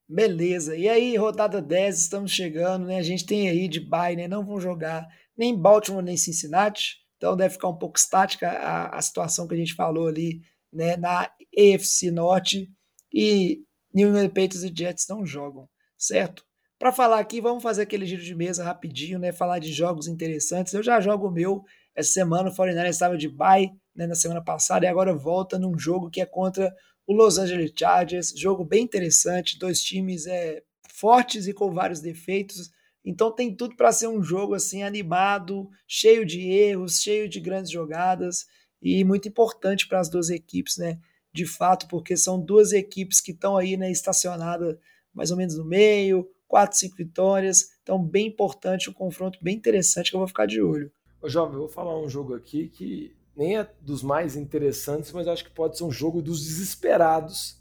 Beleza, 0.09 0.77
e 0.77 0.87
aí, 0.87 1.17
rodada 1.17 1.63
10, 1.63 1.99
estamos 1.99 2.31
chegando, 2.31 2.87
né? 2.87 2.99
A 2.99 3.03
gente 3.03 3.25
tem 3.25 3.49
aí 3.49 3.67
de 3.67 3.81
bye, 3.81 4.15
né? 4.15 4.29
Não 4.29 4.45
vão 4.45 4.61
jogar 4.61 5.09
nem 5.37 5.59
Baltimore 5.59 6.03
nem 6.03 6.17
Cincinnati. 6.17 6.99
Então 7.17 7.35
deve 7.37 7.55
ficar 7.55 7.69
um 7.69 7.79
pouco 7.79 7.99
estática 7.99 8.51
a, 8.51 8.99
a 8.99 9.03
situação 9.03 9.49
que 9.49 9.55
a 9.55 9.57
gente 9.57 9.75
falou 9.75 10.07
ali 10.07 10.43
né, 10.71 10.97
na 10.97 11.31
AFC 11.57 12.11
Norte 12.11 12.71
e 13.13 13.63
New 13.95 14.09
England 14.09 14.29
Patriots 14.29 14.63
e 14.63 14.75
Jets 14.77 15.07
não 15.09 15.25
jogam, 15.25 15.69
certo? 15.97 16.45
Para 16.79 16.93
falar 16.93 17.21
aqui, 17.21 17.41
vamos 17.41 17.63
fazer 17.63 17.83
aquele 17.83 18.05
giro 18.05 18.23
de 18.23 18.35
mesa 18.35 18.63
rapidinho, 18.63 19.19
né? 19.19 19.33
Falar 19.33 19.59
de 19.59 19.73
jogos 19.73 20.07
interessantes. 20.07 20.75
Eu 20.75 20.83
já 20.83 21.01
jogo 21.01 21.29
o 21.29 21.31
meu 21.31 21.65
essa 21.95 22.11
semana, 22.11 22.51
o 22.51 22.55
49 22.55 22.91
estava 22.91 23.17
de 23.17 23.29
bye 23.29 23.71
né, 23.97 24.07
na 24.07 24.15
semana 24.15 24.43
passada 24.43 24.85
e 24.85 24.89
agora 24.89 25.15
volta 25.15 25.59
num 25.59 25.79
jogo 25.79 26.11
que 26.11 26.21
é 26.21 26.27
contra 26.27 26.75
o 27.07 27.13
Los 27.13 27.39
Angeles 27.39 27.73
Chargers. 27.77 28.33
Jogo 28.37 28.65
bem 28.65 28.85
interessante, 28.85 29.59
dois 29.59 29.83
times 29.83 30.27
é, 30.27 30.63
fortes 30.89 31.47
e 31.47 31.53
com 31.53 31.73
vários 31.73 32.01
defeitos. 32.01 32.71
Então 33.05 33.31
tem 33.31 33.55
tudo 33.55 33.77
para 33.77 33.93
ser 33.93 34.09
um 34.09 34.23
jogo 34.23 34.55
assim 34.55 34.83
animado, 34.83 35.69
cheio 35.87 36.25
de 36.25 36.41
erros, 36.49 37.01
cheio 37.01 37.29
de 37.29 37.39
grandes 37.41 37.71
jogadas 37.71 38.47
e 38.81 39.05
muito 39.05 39.29
importante 39.29 39.87
para 39.87 40.01
as 40.01 40.09
duas 40.09 40.31
equipes, 40.31 40.77
né? 40.77 40.99
De 41.33 41.47
fato, 41.47 41.89
porque 41.89 42.17
são 42.17 42.41
duas 42.41 42.73
equipes 42.73 43.21
que 43.21 43.33
estão 43.33 43.57
aí, 43.57 43.77
né, 43.77 43.91
estacionadas 43.91 44.77
mais 45.13 45.31
ou 45.31 45.37
menos 45.37 45.57
no 45.57 45.65
meio, 45.65 46.29
quatro, 46.47 46.79
cinco 46.79 46.97
vitórias. 46.97 47.71
Então, 47.83 48.03
bem 48.03 48.27
importante, 48.27 48.91
um 48.91 48.93
confronto 48.93 49.39
bem 49.43 49.57
interessante 49.57 50.11
que 50.11 50.17
eu 50.17 50.21
vou 50.21 50.29
ficar 50.29 50.47
de 50.47 50.61
olho. 50.61 50.91
Ô, 51.21 51.29
Jovem, 51.29 51.55
eu 51.55 51.61
vou 51.61 51.69
falar 51.69 51.99
um 51.99 52.09
jogo 52.09 52.35
aqui 52.35 52.69
que 52.69 53.17
nem 53.37 53.59
é 53.59 53.69
dos 53.81 54.03
mais 54.03 54.37
interessantes, 54.37 55.13
mas 55.13 55.27
acho 55.27 55.45
que 55.45 55.51
pode 55.51 55.77
ser 55.77 55.85
um 55.85 55.91
jogo 55.91 56.23
dos 56.23 56.45
desesperados, 56.45 57.61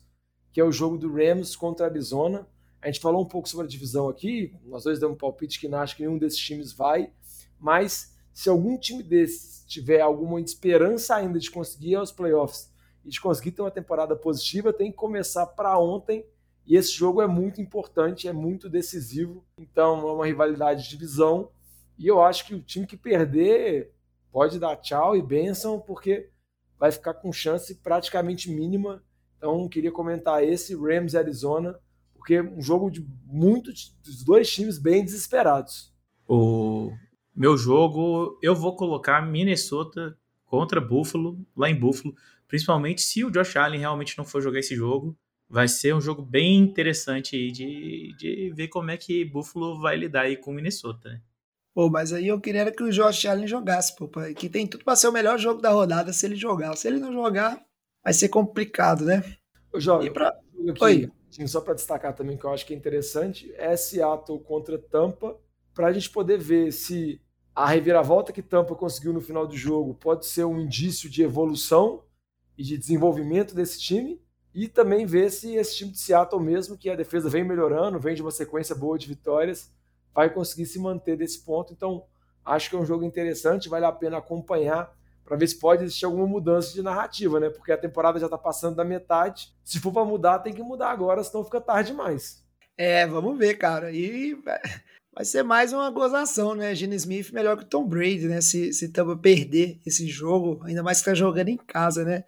que 0.51 0.61
é 0.61 0.63
o 0.63 0.71
jogo 0.71 0.97
do 0.97 1.11
Rams 1.11 1.55
contra 1.55 1.86
a 1.86 1.89
Arizona. 1.89 2.47
A 2.82 2.88
gente 2.88 2.99
falou 2.99 3.24
um 3.24 3.28
pouco 3.28 3.49
sobre 3.49 3.65
a 3.65 3.69
divisão 3.69 4.09
aqui, 4.09 4.53
nós 4.65 4.84
dois 4.84 4.99
damos 4.99 5.15
um 5.15 5.17
palpite 5.17 5.59
que 5.59 5.67
não 5.67 5.80
acho 5.80 5.95
que 5.95 6.03
nenhum 6.03 6.17
desses 6.17 6.39
times 6.39 6.74
vai, 6.74 7.11
mas 7.59 8.13
se 8.34 8.49
algum 8.49 8.78
time 8.78 9.01
desses 9.01 9.63
tiver 9.65 10.01
alguma 10.01 10.39
esperança 10.39 11.15
ainda 11.15 11.39
de 11.39 11.49
conseguir 11.49 11.95
aos 11.95 12.11
playoffs 12.11 12.71
e 13.03 13.09
de 13.09 13.19
conseguir 13.19 13.51
ter 13.51 13.61
uma 13.61 13.71
temporada 13.71 14.15
positiva, 14.15 14.74
tem 14.74 14.91
que 14.91 14.97
começar 14.97 15.45
para 15.47 15.78
ontem. 15.80 16.26
E 16.65 16.76
esse 16.76 16.91
jogo 16.93 17.21
é 17.21 17.28
muito 17.28 17.61
importante, 17.61 18.28
é 18.28 18.34
muito 18.34 18.69
decisivo. 18.69 19.43
Então 19.57 20.07
é 20.07 20.11
uma 20.13 20.26
rivalidade 20.26 20.84
de 20.84 20.89
divisão. 20.89 21.49
E 21.97 22.07
eu 22.07 22.21
acho 22.21 22.45
que 22.45 22.55
o 22.55 22.61
time 22.61 22.88
que 22.88 22.97
perder 22.97 23.93
pode 24.34 24.59
dar 24.59 24.75
tchau 24.77 25.15
e 25.15 25.21
benção, 25.21 25.79
porque 25.79 26.27
vai 26.77 26.91
ficar 26.91 27.13
com 27.13 27.31
chance 27.31 27.75
praticamente 27.75 28.49
mínima. 28.51 29.03
Então 29.38 29.69
queria 29.69 29.91
comentar 29.91 30.43
esse 30.43 30.75
Rams 30.75 31.13
Arizona 31.13 31.79
porque 32.15 32.41
um 32.41 32.61
jogo 32.61 32.89
de 32.89 33.05
muitos 33.25 33.95
dos 34.03 34.23
dois 34.23 34.49
times 34.51 34.79
bem 34.79 35.03
desesperados. 35.05 35.93
O 36.27 36.91
meu 37.36 37.57
jogo, 37.57 38.39
eu 38.41 38.55
vou 38.55 38.75
colocar 38.75 39.21
Minnesota 39.21 40.17
contra 40.45 40.79
Buffalo, 40.79 41.38
lá 41.55 41.69
em 41.69 41.77
Buffalo, 41.77 42.15
principalmente 42.47 43.01
se 43.01 43.25
o 43.25 43.29
Josh 43.29 43.57
Allen 43.57 43.81
realmente 43.81 44.17
não 44.17 44.23
for 44.23 44.41
jogar 44.41 44.59
esse 44.59 44.75
jogo. 44.75 45.17
Vai 45.49 45.67
ser 45.67 45.93
um 45.93 46.01
jogo 46.01 46.21
bem 46.21 46.57
interessante 46.57 47.51
de, 47.51 48.15
de 48.17 48.53
ver 48.55 48.69
como 48.69 48.89
é 48.89 48.97
que 48.97 49.25
Buffalo 49.25 49.79
vai 49.79 49.97
lidar 49.97 50.21
aí 50.21 50.38
com 50.38 50.53
Minnesota. 50.53 51.09
Né? 51.09 51.21
Pô, 51.74 51.89
mas 51.89 52.13
aí 52.13 52.28
eu 52.28 52.39
queria 52.39 52.71
que 52.71 52.84
o 52.84 52.91
Josh 52.91 53.26
Allen 53.26 53.47
jogasse, 53.47 53.95
pô, 53.95 54.07
que 54.36 54.47
tem 54.47 54.67
tudo 54.67 54.84
para 54.84 54.95
ser 54.95 55.07
o 55.07 55.11
melhor 55.11 55.39
jogo 55.39 55.59
da 55.61 55.71
rodada 55.71 56.13
se 56.13 56.26
ele 56.26 56.36
jogar. 56.36 56.76
Se 56.78 56.88
ele 56.88 56.99
não 56.99 57.11
jogar, 57.11 57.59
vai 58.03 58.13
ser 58.13 58.30
complicado, 58.30 59.05
né? 59.05 59.24
Eu 59.74 59.82
jogo. 59.82 60.03
E 60.03 60.11
pra... 60.11 60.30
aqui, 60.69 60.84
Oi. 60.84 61.11
Só 61.47 61.61
para 61.61 61.74
destacar 61.74 62.13
também 62.13 62.38
que 62.38 62.45
eu 62.45 62.51
acho 62.51 62.63
que 62.65 62.76
é 62.76 62.78
interessante, 62.78 63.51
é 63.55 63.76
Seattle 63.76 64.39
contra 64.39 64.78
Tampa, 64.78 65.36
para 65.74 65.88
a 65.88 65.91
gente 65.91 66.11
poder 66.11 66.38
ver 66.38 66.71
se 66.71 67.19
a 67.55 67.67
reviravolta 67.67 68.32
que 68.32 68.43
Tampa 68.43 68.76
conseguiu 68.76 69.11
no 69.11 69.21
final 69.21 69.47
do 69.47 69.55
jogo 69.55 69.95
pode 69.95 70.28
ser 70.28 70.43
um 70.43 70.59
indício 70.59 71.09
de 71.09 71.24
evolução 71.24 72.03
e 72.55 72.63
de 72.63 72.78
desenvolvimento 72.78 73.55
desse 73.55 73.80
time, 73.80 74.21
e 74.53 74.67
também 74.67 75.07
ver 75.07 75.32
se 75.32 75.55
esse 75.55 75.78
time 75.78 75.91
de 75.91 75.97
Seattle 75.97 76.39
mesmo, 76.39 76.78
que 76.78 76.88
a 76.88 76.95
defesa 76.95 77.28
vem 77.28 77.43
melhorando, 77.43 77.99
vem 77.99 78.13
de 78.13 78.21
uma 78.21 78.30
sequência 78.30 78.76
boa 78.76 78.99
de 78.99 79.07
vitórias, 79.07 79.71
vai 80.14 80.30
conseguir 80.30 80.66
se 80.66 80.80
manter 80.80 81.18
desse 81.18 81.43
ponto. 81.43 81.74
Então, 81.74 82.05
acho 82.45 82.70
que 82.70 82.76
é 82.76 82.80
um 82.80 82.86
jogo 82.86 83.03
interessante, 83.03 83.70
vale 83.70 83.86
a 83.86 83.91
pena 83.91 84.18
acompanhar 84.18 84.93
para 85.26 85.38
ver 85.38 85.47
se 85.47 85.57
pode 85.57 85.84
existir 85.84 86.05
alguma 86.05 86.28
mudança 86.28 86.74
de 86.74 86.82
narrativa, 86.82 87.39
né? 87.39 87.49
Porque 87.49 87.72
a 87.72 87.78
temporada 87.78 88.20
já 88.20 88.26
está 88.26 88.38
passando 88.38 88.76
da 88.76 88.84
metade. 88.84 89.53
Se 89.64 89.80
for 89.80 89.91
para 89.91 90.03
mudar, 90.03 90.39
tem 90.39 90.53
que 90.53 90.61
mudar 90.61 90.91
agora, 90.91 91.24
senão 91.24 91.45
fica 91.45 91.61
tarde 91.61 91.91
demais. 91.91 92.43
É, 92.78 93.07
vamos 93.07 93.38
ver, 93.38 93.55
cara. 93.55 93.91
E 93.91 94.36
vai 95.14 95.24
ser 95.24 95.43
mais 95.43 95.72
uma 95.72 95.89
gozação, 95.89 96.53
né? 96.55 96.76
Gene 96.76 96.95
Smith 96.95 97.32
melhor 97.32 97.57
que 97.57 97.64
o 97.64 97.68
Tom 97.68 97.86
Brady, 97.86 98.28
né? 98.28 98.41
Se, 98.41 98.74
se 98.74 98.89
Tampa 98.89 99.16
perder 99.16 99.80
esse 99.86 100.07
jogo, 100.07 100.61
ainda 100.66 100.84
mais 100.84 100.99
que 100.99 101.05
tá 101.05 101.14
jogando 101.14 101.49
em 101.49 101.57
casa, 101.57 102.03
né? 102.03 102.26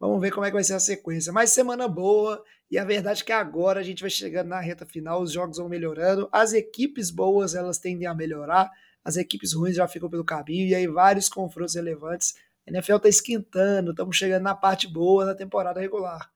Vamos 0.00 0.20
ver 0.20 0.30
como 0.30 0.46
é 0.46 0.48
que 0.48 0.54
vai 0.54 0.64
ser 0.64 0.74
a 0.74 0.80
sequência. 0.80 1.32
Mais 1.32 1.50
semana 1.50 1.88
boa. 1.88 2.42
E 2.70 2.78
a 2.78 2.84
verdade 2.84 3.22
é 3.22 3.24
que 3.24 3.32
agora 3.32 3.80
a 3.80 3.82
gente 3.82 4.02
vai 4.02 4.10
chegando 4.10 4.48
na 4.48 4.60
reta 4.60 4.84
final, 4.84 5.22
os 5.22 5.32
jogos 5.32 5.56
vão 5.56 5.68
melhorando, 5.68 6.28
as 6.30 6.52
equipes 6.52 7.10
boas 7.10 7.54
elas 7.54 7.78
tendem 7.78 8.06
a 8.06 8.14
melhorar, 8.14 8.70
as 9.02 9.16
equipes 9.16 9.54
ruins 9.54 9.76
já 9.76 9.88
ficam 9.88 10.10
pelo 10.10 10.24
caminho, 10.24 10.66
e 10.66 10.74
aí 10.74 10.86
vários 10.86 11.28
confrontos 11.28 11.74
relevantes. 11.74 12.34
A 12.66 12.70
NFL 12.70 12.96
está 12.96 13.08
esquentando, 13.08 13.92
estamos 13.92 14.16
chegando 14.16 14.42
na 14.42 14.54
parte 14.54 14.86
boa 14.86 15.24
da 15.24 15.34
temporada 15.34 15.80
regular. 15.80 16.30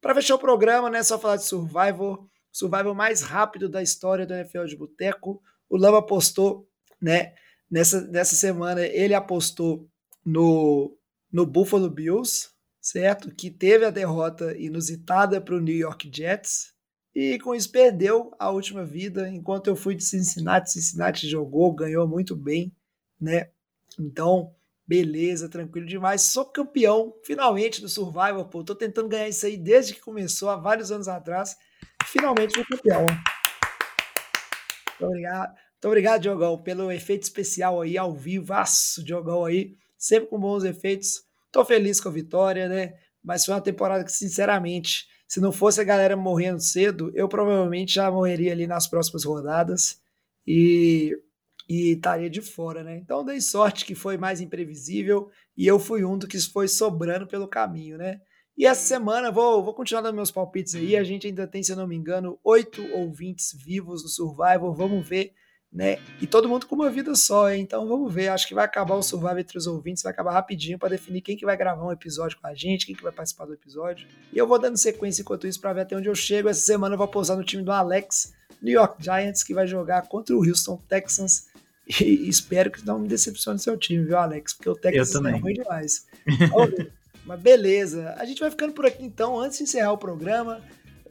Para 0.00 0.14
fechar 0.14 0.36
o 0.36 0.38
programa, 0.38 0.88
né, 0.88 1.02
só 1.02 1.18
falar 1.18 1.36
de 1.36 1.44
Survivor, 1.44 2.24
Survivor 2.52 2.94
mais 2.94 3.22
rápido 3.22 3.68
da 3.68 3.82
história 3.82 4.26
do 4.26 4.34
NFL 4.34 4.64
de 4.64 4.76
Boteco. 4.76 5.42
O 5.68 5.76
Lama 5.76 5.98
apostou, 5.98 6.68
né, 7.00 7.34
nessa, 7.70 8.02
nessa 8.02 8.36
semana, 8.36 8.82
ele 8.82 9.14
apostou 9.14 9.88
no, 10.24 10.96
no 11.32 11.46
Buffalo 11.46 11.88
Bills, 11.90 12.50
certo? 12.82 13.32
Que 13.32 13.48
teve 13.48 13.84
a 13.84 13.90
derrota 13.90 14.58
inusitada 14.58 15.40
para 15.40 15.54
o 15.54 15.60
New 15.60 15.76
York 15.76 16.10
Jets 16.12 16.74
e 17.14 17.38
com 17.38 17.54
isso 17.54 17.70
perdeu 17.70 18.34
a 18.38 18.50
última 18.50 18.84
vida. 18.84 19.28
Enquanto 19.28 19.68
eu 19.68 19.76
fui 19.76 19.94
de 19.94 20.02
Cincinnati, 20.02 20.72
Cincinnati 20.72 21.28
jogou, 21.28 21.72
ganhou 21.72 22.08
muito 22.08 22.34
bem, 22.34 22.74
né? 23.20 23.50
Então, 24.00 24.52
beleza, 24.86 25.48
tranquilo 25.48 25.86
demais. 25.86 26.22
Sou 26.22 26.44
campeão 26.44 27.14
finalmente 27.24 27.80
do 27.80 27.88
Survival, 27.88 28.48
pô. 28.48 28.64
Tô 28.64 28.74
tentando 28.74 29.08
ganhar 29.08 29.28
isso 29.28 29.46
aí 29.46 29.56
desde 29.56 29.94
que 29.94 30.00
começou, 30.00 30.50
há 30.50 30.56
vários 30.56 30.90
anos 30.90 31.06
atrás. 31.06 31.56
Finalmente 32.06 32.54
sou 32.54 32.66
campeão. 32.66 33.06
Muito 33.06 35.04
obrigado. 35.04 35.50
Muito 35.50 35.86
obrigado, 35.86 36.22
Diogão, 36.22 36.62
pelo 36.62 36.90
efeito 36.90 37.22
especial 37.22 37.80
aí, 37.80 37.96
ao 37.98 38.14
vivaço, 38.14 39.04
Diogão 39.04 39.44
aí, 39.44 39.76
sempre 39.98 40.28
com 40.28 40.38
bons 40.38 40.64
efeitos. 40.64 41.24
Tô 41.52 41.64
feliz 41.64 42.00
com 42.00 42.08
a 42.08 42.12
vitória, 42.12 42.68
né? 42.68 42.94
Mas 43.22 43.44
foi 43.44 43.54
uma 43.54 43.60
temporada 43.60 44.04
que, 44.04 44.10
sinceramente, 44.10 45.06
se 45.28 45.40
não 45.40 45.52
fosse 45.52 45.80
a 45.80 45.84
galera 45.84 46.16
morrendo 46.16 46.60
cedo, 46.60 47.12
eu 47.14 47.28
provavelmente 47.28 47.94
já 47.94 48.10
morreria 48.10 48.52
ali 48.52 48.66
nas 48.66 48.88
próximas 48.88 49.24
rodadas 49.24 50.00
e, 50.46 51.16
e 51.68 51.92
estaria 51.92 52.28
de 52.28 52.40
fora, 52.40 52.82
né? 52.82 52.96
Então 52.96 53.24
dei 53.24 53.40
sorte 53.40 53.84
que 53.84 53.94
foi 53.94 54.16
mais 54.16 54.40
imprevisível 54.40 55.30
e 55.56 55.66
eu 55.66 55.78
fui 55.78 56.04
um 56.04 56.18
do 56.18 56.26
que 56.26 56.40
foi 56.40 56.66
sobrando 56.66 57.26
pelo 57.26 57.46
caminho, 57.46 57.98
né? 57.98 58.20
E 58.56 58.66
essa 58.66 58.82
semana 58.82 59.30
vou, 59.30 59.62
vou 59.62 59.74
continuar 59.74 60.02
dando 60.02 60.16
meus 60.16 60.30
palpites 60.30 60.74
aí. 60.74 60.96
A 60.96 61.04
gente 61.04 61.26
ainda 61.26 61.46
tem, 61.46 61.62
se 61.62 61.72
eu 61.72 61.76
não 61.76 61.86
me 61.86 61.96
engano, 61.96 62.38
oito 62.44 62.82
ouvintes 62.92 63.52
vivos 63.54 64.02
no 64.02 64.08
Survivor. 64.08 64.74
Vamos 64.74 65.06
ver 65.06 65.32
né? 65.72 65.98
E 66.20 66.26
todo 66.26 66.48
mundo 66.48 66.66
com 66.66 66.74
uma 66.74 66.90
vida 66.90 67.14
só, 67.14 67.50
hein? 67.50 67.62
então 67.62 67.88
vamos 67.88 68.12
ver. 68.12 68.28
Acho 68.28 68.46
que 68.46 68.54
vai 68.54 68.64
acabar 68.64 68.94
o 68.94 69.02
Survival 69.02 69.38
entre 69.38 69.56
os 69.56 69.66
ouvintes, 69.66 70.02
vai 70.02 70.12
acabar 70.12 70.32
rapidinho 70.32 70.78
para 70.78 70.90
definir 70.90 71.22
quem 71.22 71.36
que 71.36 71.46
vai 71.46 71.56
gravar 71.56 71.86
um 71.86 71.92
episódio 71.92 72.38
com 72.38 72.46
a 72.46 72.54
gente, 72.54 72.84
quem 72.84 72.94
que 72.94 73.02
vai 73.02 73.12
participar 73.12 73.46
do 73.46 73.54
episódio. 73.54 74.06
E 74.30 74.36
eu 74.36 74.46
vou 74.46 74.58
dando 74.58 74.76
sequência 74.76 75.22
enquanto 75.22 75.46
isso 75.46 75.60
para 75.60 75.72
ver 75.72 75.80
até 75.82 75.96
onde 75.96 76.08
eu 76.08 76.14
chego. 76.14 76.48
Essa 76.48 76.60
semana 76.60 76.94
eu 76.94 76.98
vou 76.98 77.08
pousar 77.08 77.36
no 77.36 77.44
time 77.44 77.62
do 77.62 77.72
Alex, 77.72 78.34
New 78.60 78.74
York 78.74 79.02
Giants, 79.02 79.42
que 79.42 79.54
vai 79.54 79.66
jogar 79.66 80.02
contra 80.08 80.36
o 80.36 80.46
Houston 80.46 80.76
Texans. 80.88 81.50
E 82.00 82.28
espero 82.28 82.70
que 82.70 82.86
não 82.86 83.00
me 83.00 83.08
decepcione 83.08 83.58
seu 83.58 83.76
time, 83.76 84.04
viu, 84.04 84.16
Alex? 84.16 84.54
Porque 84.54 84.70
o 84.70 84.74
Texas 84.74 85.16
é 85.16 85.30
ruim 85.36 85.54
demais. 85.54 86.06
Mas 87.26 87.40
beleza. 87.40 88.14
A 88.18 88.24
gente 88.24 88.38
vai 88.38 88.50
ficando 88.50 88.72
por 88.72 88.86
aqui 88.86 89.04
então. 89.04 89.38
Antes 89.38 89.58
de 89.58 89.64
encerrar 89.64 89.92
o 89.92 89.98
programa, 89.98 90.62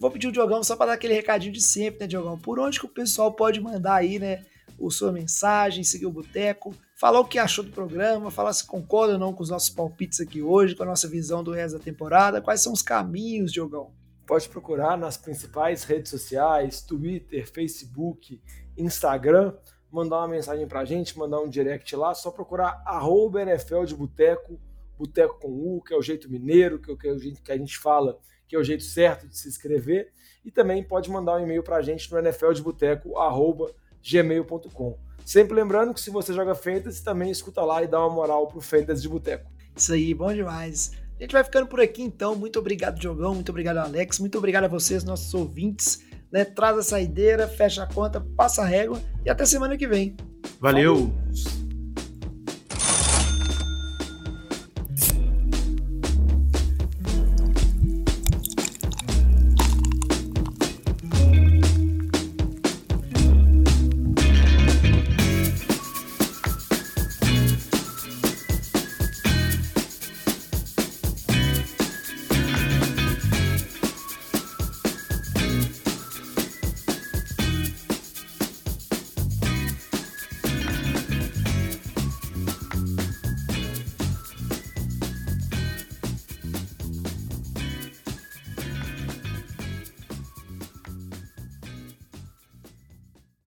vou 0.02 0.12
pedir 0.12 0.28
o 0.28 0.32
Diogão 0.32 0.64
só 0.64 0.76
para 0.76 0.88
dar 0.88 0.94
aquele 0.94 1.14
recadinho 1.14 1.54
de 1.54 1.62
sempre, 1.62 2.02
né, 2.02 2.08
Diogão? 2.08 2.38
Por 2.38 2.60
onde 2.60 2.80
que 2.80 2.86
o 2.86 2.90
pessoal 2.90 3.32
pode 3.32 3.62
mandar 3.62 3.96
aí, 3.96 4.18
né? 4.18 4.44
o 4.82 4.90
sua 4.90 5.12
mensagem, 5.12 5.84
seguir 5.84 6.08
o 6.08 6.12
Boteco, 6.12 6.74
falar 6.96 7.20
o 7.20 7.26
que 7.26 7.38
achou 7.38 7.64
do 7.64 7.72
programa, 7.72 8.32
falar 8.32 8.52
se 8.52 8.66
concorda 8.66 9.14
ou 9.14 9.20
não 9.20 9.32
com 9.32 9.44
os 9.44 9.50
nossos 9.50 9.70
palpites 9.70 10.20
aqui 10.20 10.42
hoje, 10.42 10.76
com 10.76 10.82
a 10.82 10.88
nossa 10.88 11.08
visão 11.08 11.44
do 11.44 11.52
resto 11.52 11.78
da 11.78 11.84
temporada, 11.84 12.42
quais 12.42 12.62
são 12.62 12.74
os 12.74 12.82
caminhos, 12.82 13.52
Diogão? 13.52 13.92
Pode 14.26 14.50
procurar 14.50 14.98
nas 14.98 15.18
principais 15.18 15.84
redes 15.84 16.10
sociais, 16.10 16.82
Twitter, 16.82 17.48
Facebook, 17.48 18.42
Instagram, 18.76 19.54
mandar 19.92 20.18
uma 20.18 20.30
mensagem 20.30 20.68
pra 20.68 20.84
gente, 20.84 21.18
mandar 21.18 21.42
um 21.42 21.50
direct 21.50 21.96
lá, 21.96 22.16
só 22.16 22.32
procurar 22.32 22.82
arroba 22.86 23.42
NFL 23.42 23.84
de 23.84 23.96
Boteco, 23.96 24.60
Boteco 24.98 25.40
com 25.40 25.50
U, 25.50 25.82
que 25.84 25.94
é 25.94 25.98
o 25.98 26.02
jeito 26.02 26.30
mineiro, 26.30 26.80
que 26.80 27.08
é 27.08 27.12
o 27.12 27.20
jeito 27.20 27.42
que 27.42 27.52
a 27.52 27.58
gente 27.58 27.78
fala, 27.78 28.20
que 28.52 28.56
é 28.58 28.60
o 28.60 28.64
jeito 28.66 28.84
certo 28.84 29.26
de 29.30 29.38
se 29.38 29.48
inscrever, 29.48 30.12
e 30.44 30.52
também 30.52 30.84
pode 30.84 31.10
mandar 31.10 31.38
um 31.38 31.40
e-mail 31.40 31.64
pra 31.64 31.82
gente 31.82 32.12
no 32.12 32.20
NFL 32.20 32.52
de 32.52 32.62
Boteco, 32.62 33.18
arroba 33.18 33.72
gmail.com. 34.04 35.00
Sempre 35.26 35.56
lembrando 35.56 35.94
que 35.94 36.02
se 36.02 36.10
você 36.10 36.34
joga 36.34 36.54
Fantasy, 36.54 37.02
também 37.02 37.32
escuta 37.32 37.62
lá 37.62 37.82
e 37.82 37.88
dá 37.88 37.98
uma 38.02 38.14
moral 38.14 38.48
pro 38.48 38.60
Fantasy 38.60 39.04
de 39.04 39.08
Boteco. 39.08 39.50
Isso 39.74 39.94
aí, 39.94 40.14
bom 40.14 40.34
demais. 40.34 40.92
A 41.18 41.24
gente 41.24 41.32
vai 41.32 41.46
ficando 41.46 41.68
por 41.68 41.80
aqui 41.80 42.02
então. 42.02 42.36
Muito 42.36 42.60
obrigado, 42.60 43.00
Diogão. 43.00 43.34
Muito 43.34 43.48
obrigado, 43.48 43.78
Alex. 43.78 44.20
Muito 44.20 44.38
obrigado 44.38 44.66
a 44.66 44.68
vocês, 44.68 45.06
nossos 45.06 45.34
ouvintes. 45.34 46.04
Né? 46.30 46.44
Traz 46.44 46.78
a 46.78 46.84
saideira, 46.84 47.48
fecha 47.48 47.84
a 47.84 47.88
conta, 47.88 48.20
passa 48.36 48.64
a 48.64 48.66
régua 48.66 49.02
e 49.26 49.30
até 49.30 49.46
semana 49.46 49.78
que 49.78 49.88
vem. 49.88 50.18
Valeu! 50.60 50.98
Falou. 50.98 51.61